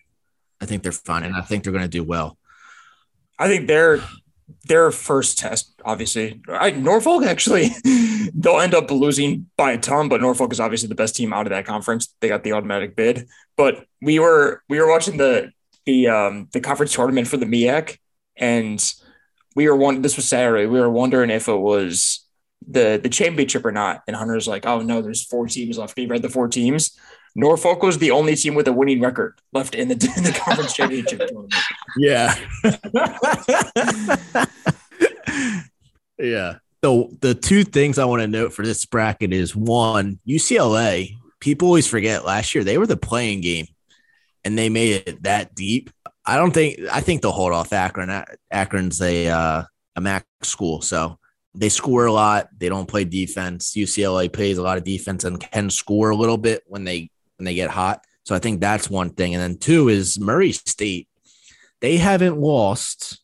I 0.59 0.65
think 0.65 0.83
they're 0.83 0.91
fine, 0.91 1.23
and 1.23 1.35
I 1.35 1.41
think 1.41 1.63
they're 1.63 1.71
going 1.71 1.85
to 1.85 1.87
do 1.87 2.03
well. 2.03 2.37
I 3.39 3.47
think 3.47 3.67
they're 3.67 4.01
their 4.65 4.91
first 4.91 5.37
test, 5.39 5.73
obviously, 5.85 6.41
I, 6.49 6.71
Norfolk 6.71 7.23
actually, 7.23 7.69
they'll 8.33 8.59
end 8.59 8.73
up 8.73 8.91
losing 8.91 9.49
by 9.57 9.71
a 9.71 9.77
ton. 9.77 10.09
But 10.09 10.21
Norfolk 10.21 10.51
is 10.51 10.59
obviously 10.59 10.89
the 10.89 10.95
best 10.95 11.15
team 11.15 11.33
out 11.33 11.47
of 11.47 11.51
that 11.51 11.65
conference. 11.65 12.13
They 12.19 12.27
got 12.27 12.43
the 12.43 12.53
automatic 12.53 12.95
bid. 12.95 13.27
But 13.55 13.85
we 14.01 14.19
were 14.19 14.61
we 14.67 14.79
were 14.79 14.89
watching 14.89 15.17
the 15.17 15.51
the 15.85 16.07
um, 16.07 16.49
the 16.53 16.61
conference 16.61 16.93
tournament 16.93 17.27
for 17.27 17.37
the 17.37 17.45
MEAC, 17.45 17.97
and 18.37 18.83
we 19.55 19.67
were 19.67 19.75
one. 19.75 20.01
This 20.01 20.15
was 20.15 20.27
Saturday. 20.27 20.65
We 20.65 20.79
were 20.79 20.89
wondering 20.89 21.29
if 21.29 21.47
it 21.47 21.55
was 21.55 22.25
the 22.67 22.99
the 23.01 23.09
championship 23.09 23.65
or 23.65 23.71
not. 23.71 24.03
And 24.07 24.15
Hunter's 24.15 24.47
like, 24.47 24.65
"Oh 24.65 24.81
no, 24.81 25.01
there's 25.01 25.25
four 25.25 25.47
teams 25.47 25.77
left." 25.77 25.97
He 25.97 26.05
read 26.05 26.21
the 26.21 26.29
four 26.29 26.47
teams. 26.47 26.97
Norfolk 27.35 27.81
was 27.81 27.97
the 27.97 28.11
only 28.11 28.35
team 28.35 28.55
with 28.55 28.67
a 28.67 28.73
winning 28.73 28.99
record 28.99 29.39
left 29.53 29.73
in 29.73 29.87
the, 29.87 29.93
in 30.17 30.23
the 30.23 30.37
conference 30.37 30.73
championship 30.73 31.19
tournament. 31.27 31.53
Yeah. 31.97 32.35
yeah. 36.19 36.57
So 36.83 37.11
the 37.21 37.35
two 37.35 37.63
things 37.63 37.99
I 37.99 38.05
want 38.05 38.21
to 38.21 38.27
note 38.27 38.53
for 38.53 38.65
this 38.65 38.85
bracket 38.85 39.31
is 39.31 39.55
one, 39.55 40.19
UCLA, 40.27 41.15
people 41.39 41.67
always 41.67 41.87
forget 41.87 42.25
last 42.25 42.55
year 42.55 42.63
they 42.63 42.77
were 42.77 42.87
the 42.87 42.97
playing 42.97 43.41
game 43.41 43.67
and 44.43 44.58
they 44.58 44.69
made 44.69 45.08
it 45.08 45.23
that 45.23 45.56
deep. 45.56 45.89
I 46.25 46.38
don't 46.38 46.54
think 46.54 46.80
I 46.91 47.01
think 47.01 47.21
they'll 47.21 47.32
hold 47.32 47.54
off 47.54 47.73
Akron. 47.73 48.23
Akron's 48.51 49.01
a 49.01 49.27
uh, 49.27 49.63
a 49.95 50.01
MAC 50.01 50.25
school, 50.43 50.82
so 50.82 51.17
they 51.54 51.69
score 51.69 52.06
a 52.06 52.12
lot. 52.12 52.49
They 52.58 52.69
don't 52.69 52.88
play 52.88 53.04
defense. 53.04 53.73
UCLA 53.75 54.32
plays 54.32 54.58
a 54.58 54.63
lot 54.63 54.77
of 54.77 54.84
defense 54.84 55.23
and 55.23 55.39
can 55.39 55.69
score 55.69 56.12
a 56.12 56.15
little 56.15 56.38
bit 56.38 56.63
when 56.67 56.84
they 56.84 57.10
when 57.38 57.45
they 57.45 57.56
get 57.56 57.69
hot. 57.69 58.04
So 58.23 58.36
I 58.36 58.39
think 58.39 58.62
that's 58.62 58.89
one 58.89 59.10
thing. 59.12 59.34
And 59.34 59.41
then 59.41 59.58
two 59.58 59.89
is 59.89 60.19
Murray 60.19 60.51
State. 60.51 61.08
They 61.82 61.97
haven't 61.97 62.39
lost. 62.39 63.19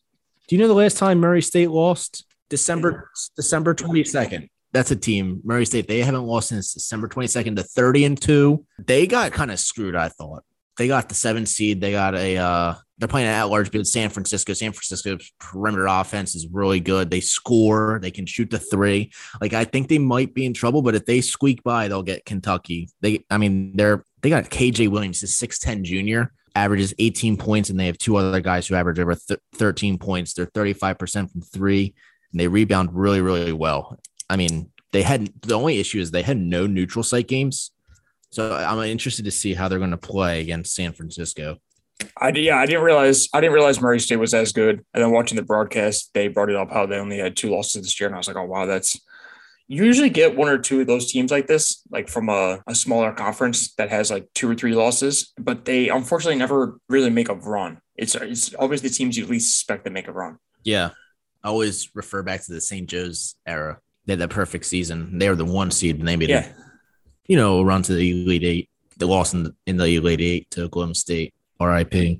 Do 0.48 0.56
you 0.56 0.60
know 0.60 0.68
the 0.68 0.74
last 0.74 0.98
time 0.98 1.20
Murray 1.20 1.42
State 1.42 1.70
lost? 1.70 2.24
December 2.48 3.10
December 3.36 3.74
22nd. 3.74 4.48
That's 4.72 4.90
a 4.90 4.96
team, 4.96 5.40
Murray 5.44 5.64
State. 5.64 5.88
They 5.88 6.02
haven't 6.02 6.24
lost 6.24 6.48
since 6.48 6.74
December 6.74 7.08
22nd 7.08 7.56
to 7.56 7.62
30 7.62 8.04
and 8.04 8.20
2. 8.20 8.66
They 8.78 9.06
got 9.06 9.32
kind 9.32 9.50
of 9.50 9.58
screwed, 9.58 9.96
I 9.96 10.08
thought. 10.08 10.44
They 10.78 10.88
got 10.88 11.08
the 11.08 11.14
seven 11.14 11.44
seed. 11.44 11.80
They 11.80 11.92
got 11.92 12.14
a 12.14 12.36
uh 12.36 12.74
they're 12.98 13.08
playing 13.08 13.28
at 13.28 13.44
large 13.44 13.70
bid 13.70 13.86
San 13.86 14.10
Francisco. 14.10 14.52
San 14.54 14.72
Francisco's 14.72 15.30
perimeter 15.38 15.86
offense 15.86 16.34
is 16.34 16.48
really 16.50 16.80
good. 16.80 17.10
They 17.10 17.20
score, 17.20 17.98
they 18.02 18.10
can 18.10 18.26
shoot 18.26 18.50
the 18.50 18.58
three. 18.58 19.12
Like 19.40 19.52
I 19.52 19.64
think 19.64 19.88
they 19.88 19.98
might 19.98 20.34
be 20.34 20.46
in 20.46 20.54
trouble, 20.54 20.82
but 20.82 20.94
if 20.94 21.04
they 21.04 21.20
squeak 21.20 21.62
by, 21.62 21.88
they'll 21.88 22.02
get 22.02 22.24
Kentucky. 22.24 22.88
They 23.00 23.24
I 23.30 23.38
mean, 23.38 23.76
they're 23.76 24.04
they 24.22 24.30
got 24.30 24.44
KJ 24.44 24.88
Williams, 24.88 25.22
a 25.22 25.26
6'10 25.26 25.82
junior, 25.82 26.32
averages 26.54 26.94
18 26.98 27.36
points, 27.36 27.70
and 27.70 27.78
they 27.78 27.86
have 27.86 27.98
two 27.98 28.16
other 28.16 28.40
guys 28.40 28.66
who 28.66 28.74
average 28.74 28.98
over 28.98 29.14
th- 29.14 29.40
13 29.54 29.98
points. 29.98 30.34
They're 30.34 30.46
35% 30.46 31.30
from 31.30 31.40
three, 31.40 31.94
and 32.32 32.40
they 32.40 32.48
rebound 32.48 32.90
really, 32.92 33.20
really 33.20 33.52
well. 33.52 33.98
I 34.28 34.36
mean, 34.36 34.70
they 34.92 35.02
had 35.02 35.30
the 35.42 35.54
only 35.54 35.78
issue 35.78 36.00
is 36.00 36.10
they 36.10 36.22
had 36.22 36.38
no 36.38 36.66
neutral 36.66 37.02
site 37.02 37.28
games. 37.28 37.70
So 38.30 38.54
I'm 38.54 38.78
interested 38.80 39.24
to 39.24 39.30
see 39.30 39.54
how 39.54 39.68
they're 39.68 39.78
going 39.78 39.90
to 39.90 39.96
play 39.96 40.40
against 40.40 40.74
San 40.74 40.92
Francisco. 40.92 41.58
I 42.16 42.28
yeah, 42.28 42.58
I 42.58 42.66
didn't 42.66 42.84
realize 42.84 43.28
I 43.32 43.40
didn't 43.40 43.54
realize 43.54 43.80
Murray 43.80 43.98
State 43.98 44.16
was 44.16 44.32
as 44.32 44.52
good. 44.52 44.84
And 44.94 45.02
then 45.02 45.10
watching 45.10 45.36
the 45.36 45.42
broadcast, 45.42 46.10
they 46.14 46.28
brought 46.28 46.50
it 46.50 46.56
up 46.56 46.70
how 46.70 46.86
they 46.86 46.96
only 46.96 47.18
had 47.18 47.36
two 47.36 47.50
losses 47.50 47.82
this 47.82 47.98
year, 47.98 48.06
and 48.06 48.14
I 48.14 48.18
was 48.18 48.28
like, 48.28 48.36
oh 48.36 48.44
wow, 48.44 48.66
that's 48.66 49.00
you 49.68 49.84
usually 49.84 50.08
get 50.08 50.34
one 50.34 50.48
or 50.48 50.58
two 50.58 50.80
of 50.80 50.86
those 50.86 51.12
teams 51.12 51.30
like 51.30 51.46
this, 51.46 51.82
like 51.90 52.08
from 52.08 52.30
a, 52.30 52.62
a 52.66 52.74
smaller 52.74 53.12
conference 53.12 53.74
that 53.74 53.90
has 53.90 54.10
like 54.10 54.26
two 54.34 54.50
or 54.50 54.54
three 54.54 54.74
losses, 54.74 55.32
but 55.38 55.66
they 55.66 55.90
unfortunately 55.90 56.38
never 56.38 56.80
really 56.88 57.10
make 57.10 57.28
a 57.28 57.34
run. 57.34 57.78
It's 57.94 58.14
it's 58.14 58.54
always 58.54 58.80
the 58.80 58.88
teams 58.88 59.18
you 59.18 59.26
least 59.26 59.60
expect 59.60 59.84
to 59.84 59.90
make 59.90 60.08
a 60.08 60.12
run. 60.12 60.38
Yeah. 60.64 60.90
I 61.44 61.48
always 61.48 61.94
refer 61.94 62.22
back 62.22 62.44
to 62.44 62.52
the 62.52 62.60
St. 62.60 62.88
Joe's 62.88 63.34
era. 63.46 63.78
They 64.06 64.14
had 64.14 64.20
that 64.20 64.30
perfect 64.30 64.64
season. 64.64 65.18
They 65.18 65.28
were 65.28 65.36
the 65.36 65.44
one 65.44 65.70
seed 65.70 65.98
and 65.98 66.08
they 66.08 66.16
made 66.16 66.30
yeah. 66.30 66.50
You 67.28 67.36
know, 67.36 67.62
run 67.62 67.82
to 67.82 67.94
the 67.94 68.10
Elite 68.10 68.44
Eight. 68.44 68.70
The 68.96 69.06
loss 69.06 69.32
in 69.32 69.44
the, 69.44 69.54
in 69.66 69.76
the 69.76 69.94
Elite 69.94 70.20
Eight 70.20 70.50
to 70.52 70.64
Oklahoma 70.64 70.94
State, 70.94 71.32
RIP. 71.60 72.18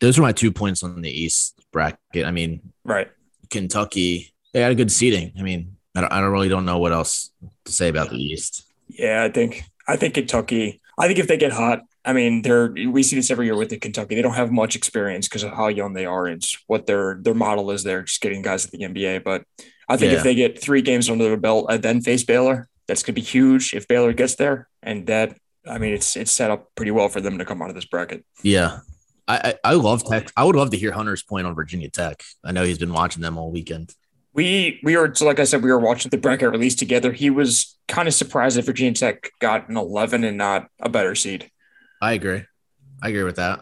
Those 0.00 0.18
were 0.18 0.22
my 0.22 0.32
two 0.32 0.52
points 0.52 0.84
on 0.84 1.00
the 1.00 1.10
East 1.10 1.58
bracket. 1.72 2.24
I 2.24 2.30
mean, 2.30 2.72
right. 2.84 3.10
Kentucky, 3.50 4.32
they 4.52 4.60
had 4.60 4.70
a 4.70 4.76
good 4.76 4.92
seating. 4.92 5.32
I 5.38 5.42
mean, 5.42 5.76
I 5.96 6.02
don't, 6.02 6.12
I 6.12 6.20
don't 6.20 6.30
really 6.30 6.48
don't 6.48 6.64
know 6.64 6.78
what 6.78 6.92
else 6.92 7.30
to 7.64 7.72
say 7.72 7.88
about 7.88 8.10
the 8.10 8.16
East. 8.16 8.64
Yeah, 8.88 9.24
I 9.24 9.28
think 9.28 9.64
I 9.88 9.96
think 9.96 10.14
Kentucky. 10.14 10.80
I 10.98 11.06
think 11.06 11.18
if 11.18 11.26
they 11.26 11.36
get 11.36 11.52
hot, 11.52 11.80
I 12.04 12.12
mean, 12.12 12.42
they're 12.42 12.70
we 12.70 13.02
see 13.02 13.16
this 13.16 13.30
every 13.30 13.46
year 13.46 13.56
with 13.56 13.70
the 13.70 13.78
Kentucky. 13.78 14.14
They 14.14 14.22
don't 14.22 14.34
have 14.34 14.50
much 14.50 14.76
experience 14.76 15.28
because 15.28 15.42
of 15.42 15.52
how 15.52 15.68
young 15.68 15.92
they 15.94 16.06
are 16.06 16.26
and 16.26 16.44
what 16.66 16.86
their 16.86 17.18
their 17.20 17.34
model 17.34 17.70
is. 17.70 17.82
They're 17.82 18.02
just 18.02 18.20
getting 18.20 18.42
guys 18.42 18.64
at 18.64 18.72
the 18.72 18.78
NBA. 18.78 19.24
But 19.24 19.44
I 19.88 19.96
think 19.96 20.12
yeah. 20.12 20.18
if 20.18 20.24
they 20.24 20.34
get 20.34 20.60
three 20.60 20.82
games 20.82 21.08
under 21.08 21.24
their 21.24 21.36
belt 21.36 21.66
and 21.68 21.82
then 21.82 22.00
face 22.00 22.24
Baylor, 22.24 22.68
that's 22.92 23.02
gonna 23.02 23.14
be 23.14 23.22
huge. 23.22 23.74
If 23.74 23.88
Baylor 23.88 24.12
gets 24.12 24.36
there, 24.36 24.68
and 24.82 25.06
that 25.06 25.36
I 25.68 25.78
mean, 25.78 25.94
it's 25.94 26.16
it's 26.16 26.30
set 26.30 26.50
up 26.50 26.68
pretty 26.74 26.90
well 26.90 27.08
for 27.08 27.20
them 27.20 27.38
to 27.38 27.44
come 27.44 27.62
out 27.62 27.68
of 27.68 27.74
this 27.74 27.86
bracket. 27.86 28.24
Yeah, 28.42 28.80
I, 29.26 29.54
I, 29.64 29.70
I 29.70 29.74
love 29.74 30.04
Tech. 30.04 30.30
I 30.36 30.44
would 30.44 30.56
love 30.56 30.70
to 30.70 30.76
hear 30.76 30.92
Hunter's 30.92 31.22
point 31.22 31.46
on 31.46 31.54
Virginia 31.54 31.90
Tech. 31.90 32.22
I 32.44 32.52
know 32.52 32.64
he's 32.64 32.78
been 32.78 32.92
watching 32.92 33.22
them 33.22 33.38
all 33.38 33.50
weekend 33.50 33.94
we 34.34 34.80
we 34.82 34.96
were 34.96 35.14
so 35.14 35.26
like 35.26 35.40
I 35.40 35.44
said, 35.44 35.62
we 35.62 35.70
were 35.70 35.78
watching 35.78 36.10
the 36.10 36.18
bracket 36.18 36.50
release 36.50 36.74
together. 36.74 37.12
He 37.12 37.30
was 37.30 37.76
kind 37.88 38.08
of 38.08 38.14
surprised 38.14 38.56
that 38.56 38.64
Virginia 38.64 38.94
Tech 38.94 39.30
got 39.38 39.68
an 39.68 39.76
11 39.76 40.24
and 40.24 40.38
not 40.38 40.68
a 40.80 40.88
better 40.88 41.14
seed. 41.14 41.50
I 42.00 42.14
agree. 42.14 42.42
I 43.02 43.08
agree 43.08 43.24
with 43.24 43.36
that. 43.36 43.60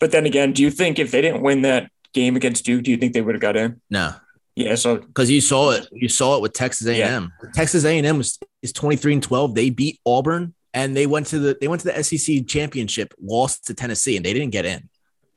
But 0.00 0.12
then 0.12 0.26
again, 0.26 0.52
do 0.52 0.62
you 0.62 0.70
think 0.70 0.98
if 0.98 1.10
they 1.10 1.20
didn't 1.20 1.42
win 1.42 1.62
that 1.62 1.90
game 2.12 2.36
against 2.36 2.64
Duke, 2.64 2.82
do 2.82 2.90
you 2.90 2.96
think 2.96 3.12
they 3.12 3.20
would 3.20 3.34
have 3.34 3.42
got 3.42 3.56
in? 3.56 3.80
No. 3.90 4.14
Yeah, 4.56 4.74
so 4.74 4.96
because 4.96 5.30
you 5.30 5.40
saw 5.40 5.70
it, 5.70 5.88
you 5.92 6.08
saw 6.08 6.36
it 6.36 6.42
with 6.42 6.52
Texas 6.52 6.86
A&M. 6.86 7.32
Yeah. 7.42 7.50
Texas 7.54 7.84
A&M 7.84 8.18
was 8.18 8.38
is 8.62 8.72
23 8.72 9.14
and 9.14 9.22
12. 9.22 9.54
They 9.54 9.70
beat 9.70 10.00
Auburn 10.04 10.54
and 10.74 10.96
they 10.96 11.06
went 11.06 11.26
to 11.28 11.38
the 11.38 11.58
they 11.60 11.68
went 11.68 11.82
to 11.82 11.92
the 11.92 12.02
SEC 12.04 12.46
championship, 12.46 13.14
lost 13.20 13.66
to 13.66 13.74
Tennessee, 13.74 14.16
and 14.16 14.24
they 14.24 14.32
didn't 14.32 14.50
get 14.50 14.64
in. 14.64 14.88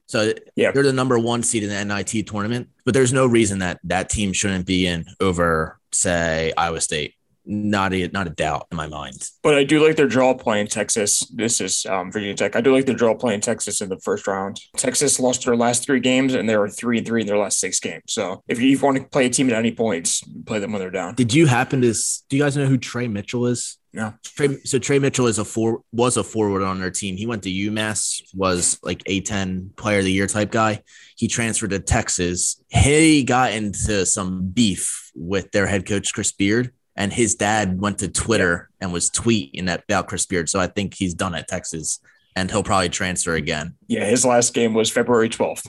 So 0.05 0.33
yeah, 0.55 0.71
they're 0.71 0.83
the 0.83 0.93
number 0.93 1.17
one 1.17 1.43
seed 1.43 1.63
in 1.63 1.69
the 1.69 1.83
NIT 1.83 2.27
tournament, 2.27 2.69
but 2.85 2.93
there's 2.93 3.13
no 3.13 3.25
reason 3.25 3.59
that 3.59 3.79
that 3.85 4.09
team 4.09 4.33
shouldn't 4.33 4.65
be 4.65 4.85
in 4.85 5.05
over, 5.19 5.79
say, 5.91 6.53
Iowa 6.57 6.81
State. 6.81 7.15
Not 7.45 7.93
a 7.93 8.07
not 8.07 8.27
a 8.27 8.29
doubt 8.29 8.67
in 8.71 8.77
my 8.77 8.87
mind. 8.87 9.27
But 9.41 9.55
I 9.55 9.63
do 9.63 9.85
like 9.85 9.97
their 9.97 10.07
draw 10.07 10.33
playing 10.33 10.67
Texas. 10.67 11.19
This 11.33 11.59
is 11.59 11.85
um, 11.85 12.11
Virginia 12.11 12.35
Tech. 12.35 12.55
I 12.55 12.61
do 12.61 12.73
like 12.73 12.85
their 12.85 12.95
draw 12.95 13.15
playing 13.15 13.41
Texas 13.41 13.81
in 13.81 13.89
the 13.89 13.99
first 13.99 14.27
round. 14.27 14.61
Texas 14.77 15.19
lost 15.19 15.45
their 15.45 15.55
last 15.55 15.83
three 15.83 15.99
games, 15.99 16.33
and 16.33 16.47
they 16.47 16.55
were 16.55 16.69
three 16.69 16.99
and 16.99 17.07
three 17.07 17.21
in 17.21 17.27
their 17.27 17.37
last 17.37 17.59
six 17.59 17.79
games. 17.79 18.03
So 18.07 18.43
if 18.47 18.61
you 18.61 18.79
want 18.79 18.97
to 18.97 19.03
play 19.03 19.25
a 19.25 19.29
team 19.29 19.49
at 19.49 19.55
any 19.55 19.73
points, 19.73 20.23
play 20.45 20.59
them 20.59 20.71
when 20.71 20.79
they're 20.79 20.89
down. 20.89 21.15
Did 21.15 21.33
you 21.33 21.45
happen 21.45 21.81
to? 21.81 21.93
Do 22.29 22.37
you 22.37 22.41
guys 22.41 22.55
know 22.55 22.65
who 22.65 22.77
Tre 22.77 23.07
Mitchell 23.07 23.47
is? 23.47 23.77
No. 23.93 24.13
Tre, 24.23 24.57
so 24.63 24.79
Tre 24.79 24.97
Mitchell 24.97 25.27
is 25.27 25.37
a 25.37 25.45
four 25.45 25.81
was 25.91 26.17
a 26.17 26.23
forward 26.23 26.63
on 26.63 26.79
their 26.79 26.89
team. 26.89 27.15
He 27.15 27.27
went 27.27 27.43
to 27.43 27.49
UMass, 27.49 28.23
was 28.33 28.79
like 28.81 29.03
a 29.05 29.21
ten 29.21 29.71
player 29.75 29.99
of 29.99 30.05
the 30.05 30.11
year 30.11 30.27
type 30.27 30.51
guy. 30.51 30.81
He 31.15 31.27
transferred 31.27 31.69
to 31.69 31.79
Texas. 31.79 32.63
He 32.69 33.23
got 33.23 33.51
into 33.51 34.05
some 34.05 34.47
beef 34.47 35.11
with 35.13 35.51
their 35.51 35.67
head 35.67 35.85
coach 35.85 36.11
Chris 36.11 36.31
Beard, 36.31 36.73
and 36.95 37.11
his 37.11 37.35
dad 37.35 37.79
went 37.79 37.99
to 37.99 38.07
Twitter 38.07 38.69
and 38.79 38.93
was 38.93 39.09
tweeting 39.09 39.65
that 39.65 39.83
about 39.87 40.07
Chris 40.07 40.25
Beard. 40.25 40.49
So 40.49 40.59
I 40.59 40.67
think 40.67 40.93
he's 40.93 41.13
done 41.13 41.35
at 41.35 41.47
Texas, 41.47 41.99
and 42.35 42.49
he'll 42.49 42.63
probably 42.63 42.89
transfer 42.89 43.35
again. 43.35 43.75
Yeah, 43.87 44.05
his 44.05 44.25
last 44.25 44.53
game 44.53 44.73
was 44.73 44.89
February 44.89 45.29
twelfth. 45.29 45.67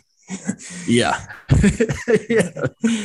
yeah. 0.87 1.27
yeah. 2.31 2.51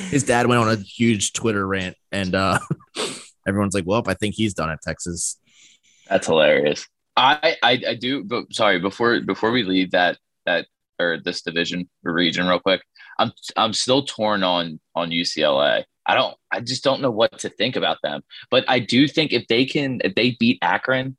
His 0.09 0.23
dad 0.23 0.47
went 0.47 0.61
on 0.61 0.69
a 0.69 0.77
huge 0.77 1.33
Twitter 1.33 1.65
rant, 1.65 1.95
and 2.11 2.35
uh 2.35 2.59
everyone's 3.47 3.73
like, 3.73 3.85
"Well, 3.85 4.03
I 4.07 4.13
think 4.13 4.35
he's 4.35 4.53
done 4.53 4.69
at 4.69 4.81
Texas." 4.81 5.37
That's 6.09 6.27
hilarious. 6.27 6.87
I, 7.15 7.57
I 7.61 7.81
I 7.89 7.95
do, 7.95 8.23
but 8.23 8.53
sorry 8.53 8.79
before 8.79 9.19
before 9.21 9.51
we 9.51 9.63
leave 9.63 9.91
that 9.91 10.17
that 10.45 10.67
or 10.99 11.17
this 11.23 11.41
division 11.41 11.89
or 12.05 12.13
region 12.13 12.47
real 12.47 12.59
quick, 12.59 12.81
I'm 13.17 13.31
I'm 13.57 13.73
still 13.73 14.03
torn 14.03 14.43
on 14.43 14.79
on 14.95 15.09
UCLA. 15.09 15.83
I 16.09 16.15
don't 16.15 16.35
I 16.51 16.59
just 16.59 16.83
don't 16.83 17.01
know 17.01 17.11
what 17.11 17.37
to 17.39 17.49
think 17.49 17.75
about 17.75 17.99
them. 18.01 18.21
But 18.49 18.65
I 18.67 18.79
do 18.79 19.07
think 19.07 19.31
if 19.31 19.47
they 19.47 19.65
can 19.65 20.01
if 20.03 20.15
they 20.15 20.35
beat 20.39 20.57
Akron 20.63 21.15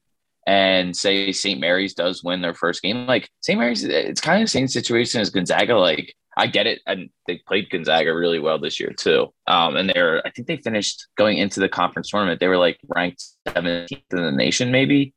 and 0.46 0.96
say 0.96 1.30
St. 1.30 1.60
Mary's 1.60 1.94
does 1.94 2.24
win 2.24 2.42
their 2.42 2.54
first 2.54 2.82
game, 2.82 3.06
like 3.06 3.30
St. 3.40 3.56
Mary's, 3.56 3.84
it's 3.84 4.20
kind 4.20 4.42
of 4.42 4.46
the 4.46 4.50
same 4.50 4.66
situation 4.66 5.20
as 5.20 5.30
Gonzaga. 5.30 5.76
Like 5.76 6.12
I 6.36 6.48
get 6.48 6.66
it, 6.66 6.80
and 6.86 7.08
they 7.28 7.40
played 7.46 7.70
Gonzaga 7.70 8.12
really 8.12 8.40
well 8.40 8.58
this 8.58 8.80
year 8.80 8.92
too. 8.92 9.32
Um, 9.46 9.76
and 9.76 9.88
they're, 9.88 10.26
I 10.26 10.30
think 10.30 10.48
they 10.48 10.56
finished 10.56 11.06
going 11.16 11.38
into 11.38 11.60
the 11.60 11.68
conference 11.68 12.10
tournament. 12.10 12.40
They 12.40 12.48
were 12.48 12.56
like 12.56 12.80
ranked 12.88 13.22
17th 13.46 13.90
in 13.92 14.22
the 14.22 14.32
nation, 14.32 14.72
maybe. 14.72 15.14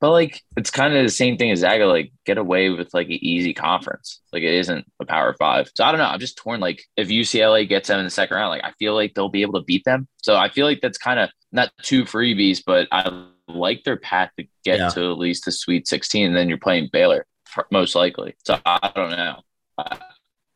But 0.00 0.12
like, 0.12 0.42
it's 0.56 0.70
kind 0.70 0.94
of 0.94 1.02
the 1.02 1.10
same 1.10 1.36
thing 1.36 1.50
as 1.50 1.60
Zaga. 1.60 1.86
Like, 1.86 2.12
get 2.24 2.38
away 2.38 2.70
with 2.70 2.92
like 2.94 3.08
an 3.08 3.18
easy 3.22 3.52
conference. 3.52 4.20
Like, 4.32 4.42
it 4.42 4.54
isn't 4.54 4.86
a 5.00 5.04
Power 5.04 5.34
Five. 5.38 5.70
So 5.74 5.84
I 5.84 5.92
don't 5.92 5.98
know. 5.98 6.06
I'm 6.06 6.20
just 6.20 6.38
torn. 6.38 6.60
Like, 6.60 6.82
if 6.96 7.08
UCLA 7.08 7.68
gets 7.68 7.88
them 7.88 7.98
in 7.98 8.06
the 8.06 8.10
second 8.10 8.36
round, 8.36 8.50
like 8.50 8.64
I 8.64 8.72
feel 8.78 8.94
like 8.94 9.14
they'll 9.14 9.28
be 9.28 9.42
able 9.42 9.60
to 9.60 9.64
beat 9.64 9.84
them. 9.84 10.08
So 10.22 10.36
I 10.36 10.48
feel 10.48 10.66
like 10.66 10.80
that's 10.80 10.98
kind 10.98 11.20
of 11.20 11.30
not 11.52 11.70
two 11.82 12.04
freebies, 12.04 12.62
but 12.64 12.88
I 12.92 13.26
like 13.48 13.84
their 13.84 13.96
path 13.96 14.30
to 14.38 14.46
get 14.64 14.78
yeah. 14.78 14.88
to 14.90 15.10
at 15.10 15.18
least 15.18 15.44
the 15.44 15.52
Sweet 15.52 15.86
16. 15.86 16.26
And 16.26 16.36
then 16.36 16.48
you're 16.48 16.58
playing 16.58 16.88
Baylor 16.92 17.26
most 17.70 17.94
likely. 17.94 18.34
So 18.44 18.58
I 18.64 18.92
don't 18.94 19.10
know. 19.10 19.40
Uh, 19.76 19.96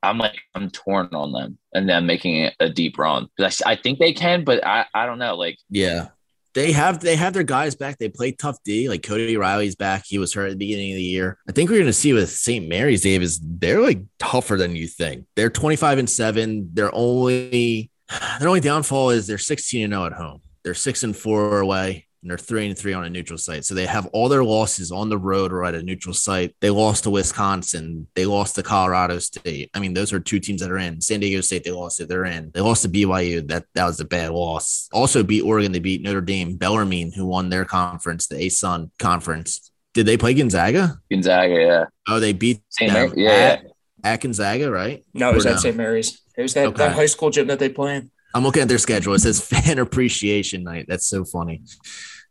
I'm 0.03 0.19
like 0.19 0.39
I'm 0.55 0.71
torn 0.71 1.09
on 1.13 1.33
them 1.33 1.59
and 1.73 1.89
them 1.89 2.07
making 2.07 2.51
a 2.61 2.69
deep 2.69 2.99
run 2.99 3.29
because 3.37 3.63
I, 3.65 3.73
I 3.73 3.77
think 3.77 3.99
they 3.99 4.13
can, 4.13 4.45
but 4.45 4.65
I, 4.65 4.85
I 4.95 5.07
don't 5.07 5.19
know. 5.19 5.35
Like 5.35 5.59
yeah, 5.71 6.09
they 6.55 6.73
have 6.73 7.01
they 7.01 7.17
have 7.17 7.33
their 7.33 7.43
guys 7.43 7.75
back. 7.75 7.99
They 7.99 8.09
play 8.09 8.33
tough 8.33 8.59
D. 8.65 8.89
Like 8.89 9.03
Cody 9.03 9.37
Riley's 9.37 9.75
back. 9.75 10.05
He 10.07 10.19
was 10.19 10.33
hurt 10.33 10.47
at 10.47 10.51
the 10.53 10.57
beginning 10.57 10.93
of 10.93 10.97
the 10.97 11.03
year. 11.03 11.39
I 11.49 11.53
think 11.53 11.69
we're 11.69 11.81
gonna 11.81 11.93
see 11.93 12.13
with 12.13 12.31
St. 12.31 12.67
Mary's 12.69 13.03
Davis. 13.03 13.41
They're 13.43 13.81
like 13.81 14.03
tougher 14.19 14.57
than 14.57 14.77
you 14.77 14.87
think. 14.87 15.27
They're 15.37 15.51
25 15.51 15.99
and 15.99 16.11
seven. 16.11 16.71
They're 16.73 16.95
only 16.95 17.91
their 18.39 18.49
only 18.49 18.61
downfall 18.61 19.11
is 19.11 19.27
they're 19.27 19.39
16 19.39 19.85
and 19.85 19.93
0 19.93 20.07
at 20.07 20.13
home. 20.13 20.41
They're 20.63 20.75
six 20.75 21.03
and 21.03 21.17
four 21.17 21.61
away 21.61 22.07
and 22.25 22.31
they're 22.31 22.39
three 22.39 22.67
and 22.67 22.77
three 22.77 22.95
on 22.95 23.05
a 23.05 23.11
neutral 23.11 23.37
site. 23.39 23.67
So 23.67 23.75
they 23.75 23.85
have 23.85 24.07
all 24.07 24.31
their 24.31 24.43
losses 24.43 24.91
on 24.91 25.11
the 25.11 25.19
road 25.19 25.53
or 25.53 25.63
at 25.65 25.75
a 25.75 25.83
neutral 25.83 26.15
site. 26.15 26.57
They 26.61 26.71
lost 26.71 27.05
to 27.05 27.11
Wisconsin. 27.11 28.07
They 28.15 28.25
lost 28.25 28.55
to 28.55 28.63
Colorado 28.63 29.19
State. 29.19 29.71
I 29.75 29.79
mean, 29.79 29.93
those 29.93 30.11
are 30.15 30.19
two 30.19 30.41
teams 30.41 30.63
that 30.63 30.71
are 30.71 30.79
in. 30.79 31.03
San 31.03 31.21
Diego 31.21 31.43
State, 31.43 31.65
they 31.65 31.71
lost 31.71 32.01
it. 32.01 32.09
They're 32.09 32.25
in. 32.25 32.51
They 32.55 32.63
lost 32.63 32.83
to 32.83 32.89
BYU. 32.89 33.47
That 33.47 33.67
that 33.75 33.85
was 33.85 34.01
a 34.01 34.07
bad 34.07 34.31
loss. 34.31 34.89
Also 34.91 35.23
beat 35.23 35.43
Oregon. 35.43 35.73
They 35.73 35.81
beat 35.81 36.03
Notre 36.03 36.23
Dame. 36.23 36.57
Bellarmine, 36.57 37.13
who 37.13 37.27
won 37.27 37.51
their 37.51 37.67
conference, 37.67 38.27
the 38.27 38.37
ASUN 38.37 38.91
conference. 38.99 39.71
Did 39.93 40.07
they 40.07 40.17
play 40.17 40.33
Gonzaga? 40.33 40.99
Gonzaga, 41.11 41.55
yeah. 41.55 41.85
Oh, 42.09 42.21
they 42.21 42.33
beat 42.33 42.63
St. 42.71 42.93
Mary, 42.93 43.13
yeah, 43.17 43.31
at, 43.31 43.65
at 44.03 44.21
Gonzaga, 44.23 44.71
right? 44.71 45.05
No, 45.13 45.31
it 45.31 45.35
was 45.35 45.45
or 45.47 45.51
at 45.51 45.55
no? 45.57 45.61
St. 45.61 45.77
Mary's. 45.77 46.23
It 46.37 46.43
was 46.43 46.55
that, 46.55 46.69
okay. 46.69 46.79
that 46.79 46.95
high 46.95 47.07
school 47.07 47.31
gym 47.31 47.47
that 47.49 47.59
they 47.59 47.69
play 47.69 47.97
in. 47.97 48.11
I'm 48.35 48.43
looking 48.43 48.63
at 48.63 48.69
their 48.69 48.79
schedule. 48.79 49.15
It 49.15 49.21
says 49.21 49.41
fan 49.47 49.79
appreciation 49.79 50.65
night. 50.65 50.87
That's 50.89 51.07
so 51.07 51.25
funny. 51.25 51.63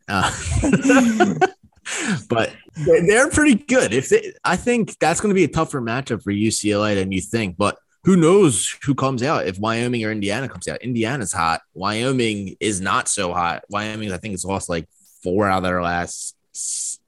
Uh, 0.07 0.31
but 2.29 2.53
they're 2.75 3.29
pretty 3.29 3.55
good. 3.55 3.93
If 3.93 4.09
they, 4.09 4.33
I 4.43 4.55
think 4.55 4.97
that's 4.99 5.21
going 5.21 5.29
to 5.29 5.35
be 5.35 5.43
a 5.43 5.49
tougher 5.49 5.81
matchup 5.81 6.23
for 6.23 6.31
UCLA 6.31 6.95
than 6.95 7.11
you 7.11 7.21
think. 7.21 7.57
But 7.57 7.77
who 8.03 8.15
knows 8.17 8.77
who 8.83 8.95
comes 8.95 9.23
out 9.23 9.47
if 9.47 9.59
Wyoming 9.59 10.03
or 10.03 10.11
Indiana 10.11 10.49
comes 10.49 10.67
out? 10.67 10.81
Indiana's 10.81 11.31
hot. 11.31 11.61
Wyoming 11.73 12.55
is 12.59 12.81
not 12.81 13.07
so 13.07 13.33
hot. 13.33 13.63
Wyoming, 13.69 14.11
I 14.11 14.17
think, 14.17 14.33
has 14.33 14.45
lost 14.45 14.69
like 14.69 14.87
four 15.21 15.47
out 15.47 15.57
of 15.57 15.63
their 15.63 15.81
last 15.81 16.35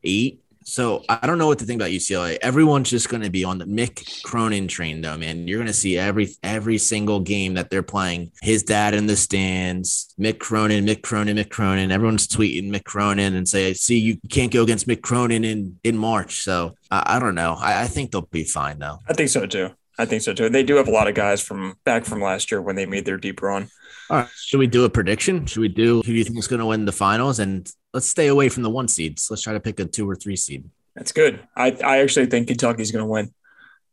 eight. 0.04 0.42
So 0.68 1.04
I 1.08 1.28
don't 1.28 1.38
know 1.38 1.46
what 1.46 1.60
to 1.60 1.66
think 1.66 1.80
about 1.80 1.92
UCLA. 1.92 2.38
Everyone's 2.42 2.90
just 2.90 3.08
going 3.08 3.22
to 3.22 3.30
be 3.30 3.44
on 3.44 3.60
the 3.60 3.66
Mick 3.66 4.24
Cronin 4.24 4.68
train, 4.68 5.00
though, 5.00 5.16
man. 5.16 5.48
You're 5.48 5.60
going 5.60 5.68
to 5.68 5.74
see 5.74 5.96
every 5.96 6.30
every 6.42 6.80
single 6.80 7.20
game 7.20 7.54
that 7.54 7.70
they're 7.70 7.84
playing. 7.84 8.32
His 8.42 8.64
dad 8.64 8.96
in 8.96 9.06
the 9.06 9.16
stands, 9.16 10.14
Mick 10.20 10.40
Cronin, 10.40 10.84
Mick 10.86 11.04
Cronin, 11.04 11.38
Mick 11.38 11.50
Cronin. 11.50 11.92
Everyone's 11.92 12.28
tweeting 12.28 12.72
Mick 12.72 12.84
Cronin 12.84 13.36
and 13.36 13.48
say, 13.48 13.74
"See, 13.74 14.00
you 14.00 14.18
can't 14.30 14.52
go 14.52 14.64
against 14.64 14.88
Mick 14.88 15.04
Cronin 15.04 15.46
in 15.46 15.80
in 15.84 15.96
March." 15.96 16.42
So 16.42 16.76
I, 16.90 17.18
I 17.18 17.20
don't 17.20 17.36
know. 17.36 17.56
I, 17.60 17.84
I 17.84 17.88
think 17.88 18.12
they'll 18.12 18.22
be 18.22 18.44
fine, 18.44 18.80
though. 18.80 18.98
I 19.08 19.14
think 19.14 19.30
so 19.30 19.46
too. 19.46 19.70
I 19.98 20.06
think 20.06 20.22
so 20.22 20.34
too. 20.34 20.50
They 20.50 20.64
do 20.64 20.76
have 20.76 20.88
a 20.88 20.92
lot 20.92 21.08
of 21.08 21.16
guys 21.16 21.42
from 21.42 21.76
back 21.86 22.06
from 22.06 22.22
last 22.22 22.52
year 22.52 22.62
when 22.62 22.76
they 22.76 22.86
made 22.86 23.06
their 23.06 23.18
deep 23.18 23.42
run. 23.42 23.70
All 24.10 24.18
right. 24.18 24.30
Should 24.36 24.60
we 24.60 24.68
do 24.68 24.86
a 24.86 24.90
prediction? 24.90 25.46
Should 25.46 25.62
we 25.62 25.68
do 25.68 25.98
who 25.98 26.04
do 26.04 26.14
you 26.14 26.24
think 26.24 26.38
is 26.38 26.48
going 26.48 26.60
to 26.60 26.66
win 26.66 26.86
the 26.86 26.92
finals? 26.92 27.40
And 27.40 27.70
let's 27.94 28.08
stay 28.08 28.28
away 28.28 28.50
from 28.50 28.64
the 28.64 28.70
one 28.70 28.88
seeds. 28.88 29.28
Let's 29.30 29.42
try 29.42 29.54
to 29.54 29.60
pick 29.60 29.80
a 29.80 29.86
two 29.86 30.10
or 30.10 30.16
three 30.16 30.36
seed. 30.36 30.70
That's 30.96 31.12
good. 31.12 31.40
I, 31.56 31.78
I 31.84 32.00
actually 32.00 32.28
think 32.28 32.48
Kentucky's 32.48 32.92
going 32.92 33.04
to 33.04 33.10
win. 33.10 33.34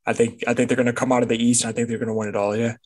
I 0.04 0.12
think 0.12 0.42
I 0.46 0.54
think 0.54 0.68
they're 0.68 0.76
going 0.76 0.86
to 0.86 0.92
come 0.92 1.12
out 1.12 1.22
of 1.22 1.28
the 1.28 1.42
East. 1.42 1.64
I 1.64 1.72
think 1.72 1.88
they're 1.88 1.98
going 1.98 2.08
to 2.08 2.14
win 2.14 2.28
it 2.28 2.36
all. 2.36 2.56
Yeah. 2.56 2.76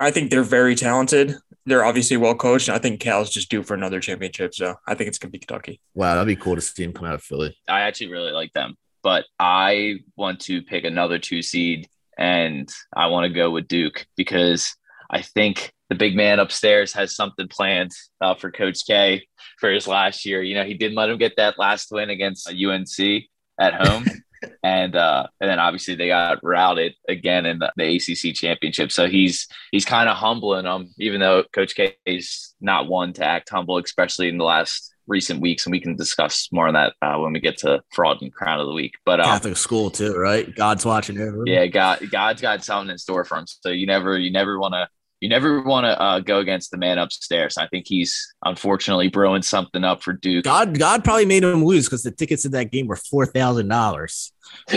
I 0.00 0.10
think 0.10 0.30
they're 0.30 0.42
very 0.42 0.74
talented. 0.74 1.36
They're 1.64 1.84
obviously 1.84 2.16
well 2.16 2.34
coached. 2.34 2.68
I 2.68 2.78
think 2.78 3.00
Cal's 3.00 3.30
just 3.30 3.50
due 3.50 3.62
for 3.62 3.74
another 3.74 4.00
championship. 4.00 4.54
So 4.54 4.74
I 4.86 4.94
think 4.94 5.08
it's 5.08 5.18
going 5.18 5.30
to 5.30 5.32
be 5.32 5.38
Kentucky. 5.38 5.80
Wow, 5.94 6.14
that'd 6.14 6.26
be 6.26 6.42
cool 6.42 6.56
to 6.56 6.60
see 6.60 6.82
him 6.82 6.92
come 6.92 7.04
out 7.04 7.14
of 7.14 7.22
Philly. 7.22 7.56
I 7.68 7.82
actually 7.82 8.10
really 8.10 8.32
like 8.32 8.52
them, 8.52 8.76
but 9.02 9.26
I 9.38 10.00
want 10.16 10.40
to 10.40 10.62
pick 10.62 10.84
another 10.84 11.20
two 11.20 11.40
seed, 11.40 11.88
and 12.18 12.70
I 12.94 13.06
want 13.06 13.24
to 13.24 13.34
go 13.34 13.50
with 13.50 13.68
Duke 13.68 14.06
because 14.16 14.74
I 15.10 15.22
think 15.22 15.72
the 15.88 15.94
big 15.94 16.16
man 16.16 16.38
upstairs 16.38 16.92
has 16.94 17.14
something 17.14 17.48
planned 17.48 17.92
uh, 18.20 18.34
for 18.34 18.50
Coach 18.50 18.86
K 18.86 19.26
for 19.58 19.70
his 19.70 19.86
last 19.86 20.24
year. 20.24 20.42
You 20.42 20.54
know, 20.54 20.64
he 20.64 20.74
didn't 20.74 20.96
let 20.96 21.10
him 21.10 21.18
get 21.18 21.36
that 21.36 21.58
last 21.58 21.88
win 21.90 22.10
against 22.10 22.48
UNC 22.48 23.24
at 23.60 23.74
home. 23.74 24.06
and 24.62 24.96
uh, 24.96 25.26
and 25.40 25.50
then 25.50 25.58
obviously 25.58 25.94
they 25.94 26.08
got 26.08 26.42
routed 26.42 26.94
again 27.08 27.46
in 27.46 27.58
the, 27.58 27.72
the 27.76 27.96
ACC 27.96 28.34
championship. 28.34 28.90
So 28.90 29.06
he's 29.06 29.46
he's 29.70 29.84
kind 29.84 30.08
of 30.08 30.16
humbling 30.16 30.64
them, 30.64 30.88
even 30.98 31.20
though 31.20 31.44
Coach 31.52 31.74
K 31.74 31.96
is 32.06 32.54
not 32.60 32.88
one 32.88 33.12
to 33.14 33.24
act 33.24 33.50
humble, 33.50 33.78
especially 33.78 34.28
in 34.28 34.38
the 34.38 34.44
last 34.44 34.91
recent 35.06 35.40
weeks. 35.40 35.66
And 35.66 35.72
we 35.72 35.80
can 35.80 35.96
discuss 35.96 36.48
more 36.52 36.68
on 36.68 36.74
that 36.74 36.94
uh, 37.02 37.18
when 37.18 37.32
we 37.32 37.40
get 37.40 37.58
to 37.58 37.82
fraud 37.92 38.22
and 38.22 38.32
crown 38.32 38.60
of 38.60 38.66
the 38.66 38.72
week. 38.72 38.94
But 39.04 39.20
um, 39.20 39.26
Catholic 39.26 39.56
school 39.56 39.90
too, 39.90 40.16
right? 40.16 40.54
God's 40.54 40.84
watching 40.84 41.18
everyone. 41.18 41.46
Yeah, 41.46 41.66
God 41.66 42.10
God's 42.10 42.42
got 42.42 42.64
something 42.64 42.90
in 42.90 42.98
store 42.98 43.24
for 43.24 43.38
him. 43.38 43.46
So 43.46 43.70
you 43.70 43.86
never 43.86 44.18
you 44.18 44.30
never 44.30 44.58
want 44.58 44.74
to 44.74 44.88
you 45.22 45.28
never 45.28 45.62
want 45.62 45.84
to 45.84 46.00
uh, 46.00 46.18
go 46.18 46.40
against 46.40 46.72
the 46.72 46.76
man 46.76 46.98
upstairs. 46.98 47.56
I 47.56 47.68
think 47.68 47.86
he's 47.86 48.34
unfortunately 48.44 49.06
brewing 49.06 49.42
something 49.42 49.84
up 49.84 50.02
for 50.02 50.12
Duke. 50.12 50.42
God, 50.42 50.76
God 50.76 51.04
probably 51.04 51.26
made 51.26 51.44
him 51.44 51.64
lose 51.64 51.86
because 51.86 52.02
the 52.02 52.10
tickets 52.10 52.44
in 52.44 52.50
that 52.52 52.72
game 52.72 52.88
were 52.88 52.96
four 52.96 53.24
thousand 53.24 53.68
dollars. 53.68 54.32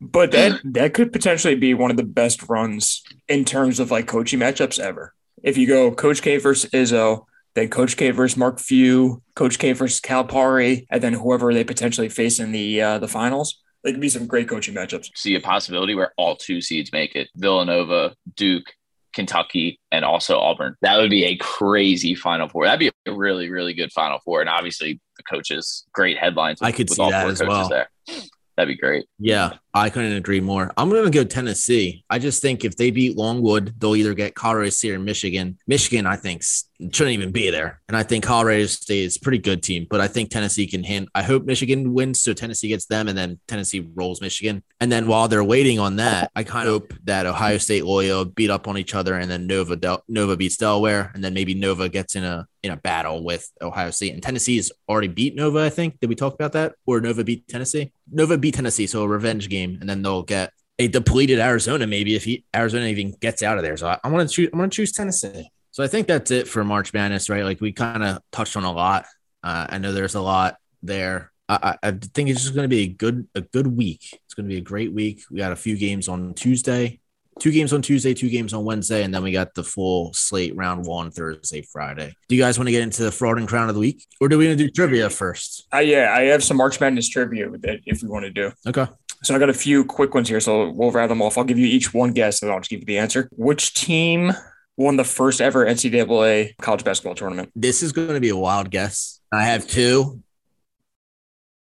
but 0.00 0.30
that 0.30 0.60
that 0.64 0.94
could 0.94 1.12
potentially 1.12 1.56
be 1.56 1.74
one 1.74 1.90
of 1.90 1.96
the 1.96 2.04
best 2.04 2.48
runs 2.48 3.02
in 3.26 3.44
terms 3.44 3.80
of 3.80 3.90
like 3.90 4.06
coaching 4.06 4.38
matchups 4.38 4.78
ever. 4.78 5.12
If 5.46 5.56
you 5.56 5.66
go 5.66 5.90
Coach 5.92 6.20
K 6.20 6.36
versus 6.36 6.70
Izzo, 6.72 7.24
then 7.54 7.70
Coach 7.70 7.96
K 7.96 8.10
versus 8.10 8.36
Mark 8.36 8.60
Few, 8.60 9.22
Coach 9.34 9.58
K 9.58 9.72
versus 9.72 10.02
Calipari, 10.02 10.86
and 10.90 11.02
then 11.02 11.14
whoever 11.14 11.54
they 11.54 11.64
potentially 11.64 12.10
face 12.10 12.38
in 12.38 12.52
the 12.52 12.82
uh, 12.82 12.98
the 12.98 13.08
finals 13.08 13.62
they 13.86 13.92
could 13.92 14.00
be 14.00 14.08
some 14.08 14.26
great 14.26 14.48
coaching 14.48 14.74
matchups. 14.74 15.10
See 15.14 15.36
a 15.36 15.40
possibility 15.40 15.94
where 15.94 16.12
all 16.16 16.36
two 16.36 16.60
seeds 16.60 16.92
make 16.92 17.14
it: 17.14 17.28
Villanova, 17.36 18.16
Duke, 18.34 18.74
Kentucky, 19.14 19.78
and 19.92 20.04
also 20.04 20.38
Auburn. 20.38 20.74
That 20.82 20.98
would 20.98 21.08
be 21.08 21.24
a 21.24 21.36
crazy 21.36 22.16
Final 22.16 22.48
Four. 22.48 22.64
That'd 22.64 22.80
be 22.80 22.90
a 23.06 23.14
really, 23.14 23.48
really 23.48 23.74
good 23.74 23.92
Final 23.92 24.18
Four. 24.24 24.40
And 24.40 24.50
obviously, 24.50 25.00
the 25.16 25.22
coaches, 25.22 25.86
great 25.92 26.18
headlines. 26.18 26.60
With, 26.60 26.68
I 26.68 26.72
could 26.72 26.90
see 26.90 27.08
that 27.08 27.28
as 27.28 27.40
well. 27.40 27.68
There. 27.68 27.88
That'd 28.56 28.74
be 28.74 28.76
great. 28.76 29.06
Yeah, 29.20 29.52
I 29.76 29.90
couldn't 29.90 30.12
agree 30.12 30.40
more. 30.40 30.72
I'm 30.76 30.88
going 30.88 31.04
to 31.04 31.10
go 31.10 31.22
Tennessee. 31.22 32.04
I 32.08 32.18
just 32.18 32.40
think 32.40 32.64
if 32.64 32.76
they 32.76 32.90
beat 32.90 33.16
Longwood, 33.16 33.74
they'll 33.78 33.96
either 33.96 34.14
get 34.14 34.34
Colorado 34.34 34.70
State 34.70 34.92
or 34.92 34.98
Michigan. 34.98 35.58
Michigan, 35.66 36.06
I 36.06 36.16
think, 36.16 36.42
shouldn't 36.42 37.14
even 37.14 37.30
be 37.30 37.50
there. 37.50 37.80
And 37.88 37.96
I 37.96 38.02
think 38.02 38.24
Colorado 38.24 38.66
State 38.66 39.04
is 39.04 39.16
a 39.16 39.20
pretty 39.20 39.38
good 39.38 39.62
team, 39.62 39.86
but 39.88 40.00
I 40.00 40.08
think 40.08 40.30
Tennessee 40.30 40.66
can 40.66 40.82
hand. 40.82 41.08
I 41.14 41.22
hope 41.22 41.44
Michigan 41.44 41.92
wins, 41.92 42.20
so 42.20 42.32
Tennessee 42.32 42.68
gets 42.68 42.86
them, 42.86 43.08
and 43.08 43.16
then 43.16 43.38
Tennessee 43.48 43.88
rolls 43.94 44.20
Michigan. 44.20 44.62
And 44.80 44.90
then 44.90 45.06
while 45.06 45.28
they're 45.28 45.44
waiting 45.44 45.78
on 45.78 45.96
that, 45.96 46.30
I 46.34 46.44
kind 46.44 46.68
of 46.68 46.72
hope 46.72 46.94
that 47.04 47.26
Ohio 47.26 47.58
State, 47.58 47.84
Loyola 47.84 48.24
beat 48.24 48.50
up 48.50 48.68
on 48.68 48.78
each 48.78 48.94
other, 48.94 49.14
and 49.14 49.30
then 49.30 49.46
Nova 49.46 49.76
Del- 49.76 50.04
Nova 50.08 50.36
beats 50.36 50.56
Delaware, 50.56 51.10
and 51.14 51.22
then 51.22 51.34
maybe 51.34 51.54
Nova 51.54 51.88
gets 51.88 52.16
in 52.16 52.24
a 52.24 52.46
in 52.62 52.72
a 52.72 52.76
battle 52.76 53.22
with 53.22 53.50
Ohio 53.62 53.90
State. 53.90 54.12
And 54.12 54.22
Tennessee's 54.22 54.72
already 54.88 55.08
beat 55.08 55.34
Nova. 55.34 55.60
I 55.60 55.70
think. 55.70 56.00
Did 56.00 56.08
we 56.08 56.16
talk 56.16 56.34
about 56.34 56.52
that? 56.52 56.74
Or 56.84 57.00
Nova 57.00 57.24
beat 57.24 57.46
Tennessee? 57.48 57.92
Nova 58.10 58.36
beat 58.38 58.54
Tennessee, 58.54 58.86
so 58.86 59.02
a 59.02 59.08
revenge 59.08 59.48
game, 59.48 59.65
and 59.74 59.88
then 59.88 60.02
they'll 60.02 60.22
get 60.22 60.52
a 60.78 60.88
depleted 60.88 61.38
Arizona 61.38 61.86
maybe 61.86 62.14
if 62.14 62.24
he, 62.24 62.44
Arizona 62.54 62.86
even 62.86 63.12
gets 63.12 63.42
out 63.42 63.58
of 63.58 63.64
there. 63.64 63.76
So 63.76 63.88
I, 63.88 63.98
I 64.04 64.08
want 64.08 64.28
to 64.28 64.34
choose. 64.34 64.50
I'm 64.52 64.58
going 64.58 64.70
to 64.70 64.74
choose 64.74 64.92
Tennessee. 64.92 65.50
So 65.70 65.82
I 65.82 65.88
think 65.88 66.06
that's 66.06 66.30
it 66.30 66.48
for 66.48 66.64
March 66.64 66.94
Madness, 66.94 67.28
right? 67.28 67.44
Like 67.44 67.60
we 67.60 67.72
kind 67.72 68.02
of 68.02 68.18
touched 68.32 68.56
on 68.56 68.64
a 68.64 68.72
lot. 68.72 69.04
Uh, 69.42 69.66
I 69.68 69.78
know 69.78 69.92
there's 69.92 70.14
a 70.14 70.20
lot 70.20 70.56
there. 70.82 71.32
I, 71.48 71.76
I 71.82 71.90
think 71.92 72.28
it's 72.28 72.42
just 72.42 72.54
going 72.54 72.64
to 72.64 72.68
be 72.68 72.82
a 72.82 72.88
good 72.88 73.28
a 73.34 73.40
good 73.40 73.66
week. 73.66 74.18
It's 74.24 74.34
going 74.34 74.48
to 74.48 74.52
be 74.52 74.58
a 74.58 74.62
great 74.62 74.92
week. 74.92 75.22
We 75.30 75.38
got 75.38 75.52
a 75.52 75.56
few 75.56 75.76
games 75.76 76.08
on 76.08 76.34
Tuesday, 76.34 76.98
two 77.38 77.52
games 77.52 77.72
on 77.72 77.82
Tuesday, 77.82 78.14
two 78.14 78.28
games 78.28 78.52
on 78.52 78.64
Wednesday, 78.64 79.04
and 79.04 79.14
then 79.14 79.22
we 79.22 79.32
got 79.32 79.54
the 79.54 79.62
full 79.62 80.12
slate 80.12 80.56
round 80.56 80.86
one 80.86 81.10
Thursday, 81.10 81.62
Friday. 81.62 82.14
Do 82.28 82.34
you 82.34 82.42
guys 82.42 82.58
want 82.58 82.66
to 82.66 82.72
get 82.72 82.82
into 82.82 83.04
the 83.04 83.12
fraud 83.12 83.38
and 83.38 83.46
crown 83.46 83.68
of 83.68 83.74
the 83.74 83.80
week, 83.80 84.06
or 84.20 84.28
do 84.28 84.38
we 84.38 84.46
want 84.46 84.58
to 84.58 84.64
do 84.64 84.70
trivia 84.70 85.08
first? 85.08 85.66
Uh, 85.72 85.78
yeah, 85.78 86.14
I 86.16 86.22
have 86.22 86.42
some 86.42 86.56
March 86.56 86.80
Madness 86.80 87.08
trivia 87.08 87.48
with 87.48 87.64
it 87.64 87.82
if 87.86 88.02
we 88.02 88.08
want 88.08 88.24
to 88.24 88.30
do. 88.30 88.50
Okay. 88.66 88.86
So 89.22 89.34
I 89.34 89.38
got 89.38 89.50
a 89.50 89.54
few 89.54 89.84
quick 89.84 90.14
ones 90.14 90.28
here, 90.28 90.40
so 90.40 90.70
we'll 90.70 90.90
rattle 90.90 91.08
them 91.08 91.22
off. 91.22 91.38
I'll 91.38 91.44
give 91.44 91.58
you 91.58 91.66
each 91.66 91.92
one 91.94 92.12
guess, 92.12 92.42
and 92.42 92.50
I'll 92.50 92.60
just 92.60 92.70
give 92.70 92.80
you 92.80 92.86
the 92.86 92.98
answer. 92.98 93.28
Which 93.32 93.74
team 93.74 94.32
won 94.76 94.96
the 94.96 95.04
first 95.04 95.40
ever 95.40 95.64
NCAA 95.64 96.56
college 96.58 96.84
basketball 96.84 97.14
tournament? 97.14 97.50
This 97.54 97.82
is 97.82 97.92
going 97.92 98.14
to 98.14 98.20
be 98.20 98.28
a 98.28 98.36
wild 98.36 98.70
guess. 98.70 99.20
I 99.32 99.44
have 99.44 99.66
two. 99.66 100.22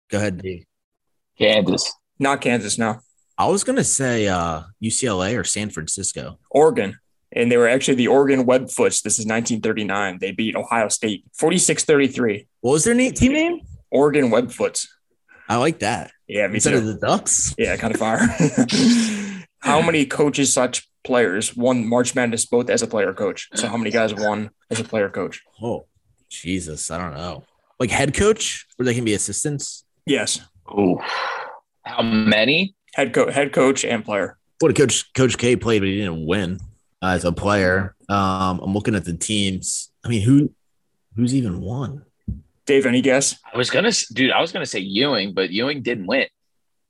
Go 0.09 0.17
ahead, 0.17 0.41
D. 0.41 0.65
Kansas. 1.37 1.93
Not 2.19 2.41
Kansas, 2.41 2.77
no. 2.77 2.99
I 3.37 3.47
was 3.47 3.63
going 3.63 3.77
to 3.77 3.83
say 3.83 4.27
uh, 4.27 4.63
UCLA 4.81 5.39
or 5.39 5.43
San 5.43 5.69
Francisco. 5.69 6.39
Oregon. 6.51 6.99
And 7.31 7.51
they 7.51 7.57
were 7.57 7.67
actually 7.67 7.95
the 7.95 8.07
Oregon 8.07 8.45
Webfoots. 8.45 9.01
This 9.01 9.17
is 9.17 9.25
1939. 9.25 10.19
They 10.19 10.31
beat 10.31 10.55
Ohio 10.55 10.87
State 10.89 11.23
46 11.33 11.83
33. 11.83 12.47
What 12.61 12.73
was 12.73 12.83
their 12.83 12.93
name, 12.93 13.13
team 13.13 13.33
name? 13.33 13.61
Oregon 13.89 14.29
Webfoots. 14.29 14.87
I 15.49 15.57
like 15.57 15.79
that. 15.79 16.11
Yeah, 16.27 16.47
me 16.47 16.55
Instead 16.55 16.71
too. 16.71 16.77
of 16.77 16.85
the 16.85 16.95
Ducks. 16.95 17.53
Yeah, 17.57 17.75
kind 17.77 17.93
of 17.93 17.99
fire. 17.99 18.19
how 19.59 19.81
many 19.81 20.05
coaches, 20.05 20.53
such 20.53 20.87
players, 21.03 21.55
won 21.55 21.87
March 21.87 22.15
Madness 22.15 22.45
both 22.45 22.69
as 22.69 22.81
a 22.81 22.87
player 22.87 23.13
coach? 23.13 23.49
So 23.55 23.67
how 23.67 23.77
many 23.77 23.91
guys 23.91 24.13
won 24.13 24.49
as 24.69 24.79
a 24.79 24.83
player 24.83 25.09
coach? 25.09 25.41
Oh, 25.61 25.85
Jesus. 26.29 26.89
I 26.91 26.97
don't 26.97 27.13
know. 27.13 27.43
Like 27.79 27.89
head 27.91 28.13
coach, 28.13 28.65
or 28.79 28.85
they 28.85 28.93
can 28.93 29.03
be 29.05 29.13
assistants. 29.13 29.83
Yes, 30.05 30.39
Oh, 30.67 30.99
How 31.83 32.01
many? 32.01 32.75
head 32.95 33.13
coach, 33.13 33.33
head 33.33 33.51
coach, 33.51 33.83
and 33.83 34.03
player. 34.05 34.37
What 34.59 34.71
a 34.71 34.73
Coach 34.73 35.11
Coach 35.13 35.37
K 35.37 35.55
played, 35.57 35.79
but 35.79 35.87
he 35.89 35.97
didn't 35.97 36.25
win 36.25 36.59
uh, 37.01 37.07
as 37.07 37.25
a 37.25 37.33
player. 37.33 37.95
Um, 38.07 38.59
I'm 38.61 38.73
looking 38.73 38.95
at 38.95 39.03
the 39.03 39.13
teams. 39.13 39.91
I 40.05 40.07
mean, 40.09 40.21
who 40.21 40.51
who's 41.15 41.35
even 41.35 41.59
won? 41.59 42.05
Dave, 42.65 42.85
any 42.85 43.01
guess? 43.01 43.35
I 43.51 43.57
was 43.57 43.69
gonna, 43.69 43.91
dude. 44.13 44.31
I 44.31 44.41
was 44.41 44.51
gonna 44.51 44.65
say 44.65 44.79
Ewing, 44.79 45.33
but 45.33 45.49
Ewing 45.49 45.81
didn't 45.81 46.07
win. 46.07 46.27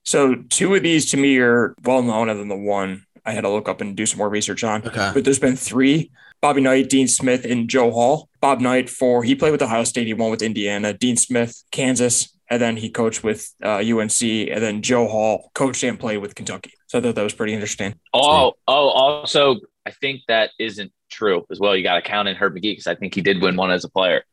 So 0.03 0.35
two 0.49 0.75
of 0.75 0.83
these 0.83 1.11
to 1.11 1.17
me 1.17 1.37
are 1.39 1.75
well 1.83 2.01
known, 2.01 2.29
other 2.29 2.39
than 2.39 2.49
the 2.49 2.55
one 2.55 3.05
I 3.25 3.31
had 3.31 3.41
to 3.41 3.49
look 3.49 3.69
up 3.69 3.81
and 3.81 3.95
do 3.95 4.05
some 4.05 4.17
more 4.17 4.29
research 4.29 4.63
on. 4.63 4.85
Okay. 4.85 5.11
But 5.13 5.23
there's 5.23 5.39
been 5.39 5.55
three: 5.55 6.11
Bobby 6.41 6.61
Knight, 6.61 6.89
Dean 6.89 7.07
Smith, 7.07 7.45
and 7.45 7.69
Joe 7.69 7.91
Hall. 7.91 8.29
Bob 8.41 8.59
Knight 8.59 8.89
for 8.89 9.23
he 9.23 9.35
played 9.35 9.51
with 9.51 9.61
Ohio 9.61 9.83
State, 9.83 10.07
he 10.07 10.13
won 10.13 10.29
with 10.31 10.41
Indiana. 10.41 10.93
Dean 10.93 11.17
Smith, 11.17 11.63
Kansas, 11.71 12.37
and 12.49 12.61
then 12.61 12.77
he 12.77 12.89
coached 12.89 13.23
with 13.23 13.51
uh, 13.63 13.77
UNC. 13.77 14.21
And 14.21 14.61
then 14.61 14.81
Joe 14.81 15.07
Hall 15.07 15.49
coached 15.55 15.83
and 15.83 15.99
played 15.99 16.17
with 16.17 16.35
Kentucky. 16.35 16.73
So 16.87 16.99
I 16.99 17.01
thought 17.01 17.15
that 17.15 17.23
was 17.23 17.33
pretty 17.33 17.53
interesting. 17.53 17.95
Oh, 18.13 18.53
oh. 18.67 18.89
Also, 18.89 19.61
I 19.85 19.91
think 19.91 20.21
that 20.27 20.51
isn't 20.59 20.91
true 21.09 21.45
as 21.49 21.59
well. 21.59 21.75
You 21.75 21.83
got 21.83 21.95
to 21.95 22.01
count 22.01 22.27
in 22.27 22.35
Herb 22.35 22.53
Magee 22.53 22.73
because 22.73 22.87
I 22.87 22.95
think 22.95 23.15
he 23.15 23.21
did 23.21 23.41
win 23.41 23.55
one 23.55 23.71
as 23.71 23.83
a 23.83 23.89
player. 23.89 24.23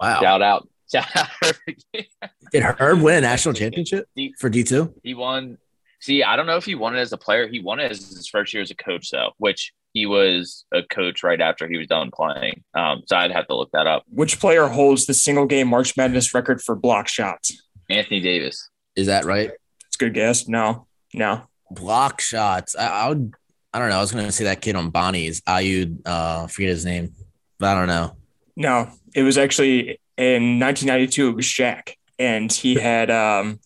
Wow. 0.00 0.20
Shout 0.20 0.42
out, 0.42 0.68
shout 0.92 1.16
out 1.16 1.28
Herb 1.42 1.56
Magee. 1.66 2.08
Did 2.52 2.62
Herb 2.62 3.00
win 3.00 3.16
a 3.16 3.20
national 3.22 3.54
championship 3.54 4.06
He, 4.14 4.34
for 4.38 4.48
D 4.48 4.62
two? 4.64 4.94
he 5.02 5.14
won. 5.14 5.58
See, 6.00 6.22
I 6.24 6.34
don't 6.36 6.46
know 6.46 6.56
if 6.56 6.64
he 6.64 6.74
won 6.74 6.96
it 6.96 7.00
as 7.00 7.12
a 7.12 7.16
player. 7.16 7.46
He 7.46 7.60
won 7.60 7.78
it 7.80 7.90
as 7.92 7.98
his 7.98 8.28
first 8.28 8.52
year 8.52 8.62
as 8.62 8.70
a 8.72 8.74
coach, 8.74 9.10
though, 9.10 9.30
which 9.38 9.72
he 9.92 10.04
was 10.06 10.64
a 10.72 10.82
coach 10.82 11.22
right 11.22 11.40
after 11.40 11.68
he 11.68 11.76
was 11.78 11.86
done 11.86 12.10
playing. 12.12 12.64
Um, 12.74 13.02
so 13.06 13.16
I'd 13.16 13.30
have 13.30 13.46
to 13.46 13.54
look 13.54 13.70
that 13.72 13.86
up. 13.86 14.02
Which 14.08 14.40
player 14.40 14.66
holds 14.66 15.06
the 15.06 15.14
single 15.14 15.46
game 15.46 15.68
March 15.68 15.96
Madness 15.96 16.34
record 16.34 16.60
for 16.60 16.74
block 16.74 17.06
shots? 17.08 17.56
Anthony 17.88 18.20
Davis. 18.20 18.68
Is 18.96 19.06
that 19.06 19.24
right? 19.24 19.50
It's 19.86 19.96
a 19.96 19.98
good 19.98 20.14
guess. 20.14 20.48
No, 20.48 20.86
no. 21.14 21.42
Block 21.70 22.20
shots. 22.20 22.74
I, 22.74 22.86
I 23.04 23.08
would. 23.08 23.32
I 23.72 23.78
don't 23.78 23.88
know. 23.88 23.96
I 23.96 24.00
was 24.00 24.10
going 24.12 24.26
to 24.26 24.32
say 24.32 24.44
that 24.44 24.60
kid 24.60 24.74
on 24.76 24.90
Bonnie's. 24.90 25.40
I 25.46 25.86
Uh, 26.04 26.46
forget 26.48 26.68
his 26.70 26.84
name, 26.84 27.14
but 27.58 27.68
I 27.68 27.78
don't 27.78 27.88
know. 27.88 28.16
No, 28.56 28.90
it 29.14 29.22
was 29.22 29.38
actually 29.38 29.98
in 30.16 30.58
1992. 30.58 31.28
It 31.28 31.36
was 31.36 31.44
Shaq, 31.44 31.94
and 32.18 32.52
he 32.52 32.74
had 32.74 33.10
um, 33.10 33.60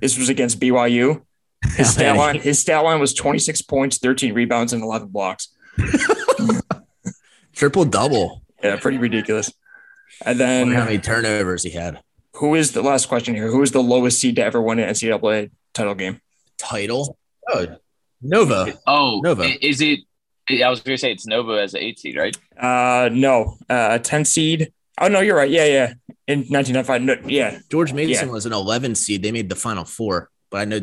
this 0.00 0.18
was 0.18 0.28
against 0.28 0.60
BYU. 0.60 1.22
His 1.76 1.90
stat 1.94 2.16
line, 2.16 2.40
his 2.40 2.60
stat 2.60 2.84
line 2.84 3.00
was 3.00 3.14
26 3.14 3.62
points, 3.62 3.98
13 3.98 4.34
rebounds, 4.34 4.72
and 4.72 4.82
11 4.82 5.08
blocks. 5.08 5.48
Triple 7.54 7.84
double. 7.84 8.42
Yeah, 8.62 8.76
pretty 8.76 8.98
ridiculous. 8.98 9.52
And 10.24 10.38
then 10.38 10.72
how 10.72 10.84
many 10.84 10.98
turnovers 10.98 11.62
he 11.62 11.70
had. 11.70 12.00
who 12.34 12.54
is 12.54 12.72
the 12.72 12.82
last 12.82 13.06
question 13.06 13.34
here? 13.34 13.50
Who 13.50 13.62
is 13.62 13.72
the 13.72 13.82
lowest 13.82 14.20
seed 14.20 14.36
to 14.36 14.44
ever 14.44 14.60
win 14.60 14.78
an 14.78 14.88
NCAA 14.88 15.50
title 15.74 15.94
game? 15.94 16.20
Title. 16.58 17.18
Oh, 17.48 17.66
Nova. 18.20 18.74
Oh, 18.86 19.20
Nova. 19.22 19.44
Is 19.64 19.80
it? 19.80 20.00
I 20.50 20.68
was 20.68 20.80
going 20.80 20.96
to 20.96 21.00
say 21.00 21.12
it's 21.12 21.26
Nova 21.26 21.60
as 21.60 21.72
the 21.72 21.82
eight 21.82 21.98
seed, 21.98 22.16
right? 22.16 22.36
Uh, 22.56 23.08
no, 23.12 23.56
uh, 23.68 23.98
10 23.98 24.24
seed. 24.24 24.72
Oh 25.00 25.08
no, 25.08 25.20
you're 25.20 25.36
right. 25.36 25.50
Yeah, 25.50 25.64
yeah. 25.64 25.94
In 26.28 26.40
1995, 26.40 27.02
no, 27.02 27.16
yeah, 27.28 27.58
George 27.70 27.92
Mason 27.92 28.28
Yeah. 28.28 28.32
was 28.32 28.46
an 28.46 28.52
11 28.52 28.94
seed. 28.94 29.22
They 29.22 29.32
made 29.32 29.48
the 29.48 29.56
final 29.56 29.84
four, 29.84 30.30
but 30.50 30.60
I 30.60 30.64
know 30.66 30.80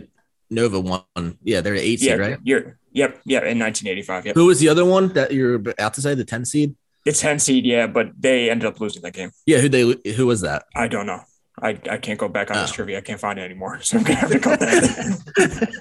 Nova 0.50 0.80
won. 0.80 1.04
Yeah, 1.44 1.62
they're 1.62 1.74
an 1.76 1.80
eight 1.80 2.02
yeah, 2.02 2.12
seed, 2.14 2.20
right? 2.20 2.38
You're, 2.44 2.78
yep, 2.92 3.22
yeah. 3.26 3.38
In 3.46 3.60
1985, 3.60 4.26
yep. 4.28 4.36
Who 4.36 4.46
was 4.48 4.60
the 4.60 4.68
other 4.70 4.84
one 4.86 5.10
that 5.14 5.32
you're 5.34 5.56
about 5.56 5.94
to 5.94 6.02
say? 6.02 6.16
The 6.16 6.26
10 6.26 6.46
seed? 6.46 6.76
The 7.06 7.12
10 7.14 7.40
seed, 7.40 7.66
yeah, 7.66 7.88
but 7.88 8.12
they 8.20 8.50
ended 8.50 8.66
up 8.68 8.80
losing 8.82 9.02
that 9.04 9.14
game. 9.14 9.32
Yeah, 9.46 9.60
who 9.60 9.70
they? 9.70 10.12
Who 10.14 10.26
was 10.28 10.42
that? 10.42 10.66
I 10.76 10.88
don't 10.88 11.06
know. 11.06 11.22
I, 11.62 11.78
I 11.90 11.98
can't 11.98 12.20
go 12.20 12.28
back 12.28 12.52
on 12.52 12.58
this 12.58 12.72
Oh. 12.72 12.74
trivia. 12.76 12.98
I 12.98 13.02
can't 13.02 13.20
find 13.20 13.38
it 13.40 13.44
anymore. 13.44 13.80
So 13.84 13.98
I'm 13.98 14.04
gonna 14.04 14.20
have 14.20 14.32
to 14.32 14.40
cut 14.40 14.60
that. 14.60 15.74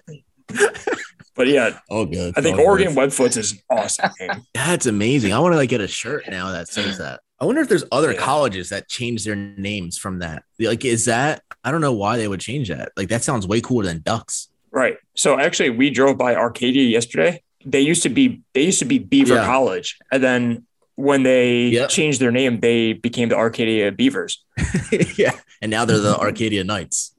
but 1.35 1.47
yeah, 1.49 1.79
Oh, 1.91 2.05
good. 2.05 2.35
I 2.37 2.41
think 2.41 2.59
Oregon 2.59 2.95
good. 2.95 3.11
Webfoots 3.11 3.37
is 3.37 3.53
an 3.53 3.59
awesome. 3.71 4.11
Game. 4.19 4.31
That's 4.55 4.87
amazing. 4.87 5.33
I 5.33 5.39
want 5.41 5.53
to 5.53 5.57
like 5.57 5.69
get 5.71 5.81
a 5.81 5.89
shirt 5.89 6.25
now 6.29 6.53
that 6.53 6.69
says 6.69 6.99
that. 6.99 7.21
I 7.41 7.45
wonder 7.45 7.61
if 7.61 7.69
there's 7.69 7.85
other 7.93 8.13
Yeah. 8.13 8.19
colleges 8.21 8.69
that 8.71 8.89
change 8.89 9.25
their 9.25 9.37
names 9.37 9.97
from 9.97 10.19
that. 10.19 10.43
Like, 10.59 10.85
is 10.85 11.05
that? 11.05 11.43
I 11.63 11.71
don't 11.71 11.81
know 11.81 11.93
why 11.93 12.17
they 12.17 12.27
would 12.29 12.41
change 12.41 12.69
that. 12.69 12.91
Like, 12.97 13.09
that 13.09 13.23
sounds 13.23 13.47
way 13.47 13.61
cooler 13.61 13.85
than 13.85 14.01
Ducks. 14.01 14.49
Right. 14.71 14.97
So 15.15 15.39
actually, 15.39 15.71
we 15.71 15.91
drove 15.91 16.19
by 16.19 16.35
Arcadia 16.35 16.83
yesterday. 16.83 17.43
They 17.65 17.81
used 17.81 18.03
to 18.05 18.09
be 18.09 18.43
they 18.55 18.63
used 18.63 18.79
to 18.81 18.85
be 18.85 18.99
Beaver 18.99 19.35
Yeah. 19.37 19.45
College, 19.47 19.99
and 20.13 20.23
then 20.23 20.67
when 20.95 21.23
they 21.23 21.69
Yep. 21.69 21.89
changed 21.91 22.21
their 22.21 22.31
name, 22.33 22.61
they 22.61 22.93
became 22.93 23.29
the 23.29 23.37
Arcadia 23.37 23.93
Beavers. 23.93 24.45
yeah, 25.17 25.33
and 25.63 25.71
now 25.71 25.85
they're 25.85 25.99
the 25.99 26.17
Arcadia 26.19 26.65
Knights. 26.65 27.15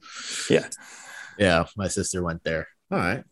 Yeah. 0.50 0.68
yeah. 1.38 1.64
My 1.76 1.88
sister 1.88 2.22
went 2.22 2.44
there. 2.44 2.68
All 2.90 2.98
right. 2.98 3.24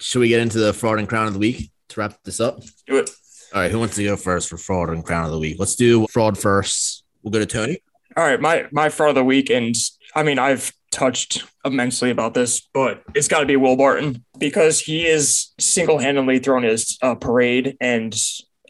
Should 0.00 0.18
we 0.20 0.28
get 0.28 0.40
into 0.40 0.58
the 0.58 0.72
fraud 0.72 0.98
and 0.98 1.08
crown 1.08 1.26
of 1.28 1.32
the 1.32 1.38
week 1.38 1.70
to 1.90 2.00
wrap 2.00 2.18
this 2.24 2.40
up? 2.40 2.60
Do 2.86 2.96
it. 2.98 3.10
All 3.54 3.60
right. 3.60 3.70
Who 3.70 3.78
wants 3.78 3.94
to 3.94 4.04
go 4.04 4.16
first 4.16 4.48
for 4.48 4.56
fraud 4.56 4.90
and 4.90 5.04
crown 5.04 5.24
of 5.24 5.30
the 5.30 5.38
week? 5.38 5.56
Let's 5.60 5.76
do 5.76 6.08
fraud 6.08 6.36
first. 6.36 7.04
We'll 7.22 7.30
go 7.30 7.38
to 7.38 7.46
Tony. 7.46 7.78
All 8.16 8.24
right, 8.24 8.40
my 8.40 8.66
my 8.70 8.88
fraud 8.90 9.10
of 9.10 9.14
the 9.16 9.24
week, 9.24 9.50
and 9.50 9.74
I 10.14 10.22
mean 10.22 10.38
I've 10.38 10.72
touched 10.92 11.44
immensely 11.64 12.10
about 12.10 12.34
this, 12.34 12.68
but 12.72 13.02
it's 13.14 13.26
got 13.26 13.40
to 13.40 13.46
be 13.46 13.56
Will 13.56 13.76
Barton 13.76 14.24
because 14.38 14.80
he 14.80 15.06
is 15.06 15.52
single 15.58 15.98
handedly 15.98 16.38
thrown 16.38 16.62
his 16.62 16.96
uh, 17.02 17.16
parade 17.16 17.76
and 17.80 18.14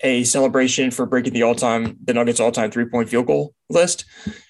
a 0.03 0.25
celebration 0.25 0.91
for 0.91 1.07
breaking 1.07 1.33
the 1.33 1.43
all-time 1.43 1.97
the 2.05 2.15
Nuggets 2.15 2.41
all-time 2.41 2.71
three-point 2.71 3.09
field 3.09 3.27
goal 3.27 3.55
list. 3.71 4.05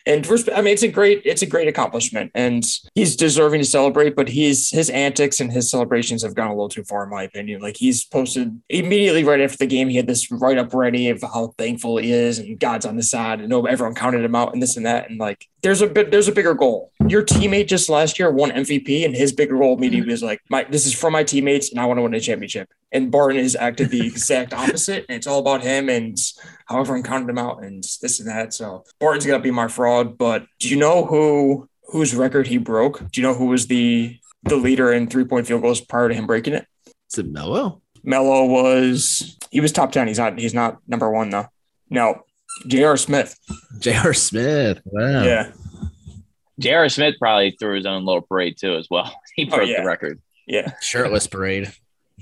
And 0.06 0.26
first, 0.26 0.50
I 0.54 0.60
mean, 0.60 0.74
it's 0.74 0.82
a 0.82 0.88
great 0.88 1.22
it's 1.24 1.40
a 1.40 1.46
great 1.46 1.66
accomplishment, 1.66 2.30
and 2.34 2.62
he's 2.94 3.16
deserving 3.16 3.60
to 3.60 3.66
celebrate. 3.66 4.14
But 4.14 4.28
he's 4.28 4.70
his 4.70 4.90
antics 4.90 5.40
and 5.40 5.50
his 5.50 5.70
celebrations 5.70 6.22
have 6.22 6.34
gone 6.34 6.48
a 6.48 6.54
little 6.54 6.68
too 6.68 6.84
far, 6.84 7.04
in 7.04 7.10
my 7.10 7.22
opinion. 7.22 7.62
Like 7.62 7.76
he's 7.76 8.04
posted 8.04 8.60
immediately 8.68 9.24
right 9.24 9.40
after 9.40 9.56
the 9.56 9.66
game, 9.66 9.88
he 9.88 9.96
had 9.96 10.06
this 10.06 10.30
write 10.30 10.58
up 10.58 10.74
ready 10.74 11.08
of 11.08 11.22
how 11.22 11.54
thankful 11.56 11.96
he 11.96 12.12
is 12.12 12.38
and 12.38 12.58
God's 12.58 12.84
on 12.84 12.96
the 12.96 13.02
side, 13.02 13.40
and 13.40 13.48
no, 13.48 13.64
everyone 13.64 13.94
counted 13.94 14.24
him 14.24 14.34
out 14.34 14.52
and 14.52 14.62
this 14.62 14.76
and 14.76 14.84
that. 14.84 15.08
And 15.08 15.18
like, 15.18 15.48
there's 15.62 15.80
a 15.80 15.86
bit 15.86 16.10
there's 16.10 16.28
a 16.28 16.32
bigger 16.32 16.52
goal. 16.52 16.92
Your 17.08 17.24
teammate 17.24 17.68
just 17.68 17.88
last 17.88 18.18
year 18.18 18.30
won 18.30 18.50
MVP, 18.50 19.06
and 19.06 19.16
his 19.16 19.32
bigger 19.32 19.56
goal 19.56 19.78
immediately 19.78 20.02
mm-hmm. 20.02 20.10
was 20.10 20.22
like, 20.22 20.40
my 20.50 20.64
this 20.64 20.84
is 20.84 20.92
for 20.94 21.10
my 21.10 21.24
teammates, 21.24 21.70
and 21.70 21.80
I 21.80 21.86
want 21.86 21.96
to 21.96 22.02
win 22.02 22.12
a 22.12 22.20
championship. 22.20 22.68
And 22.92 23.10
Barton 23.10 23.40
has 23.42 23.56
acted 23.56 23.88
the 23.88 24.06
exact 24.06 24.52
opposite, 24.52 25.06
and 25.08 25.16
it's 25.16 25.26
all 25.26 25.38
about 25.38 25.62
him 25.62 25.88
and 25.88 26.18
how 26.66 26.80
everyone 26.80 27.02
counted 27.02 27.28
him 27.28 27.38
out 27.38 27.62
and 27.62 27.82
this 28.02 28.20
and 28.20 28.28
that. 28.28 28.54
So 28.54 28.84
Barton's 29.04 29.26
gonna 29.26 29.38
be 29.38 29.50
my 29.50 29.68
fraud. 29.68 30.16
But 30.18 30.46
do 30.58 30.68
you 30.68 30.76
know 30.76 31.04
who 31.04 31.68
whose 31.88 32.14
record 32.14 32.46
he 32.46 32.58
broke? 32.58 33.10
Do 33.10 33.20
you 33.20 33.26
know 33.26 33.34
who 33.34 33.46
was 33.46 33.66
the 33.66 34.18
the 34.44 34.56
leader 34.56 34.92
in 34.92 35.06
three 35.06 35.24
point 35.24 35.46
field 35.46 35.62
goals 35.62 35.80
prior 35.80 36.08
to 36.08 36.14
him 36.14 36.26
breaking 36.26 36.54
it? 36.54 36.66
it? 36.86 36.94
Is 37.12 37.18
it 37.18 37.26
Melo? 37.30 37.82
Melo 38.02 38.46
was 38.46 39.38
he 39.50 39.60
was 39.60 39.72
top 39.72 39.92
ten. 39.92 40.08
He's 40.08 40.18
not 40.18 40.38
he's 40.38 40.54
not 40.54 40.78
number 40.88 41.10
one 41.10 41.30
though. 41.30 41.46
No, 41.90 42.22
J.R. 42.66 42.96
Smith. 42.96 43.38
J.R. 43.78 44.14
Smith. 44.14 44.80
Wow. 44.84 45.22
Yeah. 45.22 45.52
J.R. 46.58 46.88
Smith 46.88 47.16
probably 47.18 47.56
threw 47.58 47.76
his 47.76 47.86
own 47.86 48.04
little 48.04 48.22
parade 48.22 48.56
too 48.58 48.74
as 48.74 48.88
well. 48.90 49.14
He 49.36 49.46
oh, 49.46 49.56
broke 49.56 49.62
Oh, 49.62 49.64
yeah. 49.64 49.80
the 49.80 49.86
record. 49.86 50.22
Yeah. 50.46 50.72
Shirtless 50.80 51.26
parade. 51.26 51.72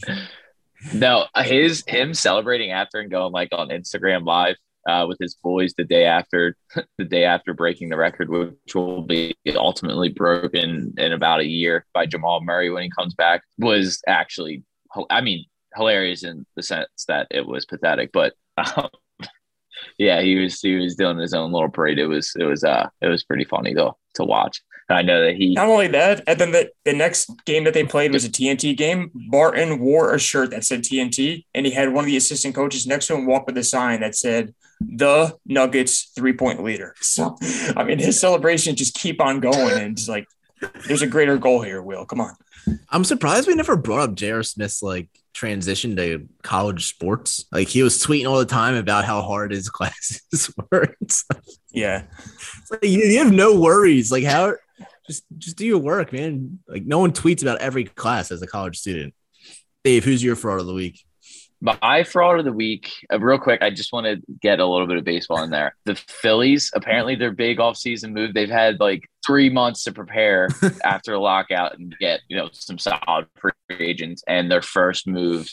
No, 0.92 1.26
his 1.36 1.84
him 1.86 2.12
celebrating 2.12 2.72
after 2.72 2.98
and 2.98 3.10
going 3.10 3.32
like 3.32 3.50
on 3.52 3.68
Instagram 3.68 4.24
live 4.24 4.56
uh, 4.88 5.06
with 5.08 5.18
his 5.20 5.34
boys 5.34 5.74
the 5.76 5.84
day 5.84 6.04
after 6.04 6.56
the 6.98 7.04
day 7.04 7.24
after 7.24 7.54
breaking 7.54 7.88
the 7.88 7.96
record, 7.96 8.28
which 8.28 8.74
will 8.74 9.02
be 9.02 9.34
ultimately 9.54 10.08
broken 10.08 10.94
in 10.96 11.12
about 11.12 11.40
a 11.40 11.46
year 11.46 11.86
by 11.92 12.06
Jamal 12.06 12.40
Murray 12.42 12.70
when 12.70 12.82
he 12.82 12.90
comes 12.90 13.14
back, 13.14 13.42
was 13.58 14.02
actually 14.06 14.62
I 15.10 15.20
mean 15.20 15.44
hilarious 15.74 16.24
in 16.24 16.46
the 16.56 16.62
sense 16.62 16.88
that 17.08 17.26
it 17.30 17.46
was 17.46 17.64
pathetic, 17.64 18.10
but 18.12 18.34
um, 18.56 18.88
yeah, 19.98 20.20
he 20.20 20.36
was 20.36 20.60
he 20.60 20.74
was 20.76 20.96
doing 20.96 21.18
his 21.18 21.34
own 21.34 21.52
little 21.52 21.70
parade. 21.70 21.98
It 21.98 22.06
was 22.06 22.32
it 22.38 22.44
was 22.44 22.64
uh 22.64 22.88
it 23.00 23.08
was 23.08 23.24
pretty 23.24 23.44
funny 23.44 23.74
though 23.74 23.96
to 24.14 24.24
watch. 24.24 24.60
I 24.88 25.02
know 25.02 25.24
that 25.24 25.36
he 25.36 25.54
Not 25.54 25.68
only 25.68 25.88
that, 25.88 26.22
and 26.26 26.38
then 26.38 26.52
the, 26.52 26.70
the 26.84 26.92
next 26.92 27.30
game 27.46 27.64
that 27.64 27.72
they 27.72 27.84
played 27.84 28.12
was 28.12 28.24
a 28.24 28.28
TNT 28.28 28.76
game. 28.76 29.10
Barton 29.30 29.78
wore 29.78 30.12
a 30.12 30.18
shirt 30.18 30.50
that 30.50 30.64
said 30.64 30.82
TNT, 30.82 31.44
and 31.54 31.64
he 31.64 31.72
had 31.72 31.92
one 31.92 32.04
of 32.04 32.06
the 32.06 32.16
assistant 32.16 32.54
coaches 32.54 32.86
next 32.86 33.06
to 33.06 33.14
him 33.14 33.26
walk 33.26 33.46
with 33.46 33.56
a 33.56 33.64
sign 33.64 34.00
that 34.00 34.14
said 34.14 34.54
the 34.88 35.36
Nuggets 35.46 36.12
three 36.14 36.32
point 36.32 36.62
leader. 36.62 36.94
So, 37.02 37.36
I 37.76 37.84
mean, 37.84 37.98
his 37.98 38.18
celebration 38.18 38.74
just 38.74 38.94
keep 38.94 39.20
on 39.20 39.40
going, 39.40 39.78
and 39.78 39.98
it's 39.98 40.08
like 40.08 40.26
there's 40.86 41.02
a 41.02 41.06
greater 41.06 41.36
goal 41.36 41.60
here. 41.60 41.82
Will 41.82 42.06
come 42.06 42.20
on. 42.20 42.34
I'm 42.88 43.04
surprised 43.04 43.48
we 43.48 43.54
never 43.54 43.76
brought 43.76 44.10
up 44.10 44.14
J.R. 44.14 44.42
Smith's 44.42 44.82
like 44.82 45.08
transition 45.34 45.96
to 45.96 46.28
college 46.42 46.88
sports. 46.88 47.44
Like 47.52 47.68
he 47.68 47.82
was 47.82 48.02
tweeting 48.02 48.28
all 48.28 48.38
the 48.38 48.46
time 48.46 48.74
about 48.74 49.04
how 49.04 49.20
hard 49.20 49.50
his 49.50 49.68
classes 49.70 50.50
were. 50.70 50.94
Yeah, 51.70 52.04
like, 52.70 52.84
you, 52.84 53.00
you 53.00 53.18
have 53.18 53.32
no 53.32 53.60
worries. 53.60 54.10
Like 54.10 54.24
how 54.24 54.54
just 55.06 55.24
just 55.38 55.56
do 55.56 55.66
your 55.66 55.78
work, 55.78 56.12
man. 56.12 56.60
Like 56.66 56.86
no 56.86 56.98
one 56.98 57.12
tweets 57.12 57.42
about 57.42 57.60
every 57.60 57.84
class 57.84 58.30
as 58.30 58.42
a 58.42 58.46
college 58.46 58.78
student. 58.78 59.14
Dave, 59.84 60.04
who's 60.04 60.22
your 60.22 60.36
fraud 60.36 60.60
of 60.60 60.66
the 60.66 60.74
week? 60.74 61.04
My 61.62 62.02
fraud 62.02 62.40
of 62.40 62.44
the 62.44 62.52
week, 62.52 62.90
uh, 63.12 63.20
real 63.20 63.38
quick, 63.38 63.62
I 63.62 63.70
just 63.70 63.92
want 63.92 64.06
to 64.06 64.20
get 64.40 64.58
a 64.58 64.66
little 64.66 64.88
bit 64.88 64.96
of 64.96 65.04
baseball 65.04 65.44
in 65.44 65.50
there. 65.50 65.76
The 65.84 65.94
Phillies, 65.94 66.72
apparently 66.74 67.14
their 67.14 67.30
big 67.30 67.58
offseason 67.58 68.12
move, 68.12 68.34
they've 68.34 68.50
had 68.50 68.80
like 68.80 69.08
three 69.24 69.48
months 69.48 69.84
to 69.84 69.92
prepare 69.92 70.48
after 70.84 71.14
a 71.14 71.20
lockout 71.20 71.78
and 71.78 71.94
get, 72.00 72.20
you 72.26 72.36
know, 72.36 72.48
some 72.52 72.78
solid 72.78 73.28
free 73.38 73.52
agents. 73.78 74.24
And 74.26 74.50
their 74.50 74.60
first 74.60 75.06
move 75.06 75.48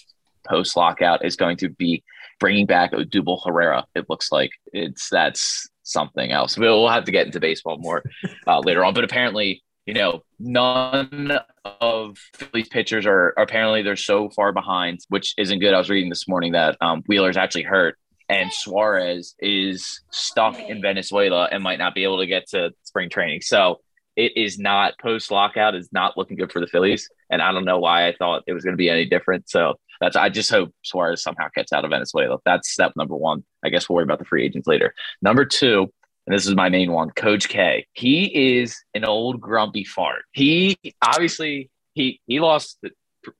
post 0.47 0.75
lockout 0.75 1.23
is 1.23 1.35
going 1.35 1.57
to 1.57 1.69
be 1.69 2.03
bringing 2.39 2.65
back 2.65 2.91
Odubel 2.93 3.45
Herrera. 3.45 3.85
It 3.93 4.09
looks 4.09 4.31
like 4.31 4.49
it's 4.73 5.09
that's 5.09 5.69
something 5.83 6.31
else. 6.31 6.57
We'll, 6.57 6.81
we'll 6.81 6.91
have 6.91 7.05
to 7.05 7.11
get 7.11 7.27
into 7.27 7.39
baseball 7.39 7.77
more 7.77 8.01
uh, 8.47 8.61
later 8.61 8.83
on. 8.83 8.95
But 8.95 9.03
apparently, 9.03 9.61
you 9.89 9.95
know, 9.95 10.21
none 10.37 11.39
of 11.81 12.19
Phillies 12.35 12.69
pitchers 12.69 13.07
are 13.07 13.33
apparently 13.39 13.81
they're 13.81 13.95
so 13.95 14.29
far 14.29 14.53
behind, 14.53 14.99
which 15.09 15.33
isn't 15.35 15.57
good. 15.57 15.73
I 15.73 15.79
was 15.79 15.89
reading 15.89 16.11
this 16.11 16.27
morning 16.27 16.51
that 16.51 16.77
um, 16.79 17.01
Wheeler's 17.07 17.37
actually 17.37 17.63
hurt 17.63 17.97
and 18.29 18.53
Suarez 18.53 19.33
is 19.39 20.01
stuck 20.11 20.59
in 20.59 20.79
Venezuela 20.79 21.49
and 21.51 21.63
might 21.63 21.79
not 21.79 21.95
be 21.95 22.03
able 22.03 22.19
to 22.19 22.27
get 22.27 22.47
to 22.49 22.69
spring 22.83 23.09
training. 23.09 23.41
So 23.41 23.79
it 24.15 24.37
is 24.37 24.59
not 24.59 24.93
post 25.01 25.31
lockout 25.31 25.73
is 25.73 25.89
not 25.91 26.15
looking 26.15 26.37
good 26.37 26.51
for 26.51 26.59
the 26.59 26.67
Phillies. 26.67 27.09
And 27.31 27.41
I 27.41 27.51
don't 27.51 27.65
know 27.65 27.79
why 27.79 28.07
I 28.07 28.13
thought 28.15 28.43
it 28.45 28.53
was 28.53 28.63
going 28.63 28.73
to 28.73 28.77
be 28.77 28.91
any 28.91 29.05
different. 29.05 29.49
So 29.49 29.79
that's 29.99 30.15
I 30.15 30.29
just 30.29 30.51
hope 30.51 30.71
Suarez 30.83 31.23
somehow 31.23 31.47
gets 31.55 31.73
out 31.73 31.83
of 31.83 31.89
Venezuela. 31.89 32.37
That's 32.45 32.69
step 32.69 32.91
number 32.95 33.15
one. 33.15 33.43
I 33.65 33.69
guess 33.69 33.89
we'll 33.89 33.95
worry 33.95 34.03
about 34.03 34.19
the 34.19 34.25
free 34.25 34.45
agents 34.45 34.67
later. 34.67 34.93
Number 35.23 35.45
two, 35.45 35.91
and 36.29 36.37
this 36.37 36.45
is 36.45 36.55
my 36.55 36.69
main 36.69 36.91
one, 36.91 37.09
Coach 37.09 37.49
K. 37.49 37.87
He 37.93 38.59
is 38.59 38.79
an 38.93 39.03
old 39.03 39.41
grumpy 39.41 39.83
fart. 39.83 40.21
He 40.31 40.77
obviously 41.01 41.71
he 41.95 42.21
he 42.27 42.39
lost 42.39 42.77
the, 42.83 42.91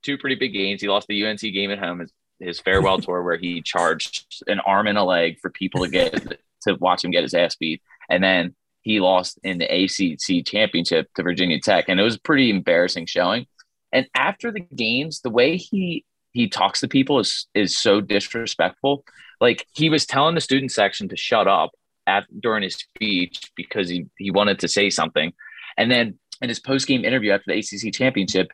two 0.02 0.18
pretty 0.18 0.36
big 0.36 0.54
games. 0.54 0.82
He 0.82 0.90
lost 0.90 1.08
the 1.08 1.24
UNC 1.24 1.40
game 1.40 1.70
at 1.70 1.78
home, 1.78 2.00
his, 2.00 2.12
his 2.40 2.60
farewell 2.60 2.98
tour, 3.00 3.22
where 3.22 3.38
he 3.38 3.62
charged 3.62 4.44
an 4.48 4.60
arm 4.62 4.88
and 4.88 4.98
a 4.98 5.04
leg 5.04 5.38
for 5.40 5.52
people 5.52 5.84
to 5.84 5.92
get 5.92 6.40
to 6.64 6.74
watch 6.80 7.06
him 7.06 7.12
get 7.12 7.22
his 7.22 7.36
ass 7.36 7.56
beat, 7.56 7.80
and 8.10 8.24
then 8.24 8.56
he 8.82 9.00
lost 9.00 9.38
in 9.44 9.60
the 9.60 9.66
ACC 9.66 10.44
championship 10.44 11.14
to 11.14 11.22
Virginia 11.22 11.60
Tech, 11.62 11.90
and 11.90 12.00
it 12.00 12.04
was 12.04 12.16
a 12.16 12.22
pretty 12.22 12.50
embarrassing 12.50 13.06
showing. 13.06 13.46
And 13.94 14.08
after 14.16 14.52
the 14.52 14.62
games, 14.62 15.22
the 15.22 15.30
way 15.30 15.58
he 15.58 16.06
he 16.32 16.48
talks 16.48 16.80
to 16.80 16.88
people 16.88 17.20
is 17.20 17.46
is 17.54 17.78
so 17.78 18.02
disrespectful. 18.02 19.04
Like 19.40 19.68
he 19.76 19.92
was 19.92 20.08
telling 20.08 20.34
the 20.34 20.42
student 20.42 20.72
section 20.72 21.08
to 21.10 21.16
shut 21.16 21.48
up 21.48 21.70
at 22.10 22.26
during 22.42 22.64
his 22.64 22.76
speech 22.76 23.52
because 23.56 23.88
he 23.90 24.08
he 24.18 24.32
wanted 24.32 24.60
to 24.60 24.68
say 24.68 24.90
something, 24.90 25.34
and 25.78 25.92
then 25.92 26.20
in 26.42 26.50
his 26.50 26.60
post 26.60 26.88
game 26.88 27.06
interview 27.06 27.32
after 27.32 27.46
the 27.48 27.60
ACC 27.60 27.94
championship, 27.94 28.48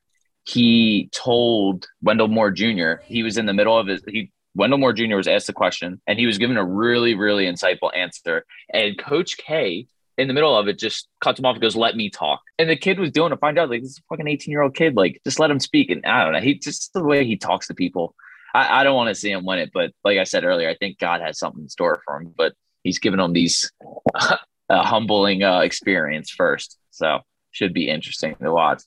he 0.43 1.09
told 1.13 1.87
Wendell 2.01 2.27
Moore 2.27 2.51
Jr. 2.51 2.95
he 3.03 3.23
was 3.23 3.37
in 3.37 3.45
the 3.45 3.53
middle 3.53 3.77
of 3.77 3.87
his 3.87 4.03
he. 4.07 4.31
Wendell 4.57 4.79
Moore 4.79 4.93
Jr. 4.93 5.17
was 5.17 5.27
asked 5.27 5.49
a 5.49 5.53
question 5.53 6.01
and 6.07 6.17
he 6.17 6.25
was 6.25 6.37
given 6.37 6.55
a 6.55 6.63
really, 6.63 7.13
really 7.13 7.45
insightful 7.45 7.93
answer. 7.93 8.45
And 8.71 8.97
Coach 8.97 9.35
K 9.35 9.85
in 10.17 10.27
the 10.27 10.33
middle 10.33 10.57
of 10.57 10.67
it 10.67 10.79
just 10.79 11.07
cuts 11.19 11.39
him 11.39 11.45
off 11.45 11.55
and 11.55 11.61
goes, 11.61 11.75
let 11.75 11.95
me 11.95 12.09
talk. 12.09 12.41
And 12.57 12.69
the 12.69 12.77
kid 12.77 12.99
was 12.99 13.11
doing 13.11 13.31
to 13.31 13.37
find 13.37 13.59
out, 13.59 13.69
like, 13.69 13.81
this 13.81 13.99
fucking 14.07 14.27
18 14.27 14.51
year 14.51 14.61
old 14.61 14.73
kid. 14.73 14.95
Like, 14.95 15.19
just 15.25 15.39
let 15.39 15.51
him 15.51 15.59
speak. 15.59 15.89
And 15.89 16.05
I 16.05 16.23
don't 16.23 16.33
know. 16.33 16.39
He 16.39 16.57
just 16.57 16.93
the 16.93 17.03
way 17.03 17.25
he 17.25 17.35
talks 17.35 17.67
to 17.67 17.73
people. 17.73 18.15
I 18.57 18.85
don't 18.85 18.95
want 18.95 19.09
to 19.09 19.15
see 19.15 19.29
him 19.29 19.45
win 19.45 19.59
it. 19.59 19.71
But 19.73 19.91
like 20.05 20.17
I 20.17 20.23
said 20.23 20.45
earlier, 20.45 20.69
I 20.69 20.75
think 20.75 20.97
God 20.97 21.19
has 21.19 21.37
something 21.37 21.63
in 21.63 21.69
store 21.69 22.01
for 22.05 22.21
him. 22.21 22.33
But 22.37 22.53
he's 22.85 22.99
giving 22.99 23.17
them 23.17 23.33
these 23.33 23.69
humbling 24.71 25.43
uh, 25.43 25.59
experience 25.59 26.29
first. 26.29 26.77
So 26.91 27.19
should 27.51 27.73
be 27.73 27.89
interesting 27.89 28.35
to 28.41 28.53
watch. 28.53 28.83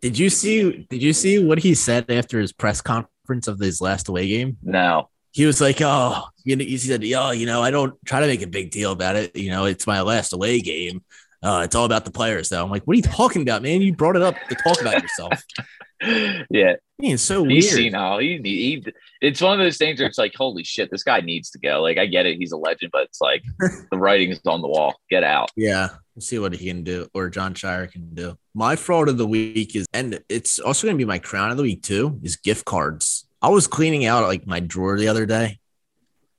Did 0.00 0.18
you 0.18 0.30
see 0.30 0.86
did 0.90 1.02
you 1.02 1.12
see 1.12 1.44
what 1.44 1.58
he 1.58 1.74
said 1.74 2.10
after 2.10 2.40
his 2.40 2.52
press 2.52 2.80
conference 2.80 3.46
of 3.46 3.60
his 3.60 3.80
last 3.80 4.08
away 4.08 4.26
game? 4.28 4.56
No. 4.62 5.08
He 5.32 5.46
was 5.46 5.60
like, 5.60 5.80
"Oh, 5.80 6.24
you 6.44 6.56
know," 6.56 6.64
he 6.64 6.76
said, 6.76 7.02
"Oh, 7.16 7.30
you 7.30 7.46
know, 7.46 7.62
I 7.62 7.70
don't 7.70 7.94
try 8.04 8.20
to 8.20 8.26
make 8.26 8.42
a 8.42 8.46
big 8.46 8.70
deal 8.70 8.92
about 8.92 9.16
it. 9.16 9.34
You 9.34 9.50
know, 9.50 9.64
it's 9.64 9.86
my 9.86 10.02
last 10.02 10.34
away 10.34 10.60
game. 10.60 11.02
Uh, 11.42 11.62
it's 11.64 11.74
all 11.74 11.86
about 11.86 12.04
the 12.04 12.10
players, 12.10 12.50
though." 12.50 12.62
I'm 12.62 12.70
like, 12.70 12.82
"What 12.82 12.92
are 12.92 12.96
you 12.96 13.02
talking 13.02 13.40
about, 13.40 13.62
man? 13.62 13.80
You 13.80 13.94
brought 13.94 14.14
it 14.14 14.20
up 14.20 14.34
to 14.50 14.54
talk 14.56 14.80
about 14.82 15.00
yourself." 15.00 15.42
yeah, 16.50 16.74
Man, 16.98 17.18
so 17.18 17.44
he's 17.44 17.64
weird. 17.64 17.92
senile. 17.92 18.18
He, 18.18 18.40
he, 18.42 18.86
it's 19.20 19.40
one 19.40 19.58
of 19.58 19.64
those 19.64 19.76
things 19.76 19.98
where 19.98 20.08
it's 20.08 20.18
like, 20.18 20.34
holy 20.36 20.62
shit, 20.62 20.90
this 20.90 21.02
guy 21.02 21.20
needs 21.20 21.50
to 21.50 21.58
go. 21.58 21.82
Like, 21.82 21.98
I 21.98 22.06
get 22.06 22.26
it, 22.26 22.38
he's 22.38 22.52
a 22.52 22.56
legend, 22.56 22.92
but 22.92 23.02
it's 23.02 23.20
like 23.20 23.42
the 23.90 23.98
writing 23.98 24.30
is 24.30 24.40
on 24.46 24.62
the 24.62 24.68
wall. 24.68 24.94
Get 25.10 25.24
out. 25.24 25.50
Yeah, 25.56 25.88
we'll 26.14 26.22
see 26.22 26.38
what 26.38 26.52
he 26.52 26.68
can 26.68 26.84
do 26.84 27.08
or 27.12 27.28
Jon 27.28 27.54
Scheyer 27.54 27.90
can 27.90 28.14
do. 28.14 28.36
My 28.54 28.76
fraud 28.76 29.08
of 29.08 29.18
the 29.18 29.26
week 29.26 29.74
is, 29.74 29.86
and 29.92 30.22
it's 30.28 30.58
also 30.58 30.86
going 30.86 30.96
to 30.96 31.04
be 31.04 31.08
my 31.08 31.18
crown 31.18 31.50
of 31.50 31.56
the 31.56 31.64
week 31.64 31.82
too, 31.82 32.20
is 32.22 32.36
gift 32.36 32.64
cards. 32.64 33.26
I 33.40 33.48
was 33.48 33.66
cleaning 33.66 34.04
out 34.04 34.22
like 34.28 34.46
my 34.46 34.60
drawer 34.60 34.96
the 34.96 35.08
other 35.08 35.26
day, 35.26 35.58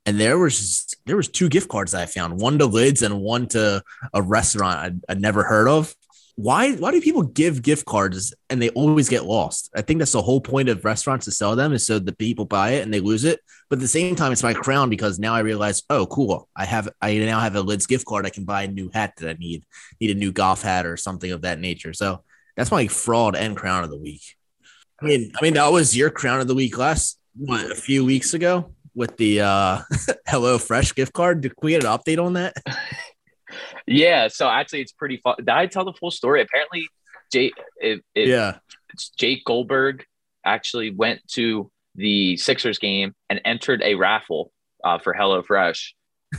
and 0.05 0.17
there 0.17 0.37
was 0.37 0.95
there 1.05 1.17
was 1.17 1.27
two 1.27 1.49
gift 1.49 1.67
cards 1.67 1.91
that 1.91 2.01
I 2.01 2.05
found, 2.05 2.39
one 2.39 2.57
to 2.59 2.65
Lids 2.65 3.01
and 3.01 3.19
one 3.19 3.47
to 3.49 3.83
a 4.13 4.21
restaurant 4.21 4.77
I'd, 4.79 5.01
I'd 5.09 5.21
never 5.21 5.43
heard 5.43 5.67
of. 5.67 5.93
Why 6.35 6.71
why 6.73 6.91
do 6.91 6.99
people 6.99 7.21
give 7.21 7.61
gift 7.61 7.85
cards 7.85 8.33
and 8.49 8.59
they 8.59 8.69
always 8.69 9.07
get 9.07 9.25
lost? 9.25 9.69
I 9.75 9.81
think 9.81 9.99
that's 9.99 10.13
the 10.13 10.21
whole 10.21 10.41
point 10.41 10.67
of 10.67 10.83
restaurants 10.83 11.25
to 11.25 11.31
sell 11.31 11.55
them 11.55 11.73
is 11.73 11.85
so 11.85 11.99
the 11.99 12.11
people 12.11 12.45
buy 12.45 12.71
it 12.71 12.83
and 12.83 12.91
they 12.91 12.99
lose 12.99 13.23
it. 13.23 13.39
But 13.69 13.77
at 13.77 13.81
the 13.81 13.87
same 13.87 14.15
time, 14.15 14.31
it's 14.31 14.41
my 14.41 14.53
crown 14.53 14.89
because 14.89 15.19
now 15.19 15.35
I 15.35 15.39
realize, 15.39 15.83
oh, 15.91 16.07
cool, 16.07 16.49
I 16.55 16.65
have 16.65 16.89
I 17.01 17.17
now 17.19 17.39
have 17.39 17.55
a 17.55 17.61
Lids 17.61 17.85
gift 17.85 18.05
card. 18.05 18.25
I 18.25 18.31
can 18.31 18.45
buy 18.45 18.63
a 18.63 18.67
new 18.67 18.89
hat 18.91 19.13
that 19.17 19.29
I 19.29 19.33
need, 19.33 19.63
need 20.01 20.09
a 20.09 20.15
new 20.15 20.31
golf 20.31 20.63
hat 20.63 20.87
or 20.87 20.97
something 20.97 21.31
of 21.31 21.41
that 21.41 21.59
nature. 21.59 21.93
So 21.93 22.23
that's 22.57 22.71
my 22.71 22.87
fraud 22.87 23.35
and 23.35 23.55
crown 23.55 23.83
of 23.83 23.91
the 23.91 23.99
week. 23.99 24.23
I 24.99 25.05
mean, 25.05 25.31
I 25.39 25.43
mean 25.43 25.53
that 25.53 25.71
was 25.71 25.95
your 25.95 26.09
crown 26.09 26.39
of 26.39 26.47
the 26.47 26.55
week 26.55 26.77
last 26.77 27.19
what 27.35 27.71
a 27.71 27.75
few 27.75 28.05
weeks 28.05 28.33
ago. 28.33 28.73
with 28.95 29.17
the 29.17 29.41
uh 29.41 29.81
Hello 30.27 30.57
Fresh 30.57 30.95
gift 30.95 31.13
card. 31.13 31.41
Did 31.41 31.53
we 31.61 31.71
get 31.71 31.83
an 31.83 31.89
update 31.89 32.23
on 32.23 32.33
that? 32.33 32.55
Yeah, 33.87 34.27
so 34.27 34.47
actually, 34.49 34.81
it's 34.81 34.91
pretty 34.91 35.17
fun. 35.17 35.35
Did 35.37 35.49
I 35.49 35.65
tell 35.67 35.85
the 35.85 35.93
full 35.93 36.11
story? 36.11 36.41
Apparently, 36.41 36.87
Jake, 37.31 37.53
it, 37.81 38.01
it, 38.15 38.27
yeah, 38.27 38.57
Jake 39.17 39.43
Goldberg 39.45 40.05
actually 40.45 40.91
went 40.91 41.21
to 41.29 41.71
the 41.95 42.37
Sixers 42.37 42.79
game 42.79 43.13
and 43.29 43.41
entered 43.45 43.81
a 43.83 43.95
raffle 43.95 44.51
uh, 44.83 44.97
for 44.99 45.13
HelloFresh 45.13 45.89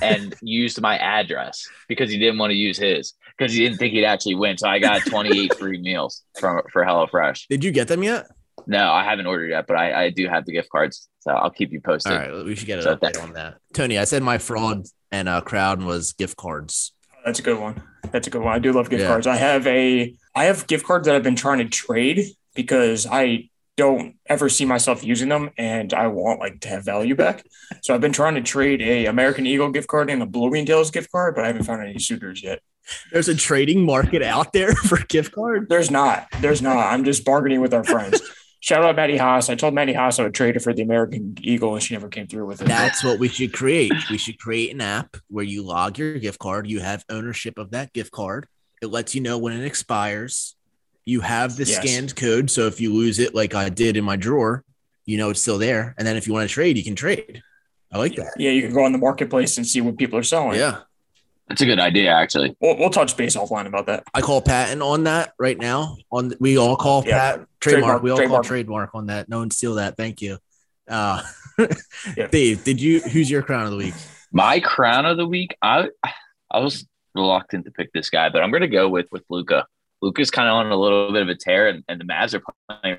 and 0.03 0.35
used 0.43 0.81
my 0.81 0.99
address 0.99 1.67
because 1.89 2.11
he 2.11 2.19
didn't 2.19 2.39
want 2.39 2.51
to 2.51 2.57
use 2.57 2.77
his 2.79 3.15
because 3.37 3.53
he 3.53 3.61
didn't 3.61 3.79
think 3.79 3.93
he'd 3.95 4.05
actually 4.05 4.35
win. 4.35 4.57
So 4.59 4.69
I 4.69 4.79
got 4.79 5.05
28 5.07 5.55
free 5.59 5.81
meals 5.81 6.23
from 6.39 6.63
for 6.73 6.85
HelloFresh. 6.85 7.47
Did 7.49 7.65
you 7.65 7.71
get 7.73 7.89
them 7.89 8.03
yet? 8.03 8.27
No, 8.67 8.91
I 8.91 9.05
haven't 9.05 9.27
ordered 9.27 9.49
yet, 9.51 9.67
but 9.67 9.77
I, 9.77 10.05
I 10.05 10.11
do 10.11 10.29
have 10.29 10.47
the 10.47 10.53
gift 10.53 10.71
cards, 10.71 11.09
so 11.21 11.33
I'll 11.33 11.51
keep 11.51 11.71
you 11.73 11.81
posted. 11.81 12.13
All 12.13 12.19
right, 12.19 12.45
we 12.45 12.55
should 12.55 12.67
get 12.67 12.79
an 12.79 12.85
So 12.85 12.97
update 12.97 13.01
that- 13.15 13.17
on 13.19 13.33
that. 13.35 13.59
Tony, 13.75 13.99
I 13.99 14.05
said 14.05 14.23
my 14.23 14.39
fraud 14.39 14.87
and 15.11 15.29
uh, 15.29 15.41
crowd 15.41 15.83
was 15.83 16.13
gift 16.13 16.37
cards. 16.37 16.93
That's 17.25 17.39
a 17.39 17.43
good 17.43 17.59
one. 17.59 17.83
That's 18.11 18.27
a 18.27 18.31
good 18.31 18.43
one. 18.43 18.53
I 18.55 18.59
do 18.59 18.73
love 18.73 18.91
gift 18.91 19.03
Yeah. 19.03 19.09
cards. 19.09 19.27
I 19.27 19.37
have 19.37 19.67
a 19.67 20.15
I 20.35 20.45
have 20.45 20.67
gift 20.67 20.85
cards 20.87 21.07
that 21.07 21.15
I've 21.15 21.23
been 21.23 21.37
trying 21.37 21.59
to 21.59 21.65
trade 21.65 22.27
because 22.55 23.07
I 23.07 23.49
don't 23.77 24.15
ever 24.27 24.49
see 24.49 24.65
myself 24.65 25.03
using 25.03 25.29
them 25.29 25.51
and 25.59 25.93
I 25.93 26.07
want 26.09 26.39
like 26.41 26.61
to 26.61 26.69
have 26.69 26.85
value 26.85 27.15
back. 27.17 27.45
So 27.83 27.93
I've 27.95 28.01
been 28.01 28.13
trying 28.13 28.35
to 28.37 28.41
trade 28.41 28.81
a 28.83 29.07
American 29.07 29.47
Eagle 29.47 29.71
gift 29.71 29.89
card 29.89 30.11
and 30.11 30.23
a 30.23 30.27
Bloomingdale's 30.27 30.91
gift 30.93 31.11
card, 31.11 31.35
but 31.35 31.45
I 31.45 31.49
haven't 31.49 31.65
found 31.65 31.83
any 31.83 31.99
suitors 31.99 32.43
yet. 32.43 32.61
There's 33.13 33.29
a 33.29 33.35
trading 33.35 33.85
market 33.85 34.23
out 34.23 34.53
there 34.53 34.73
for 34.89 34.99
gift 34.99 35.33
cards. 35.33 35.67
There's 35.69 35.91
not. 35.91 36.29
There's 36.41 36.63
not. 36.63 36.77
I'm 36.93 37.05
just 37.05 37.25
bargaining 37.25 37.61
with 37.61 37.73
our 37.75 37.83
friends. 37.85 38.21
Shout 38.65 38.83
out 38.83 38.97
Maddie 38.97 39.19
Haas. 39.19 39.51
I 39.51 39.57
told 39.57 39.75
Maddie 39.75 39.93
Haas 39.93 40.19
I 40.19 40.23
would 40.23 40.33
trade 40.33 40.55
her 40.55 40.61
for 40.61 40.73
the 40.73 40.81
American 40.81 41.37
Eagle 41.43 41.75
and 41.75 41.83
she 41.83 41.93
never 41.93 42.09
came 42.09 42.27
through 42.27 42.47
with 42.47 42.63
it. 42.63 42.65
That's 42.67 43.05
what 43.05 43.19
we 43.19 43.29
should 43.29 43.53
create. 43.53 43.93
We 44.09 44.17
should 44.17 44.39
create 44.39 44.73
an 44.73 44.81
app 44.81 45.19
where 45.29 45.45
you 45.45 45.63
log 45.63 45.99
your 45.99 46.19
gift 46.19 46.39
card. 46.39 46.67
You 46.67 46.81
have 46.81 47.05
ownership 47.11 47.59
of 47.59 47.73
that 47.73 47.93
gift 47.93 48.11
card. 48.11 48.47
It 48.81 48.87
lets 48.87 49.15
you 49.15 49.21
know 49.21 49.37
when 49.37 49.53
it 49.53 49.67
expires. 49.67 50.57
You 51.05 51.21
have 51.21 51.57
the 51.57 51.65
Yes. 51.67 51.77
scanned 51.77 52.17
code. 52.17 52.51
So 52.51 52.67
if 52.67 52.81
you 52.81 52.95
lose 52.95 53.19
it, 53.19 53.35
like 53.35 53.55
I 53.55 53.69
did 53.69 53.99
in 53.99 54.05
my 54.05 54.17
drawer, 54.17 54.65
you 55.05 55.19
know 55.19 55.29
it's 55.29 55.43
still 55.43 55.59
there. 55.59 55.95
And 55.99 56.07
then 56.07 56.17
if 56.17 56.27
you 56.27 56.33
want 56.33 56.49
to 56.49 56.55
trade, 56.55 56.79
you 56.79 56.85
can 56.85 56.97
trade. 56.97 57.43
I 57.93 57.99
like 57.99 58.17
that. 58.17 58.33
yeah, 58.39 58.51
you 58.51 58.63
can 58.63 58.73
go 58.73 58.85
on 58.85 58.93
the 58.93 58.99
marketplace 58.99 59.59
and 59.59 59.67
see 59.67 59.83
what 59.83 59.99
people 59.99 60.19
are 60.19 60.23
selling. 60.23 60.59
Yeah. 60.59 60.79
That's 61.49 61.61
a 61.61 61.67
good 61.67 61.79
idea, 61.79 62.11
actually. 62.11 62.57
We'll, 62.61 62.79
we'll 62.79 62.91
touch 62.91 63.17
base 63.17 63.37
offline 63.37 63.67
about 63.67 63.87
that. 63.87 64.05
I 64.15 64.21
call 64.23 64.41
patent 64.41 64.81
on 64.81 65.05
that 65.05 65.35
right 65.39 65.59
now. 65.59 65.97
On 66.11 66.33
we 66.41 66.57
all 66.57 66.77
call 66.77 67.05
Yeah. 67.07 67.19
pat 67.19 67.47
trademark. 67.61 67.61
Trademark, 67.61 68.03
We 68.03 68.11
all 68.11 68.17
trademark. 68.17 68.43
call 68.43 68.49
trademark 68.49 68.91
on 68.95 69.07
that. 69.07 69.29
No 69.29 69.39
one 69.41 69.51
steal 69.51 69.75
that. 69.75 69.97
Thank 69.97 70.23
you. 70.23 70.39
Uh, 70.89 71.23
Yeah. 72.17 72.27
Dave, 72.29 72.65
did 72.65 72.81
you? 72.81 73.01
Who's 73.01 73.31
your 73.31 73.43
crown 73.43 73.65
of 73.65 73.71
the 73.71 73.77
week? 73.77 73.95
My 74.33 74.59
crown 74.59 75.07
of 75.07 75.17
the 75.17 75.27
week, 75.27 75.57
I 75.63 75.89
I 76.51 76.59
was 76.59 76.85
reluctant 77.15 77.65
to 77.67 77.71
pick 77.71 77.93
this 77.93 78.11
guy, 78.11 78.29
but 78.29 78.43
I'm 78.43 78.51
going 78.51 78.63
to 78.63 78.69
go 78.69 78.89
with 78.89 79.07
with 79.13 79.23
Luka. 79.31 79.67
Luka's 80.03 80.31
kind 80.33 80.49
of 80.49 80.55
on 80.55 80.71
a 80.73 80.77
little 80.77 81.13
bit 81.13 81.23
of 81.23 81.29
a 81.29 81.35
tear, 81.37 81.69
and, 81.69 81.85
and 81.89 82.01
the 82.01 82.05
Mavs 82.05 82.35
are 82.35 82.43
playing 82.83 82.99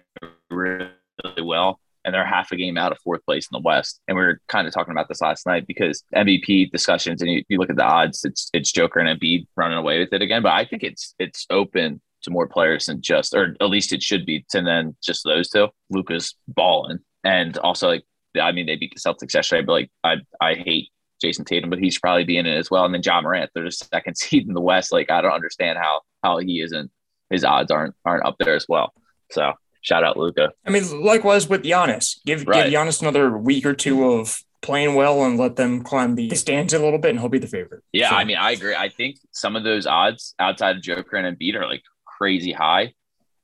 really, 0.49 0.87
really 1.23 1.41
well, 1.41 1.79
and 2.05 2.13
they're 2.13 2.25
half 2.25 2.51
a 2.51 2.55
game 2.55 2.77
out 2.77 2.91
of 2.91 2.99
fourth 2.99 3.25
place 3.25 3.47
in 3.51 3.55
the 3.55 3.65
West. 3.65 3.99
And 4.07 4.15
we 4.15 4.23
were 4.23 4.39
kind 4.47 4.67
of 4.67 4.73
talking 4.73 4.91
about 4.91 5.09
this 5.09 5.21
last 5.21 5.45
night 5.45 5.67
because 5.67 6.03
MVP 6.15 6.71
discussions, 6.71 7.21
and 7.21 7.31
you, 7.31 7.43
you 7.49 7.57
look 7.57 7.69
at 7.69 7.75
the 7.75 7.83
odds, 7.83 8.23
it's 8.23 8.49
it's 8.53 8.71
Joker 8.71 8.99
and 8.99 9.19
Embiid 9.19 9.47
running 9.57 9.77
away 9.77 9.99
with 9.99 10.13
it 10.13 10.21
again. 10.21 10.43
But 10.43 10.53
I 10.53 10.65
think 10.65 10.83
it's 10.83 11.15
it's 11.19 11.45
open 11.49 12.01
to 12.23 12.31
more 12.31 12.47
players 12.47 12.85
than 12.85 13.01
just, 13.01 13.35
or 13.35 13.55
at 13.59 13.69
least 13.69 13.93
it 13.93 14.01
should 14.01 14.25
be, 14.25 14.45
to 14.49 14.61
then 14.61 14.95
just 15.03 15.23
those 15.23 15.49
two. 15.49 15.67
Luka's 15.89 16.35
balling, 16.47 16.99
and 17.23 17.57
also 17.57 17.87
like 17.87 18.03
I 18.39 18.51
mean 18.51 18.67
they 18.67 18.75
beat 18.75 18.93
the 18.93 19.01
Celtics 19.01 19.33
yesterday, 19.33 19.65
but 19.65 19.73
like 19.73 19.91
I 20.03 20.15
I 20.39 20.53
hate 20.53 20.89
Jayson 21.23 21.45
Tatum, 21.45 21.69
but 21.69 21.79
he's 21.79 21.99
probably 21.99 22.23
be 22.23 22.37
in 22.37 22.45
it 22.45 22.57
as 22.57 22.69
well. 22.69 22.85
And 22.85 22.93
then 22.93 23.01
Ja 23.03 23.21
Morant, 23.21 23.49
they're 23.53 23.63
the 23.63 23.71
second 23.71 24.15
seed 24.17 24.47
in 24.47 24.53
the 24.53 24.61
West. 24.61 24.91
Like 24.91 25.09
I 25.09 25.21
don't 25.21 25.31
understand 25.31 25.79
how 25.79 26.01
how 26.23 26.37
he 26.37 26.61
isn't 26.61 26.91
his 27.29 27.43
odds 27.43 27.71
aren't 27.71 27.95
aren't 28.05 28.25
up 28.25 28.35
there 28.39 28.55
as 28.55 28.67
well. 28.69 28.93
So 29.31 29.53
shout 29.85 30.03
out 30.03 30.17
Luka. 30.17 30.51
I 30.65 30.71
mean, 30.71 31.01
likewise 31.03 31.47
with 31.47 31.63
Giannis. 31.63 32.17
Give 32.25 32.45
Right. 32.45 32.65
give 32.69 32.73
Giannis 32.73 33.01
another 33.01 33.37
week 33.37 33.65
or 33.65 33.73
two 33.73 34.03
of 34.11 34.39
playing 34.61 34.95
well 34.95 35.23
and 35.23 35.37
let 35.37 35.55
them 35.57 35.83
climb 35.83 36.15
the 36.15 36.29
stands 36.35 36.73
a 36.73 36.79
little 36.79 36.97
bit, 36.99 37.11
and 37.11 37.19
he'll 37.19 37.29
be 37.29 37.37
the 37.39 37.47
favorite. 37.47 37.83
Yeah, 37.93 38.09
So, 38.09 38.15
I 38.15 38.23
mean 38.25 38.37
I 38.37 38.51
agree. 38.51 38.75
I 38.75 38.89
think 38.89 39.17
some 39.31 39.55
of 39.55 39.63
those 39.63 39.85
odds 39.85 40.33
outside 40.39 40.75
of 40.77 40.81
Joker 40.81 41.17
and 41.17 41.37
Embiid 41.37 41.53
are 41.55 41.67
like 41.67 41.83
crazy 42.17 42.51
high, 42.51 42.93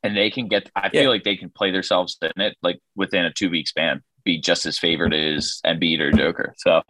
and 0.04 0.18
they 0.18 0.30
can 0.32 0.48
get. 0.48 0.70
I 0.76 0.90
feel 0.90 1.04
Yeah. 1.04 1.10
like 1.10 1.24
they 1.24 1.36
can 1.38 1.50
play 1.50 1.72
themselves 1.72 2.18
in 2.22 2.42
it 2.42 2.58
like 2.64 2.80
within 2.96 3.24
a 3.26 3.32
two 3.32 3.50
week 3.52 3.68
span, 3.68 4.02
be 4.24 4.40
just 4.40 4.66
as 4.66 4.80
favored 4.80 5.14
as 5.14 5.62
Embiid 5.66 6.00
or 6.00 6.12
Joker. 6.12 6.54
So 6.58 6.82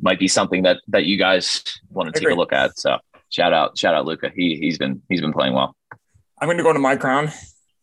might 0.00 0.18
be 0.18 0.28
something 0.28 0.62
that 0.64 0.78
that 0.88 1.06
you 1.06 1.16
guys 1.16 1.64
want 1.90 2.12
to 2.12 2.20
take 2.20 2.28
a 2.28 2.34
look 2.34 2.52
at. 2.52 2.78
So 2.78 2.98
shout 3.30 3.54
out 3.54 3.78
shout 3.78 3.94
out 3.94 4.04
Luka. 4.04 4.30
He 4.36 4.58
he's 4.60 4.76
been 4.76 5.00
he's 5.08 5.22
been 5.22 5.32
playing 5.32 5.54
well. 5.54 5.74
I'm 6.40 6.46
going 6.48 6.58
to 6.58 6.62
go 6.64 6.72
to 6.74 6.78
my 6.78 6.96
crown. 6.96 7.30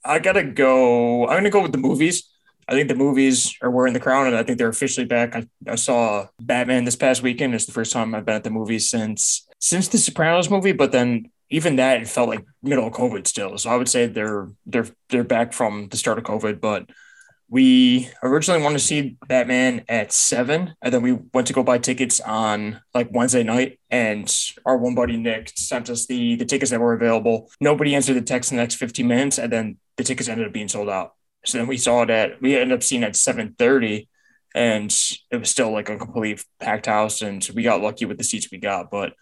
I 0.04 0.20
gotta 0.20 0.44
go. 0.44 1.28
I'm 1.28 1.44
to 1.44 1.50
go 1.50 1.62
with 1.62 1.72
the 1.72 1.78
movies. 1.78 2.30
I 2.68 2.74
think 2.74 2.88
the 2.88 2.96
movies 2.96 3.56
are 3.62 3.72
wearing 3.72 3.94
the 3.94 4.00
crown, 4.00 4.28
and 4.28 4.36
I 4.36 4.44
think 4.44 4.58
they're 4.58 4.70
officially 4.70 5.06
back. 5.06 5.36
I, 5.36 5.48
I 5.68 5.76
saw 5.76 6.28
Batman 6.40 6.86
this 6.86 6.96
past 6.96 7.24
weekend. 7.24 7.56
It's 7.56 7.66
the 7.66 7.72
first 7.72 7.92
time 7.92 8.14
I've 8.14 8.26
been 8.26 8.36
at 8.36 8.44
the 8.44 8.52
movies 8.52 8.90
since 8.90 9.48
since 9.60 9.88
the 9.88 9.98
Sopranos 9.98 10.50
movie. 10.50 10.72
But 10.72 10.92
then 10.92 11.32
even 11.50 11.78
that, 11.78 12.02
it 12.02 12.08
felt 12.08 12.30
like 12.30 12.46
middle 12.62 12.88
of 12.88 12.94
COVID 12.94 13.26
still. 13.28 13.58
So 13.58 13.70
I 13.70 13.76
would 13.76 13.90
say 13.90 14.06
they're 14.06 14.50
they're 14.66 14.88
they're 15.10 15.24
back 15.24 15.52
from 15.54 15.90
the 15.90 15.98
start 15.98 16.20
of 16.20 16.24
COVID. 16.26 16.62
But 16.62 16.90
we 17.50 18.10
originally 18.22 18.62
wanted 18.62 18.78
to 18.78 18.84
see 18.84 19.18
Batman 19.28 19.84
at 19.90 20.12
seven, 20.14 20.76
and 20.82 20.94
then 20.94 21.02
we 21.02 21.14
went 21.34 21.48
to 21.48 21.54
go 21.54 21.64
buy 21.64 21.80
tickets 21.80 22.20
on 22.20 22.80
like 22.94 23.10
Wednesday 23.12 23.44
night, 23.44 23.80
and 23.90 24.32
our 24.66 24.78
one 24.78 24.94
buddy 24.94 25.18
Nick 25.18 25.52
sent 25.56 25.90
us 25.90 26.06
the 26.06 26.36
the 26.36 26.46
tickets 26.46 26.70
that 26.72 26.80
were 26.80 26.94
available. 26.94 27.50
Nobody 27.60 27.96
answered 27.96 28.14
the 28.14 28.22
text 28.22 28.52
in 28.52 28.58
the 28.58 28.64
next 28.64 28.76
15 28.76 29.08
minutes, 29.08 29.40
and 29.40 29.52
then 29.52 29.78
the 29.98 30.04
tickets 30.04 30.30
ended 30.30 30.48
up 30.48 30.54
being 30.54 30.68
sold 30.68 30.90
out. 30.90 31.14
So 31.46 31.58
then 31.58 31.68
we 31.68 31.78
saw 31.78 32.04
it 32.04 32.12
at 32.12 32.42
we 32.42 32.56
ended 32.56 32.78
up 32.78 32.84
seeing 32.84 33.04
at 33.04 33.16
7:30, 33.16 34.08
and 34.54 34.96
it 35.32 35.38
was 35.38 35.50
still 35.50 35.72
like 35.72 35.90
a 35.90 35.98
complete 35.98 36.46
packed 36.60 36.86
house, 36.86 37.24
and 37.24 37.48
we 37.56 37.64
got 37.64 37.82
lucky 37.82 38.06
with 38.06 38.20
the 38.20 38.24
seats 38.24 38.50
we 38.52 38.60
got. 38.60 38.92
But 38.92 39.14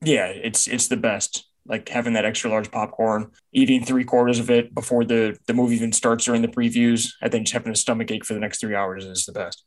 yeah, 0.00 0.26
it's 0.26 0.68
it's 0.68 0.86
the 0.86 0.96
best. 0.96 1.46
Like 1.66 1.88
having 1.88 2.14
that 2.14 2.24
extra 2.24 2.50
large 2.50 2.70
popcorn, 2.72 3.30
eating 3.52 3.84
three 3.84 4.04
quarters 4.04 4.38
of 4.40 4.50
it 4.50 4.74
before 4.74 5.04
the 5.04 5.38
the 5.46 5.54
movie 5.54 5.76
even 5.76 5.92
starts 5.92 6.24
during 6.24 6.42
the 6.42 6.48
previews, 6.48 7.12
and 7.22 7.32
then 7.32 7.44
just 7.44 7.52
having 7.52 7.72
a 7.72 7.76
stomach 7.76 8.10
ache 8.10 8.24
for 8.24 8.34
the 8.34 8.40
next 8.40 8.60
three 8.60 8.74
hours 8.74 9.04
is 9.04 9.24
the 9.26 9.32
best. 9.32 9.64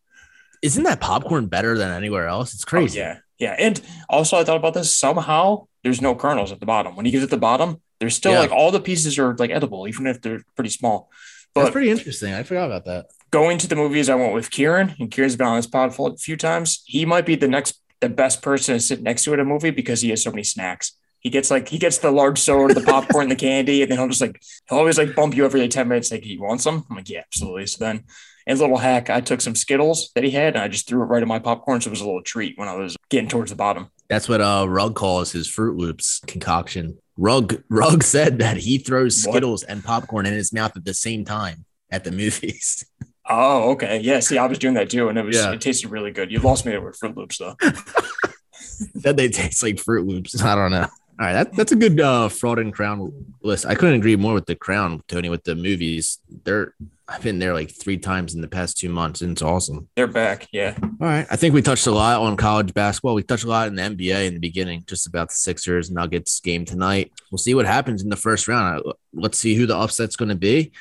Isn't 0.61 0.83
that 0.83 0.99
popcorn 0.99 1.47
better 1.47 1.77
than 1.77 1.91
anywhere 1.91 2.27
else? 2.27 2.53
It's 2.53 2.63
Oh, 2.65 2.69
crazy. 2.69 2.99
yeah, 2.99 3.19
yeah. 3.39 3.55
And 3.57 3.79
also, 4.09 4.37
I 4.37 4.43
thought 4.43 4.57
about 4.57 4.73
this. 4.73 4.93
Somehow, 4.93 5.67
there's 5.83 6.01
no 6.01 6.15
kernels 6.15 6.51
at 6.51 6.59
the 6.59 6.65
bottom. 6.65 6.95
When 6.95 7.05
you 7.05 7.11
get 7.11 7.23
at 7.23 7.29
the 7.29 7.37
bottom, 7.37 7.81
there's 7.99 8.15
still 8.15 8.33
Yeah. 8.33 8.39
like 8.39 8.51
all 8.51 8.71
the 8.71 8.79
pieces 8.81 9.17
are 9.17 9.35
like 9.37 9.51
edible, 9.51 9.87
even 9.87 10.05
if 10.07 10.21
they're 10.21 10.41
pretty 10.55 10.71
small. 10.71 11.09
That's 11.53 11.67
But 11.67 11.71
pretty 11.73 11.89
interesting. 11.91 12.33
I 12.33 12.43
forgot 12.43 12.65
about 12.65 12.85
that. 12.85 13.05
going 13.31 13.57
to 13.57 13.67
the 13.67 13.75
movies, 13.75 14.09
I 14.09 14.15
went 14.15 14.33
with 14.33 14.49
Kieran, 14.49 14.95
and 14.99 15.11
Kieran's 15.11 15.35
been 15.35 15.47
on 15.47 15.57
this 15.57 15.67
pod 15.67 15.93
for 15.95 16.11
a 16.11 16.17
few 16.17 16.35
times. 16.37 16.83
He 16.85 17.05
might 17.05 17.25
be 17.25 17.35
the 17.35 17.47
next, 17.49 17.81
the 18.01 18.07
best 18.09 18.41
person 18.41 18.75
to 18.75 18.79
sit 18.81 19.01
next 19.01 19.23
to 19.25 19.33
at 19.33 19.39
a 19.39 19.45
movie 19.45 19.71
because 19.71 20.01
he 20.01 20.09
has 20.09 20.23
so 20.23 20.31
many 20.31 20.43
snacks. 20.43 20.93
He 21.25 21.31
gets 21.31 21.49
like 21.49 21.67
he 21.67 21.79
gets 21.79 21.97
the 21.97 22.11
large 22.11 22.37
soda, 22.37 22.75
the 22.75 22.81
popcorn, 22.81 23.29
the 23.29 23.35
candy, 23.35 23.81
and 23.81 23.89
then 23.89 23.97
he'll 23.97 24.07
just 24.07 24.21
like 24.21 24.39
he'll 24.69 24.77
always 24.77 24.99
like 24.99 25.15
bump 25.15 25.35
you 25.35 25.43
every 25.43 25.59
like, 25.59 25.71
ten 25.71 25.87
minutes. 25.87 26.11
Like 26.11 26.23
he 26.23 26.37
wants 26.37 26.63
them. 26.65 26.85
I'm 26.87 26.97
like, 26.97 27.09
yeah, 27.09 27.21
absolutely. 27.21 27.65
So 27.65 27.83
then, 27.83 28.03
and 28.45 28.59
a 28.59 28.61
little 28.61 28.77
hack, 28.77 29.09
I 29.09 29.21
took 29.21 29.41
some 29.41 29.55
Skittles 29.55 30.11
that 30.13 30.23
he 30.23 30.29
had, 30.29 30.53
and 30.53 30.63
I 30.63 30.67
just 30.67 30.87
threw 30.87 31.01
it 31.01 31.05
right 31.05 31.23
in 31.23 31.27
my 31.27 31.39
popcorn. 31.39 31.81
So 31.81 31.87
it 31.87 31.93
was 31.93 32.01
a 32.01 32.05
little 32.05 32.21
treat 32.21 32.59
when 32.59 32.67
I 32.67 32.75
was 32.75 32.95
getting 33.09 33.27
towards 33.27 33.49
the 33.49 33.55
bottom. 33.55 33.89
That's 34.07 34.29
what 34.29 34.39
uh 34.39 34.67
Rug 34.69 34.93
calls 34.93 35.31
his 35.31 35.47
Fruit 35.47 35.75
Loops 35.75 36.21
concoction. 36.27 36.99
Rug 37.17 37.59
Rug 37.69 38.03
said 38.03 38.37
that 38.37 38.57
he 38.57 38.77
throws 38.77 39.23
What? 39.25 39.33
Skittles 39.33 39.63
and 39.63 39.83
popcorn 39.83 40.27
in 40.27 40.33
his 40.33 40.53
mouth 40.53 40.77
at 40.77 40.85
the 40.85 40.93
same 40.93 41.25
time 41.25 41.65
at 41.89 42.03
the 42.03 42.11
movies. 42.11 42.85
Oh, 43.27 43.71
okay. 43.71 43.97
Yeah. 44.01 44.19
See, 44.19 44.37
I 44.37 44.45
was 44.45 44.59
doing 44.59 44.75
that 44.75 44.91
too, 44.91 45.09
and 45.09 45.17
it 45.17 45.25
was 45.25 45.35
Yeah. 45.35 45.51
it 45.53 45.59
tasted 45.59 45.89
really 45.89 46.11
good. 46.11 46.31
You 46.31 46.37
lost 46.37 46.63
me 46.63 46.77
with 46.77 46.95
Fruit 46.95 47.17
Loops 47.17 47.39
though. 47.39 47.55
Said 48.99 49.17
they 49.17 49.29
taste 49.29 49.63
like 49.63 49.79
Fruit 49.79 50.05
Loops. 50.05 50.39
I 50.43 50.53
don't 50.53 50.69
know. 50.69 50.87
All 51.17 51.25
right, 51.25 51.33
that, 51.33 51.53
that's 51.53 51.71
a 51.71 51.77
good 51.77 51.99
uh, 51.99 52.27
fraud 52.27 52.59
and 52.59 52.73
crown 52.73 53.25
list. 53.41 53.65
I 53.65 53.75
couldn't 53.75 53.95
agree 53.95 54.17
more 54.17 54.33
with 54.33 54.47
the 54.47 54.55
crown, 54.55 55.01
Tony. 55.07 55.29
With 55.29 55.45
the 55.45 55.55
movies, 55.55 56.19
they're 56.43 56.73
I've 57.07 57.21
been 57.21 57.39
there 57.39 57.53
like 57.53 57.71
three 57.71 57.97
times 57.97 58.33
in 58.33 58.41
the 58.41 58.49
past 58.49 58.77
two 58.77 58.89
months, 58.89 59.21
and 59.21 59.31
it's 59.31 59.41
awesome. 59.41 59.87
They're 59.95 60.07
back. 60.07 60.47
Yeah. 60.51 60.75
All 60.81 61.07
right, 61.07 61.25
I 61.29 61.35
think 61.37 61.53
we 61.53 61.61
touched 61.61 61.87
a 61.87 61.91
lot 61.91 62.19
on 62.19 62.35
college 62.35 62.73
basketball. 62.73 63.13
We 63.13 63.23
touched 63.23 63.45
a 63.45 63.47
lot 63.47 63.67
in 63.67 63.75
the 63.75 63.83
NBA 63.83 64.27
in 64.27 64.33
the 64.33 64.39
beginning, 64.39 64.83
just 64.87 65.07
about 65.07 65.29
the 65.29 65.35
Sixers 65.35 65.89
Nuggets 65.89 66.41
game 66.41 66.65
tonight. 66.65 67.13
We'll 67.31 67.37
see 67.37 67.53
what 67.53 67.65
happens 67.65 68.03
in 68.03 68.09
the 68.09 68.17
first 68.17 68.49
round. 68.49 68.83
Let's 69.13 69.37
see 69.37 69.55
who 69.55 69.67
the 69.67 69.77
upset's 69.77 70.17
going 70.17 70.29
to 70.29 70.35
be. 70.35 70.73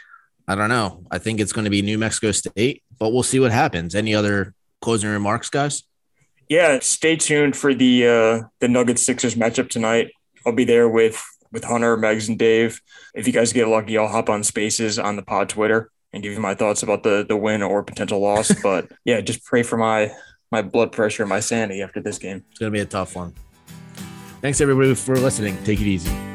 I 0.49 0.57
don't 0.57 0.69
know. 0.69 1.05
I 1.11 1.19
think 1.19 1.41
it's 1.41 1.53
going 1.53 1.65
to 1.65 1.71
be 1.71 1.83
New 1.83 1.99
Mexico 1.99 2.33
State, 2.33 2.83
but 2.99 3.13
we'll 3.13 3.23
see 3.23 3.39
what 3.39 3.53
happens. 3.53 3.95
Any 3.95 4.15
other 4.15 4.55
closing 4.81 5.11
remarks, 5.11 5.49
guys? 5.49 5.85
Yeah. 6.49 6.81
Stay 6.81 7.17
tuned 7.17 7.57
for 7.57 7.73
the 7.73 8.07
uh 8.07 8.49
the 8.61 8.69
Nuggets 8.69 9.07
Sixers 9.07 9.35
matchup 9.35 9.71
tonight. 9.71 10.11
I'll 10.47 10.53
be 10.53 10.65
there 10.65 10.89
with 10.89 11.23
with 11.53 11.65
Hunter, 11.65 11.97
Megs, 11.97 12.29
and 12.29 12.39
Dave. 12.39 12.81
If 13.15 13.27
you 13.27 13.33
guys 13.33 13.53
get 13.53 13.69
lucky, 13.69 13.97
I'll 13.97 14.09
hop 14.09 14.29
on 14.29 14.43
Spaces 14.43 14.99
on 14.99 15.17
the 15.17 15.23
Pod 15.23 15.49
Twitter 15.49 15.91
and 16.13 16.23
give 16.23 16.33
you 16.33 16.41
my 16.41 16.55
thoughts 16.55 16.83
about 16.83 17.03
the 17.03 17.25
the 17.27 17.37
win 17.37 17.63
or 17.63 17.83
potential 17.83 18.21
loss. 18.21 18.53
but 18.63 18.91
yeah, 19.05 19.21
just 19.21 19.45
pray 19.45 19.63
for 19.63 19.77
my 19.77 20.13
my 20.51 20.63
blood 20.63 20.93
pressure, 20.93 21.27
my 21.27 21.41
sanity 21.41 21.83
after 21.83 22.01
this 22.01 22.19
game. 22.19 22.45
It's 22.51 22.59
gonna 22.59 22.71
be 22.71 22.81
a 22.81 22.87
tough 22.87 23.17
one. 23.17 23.35
Thanks 24.41 24.61
everybody 24.61 24.95
for 24.95 25.17
listening. 25.17 25.57
Take 25.65 25.81
it 25.81 25.87
easy. 25.87 26.34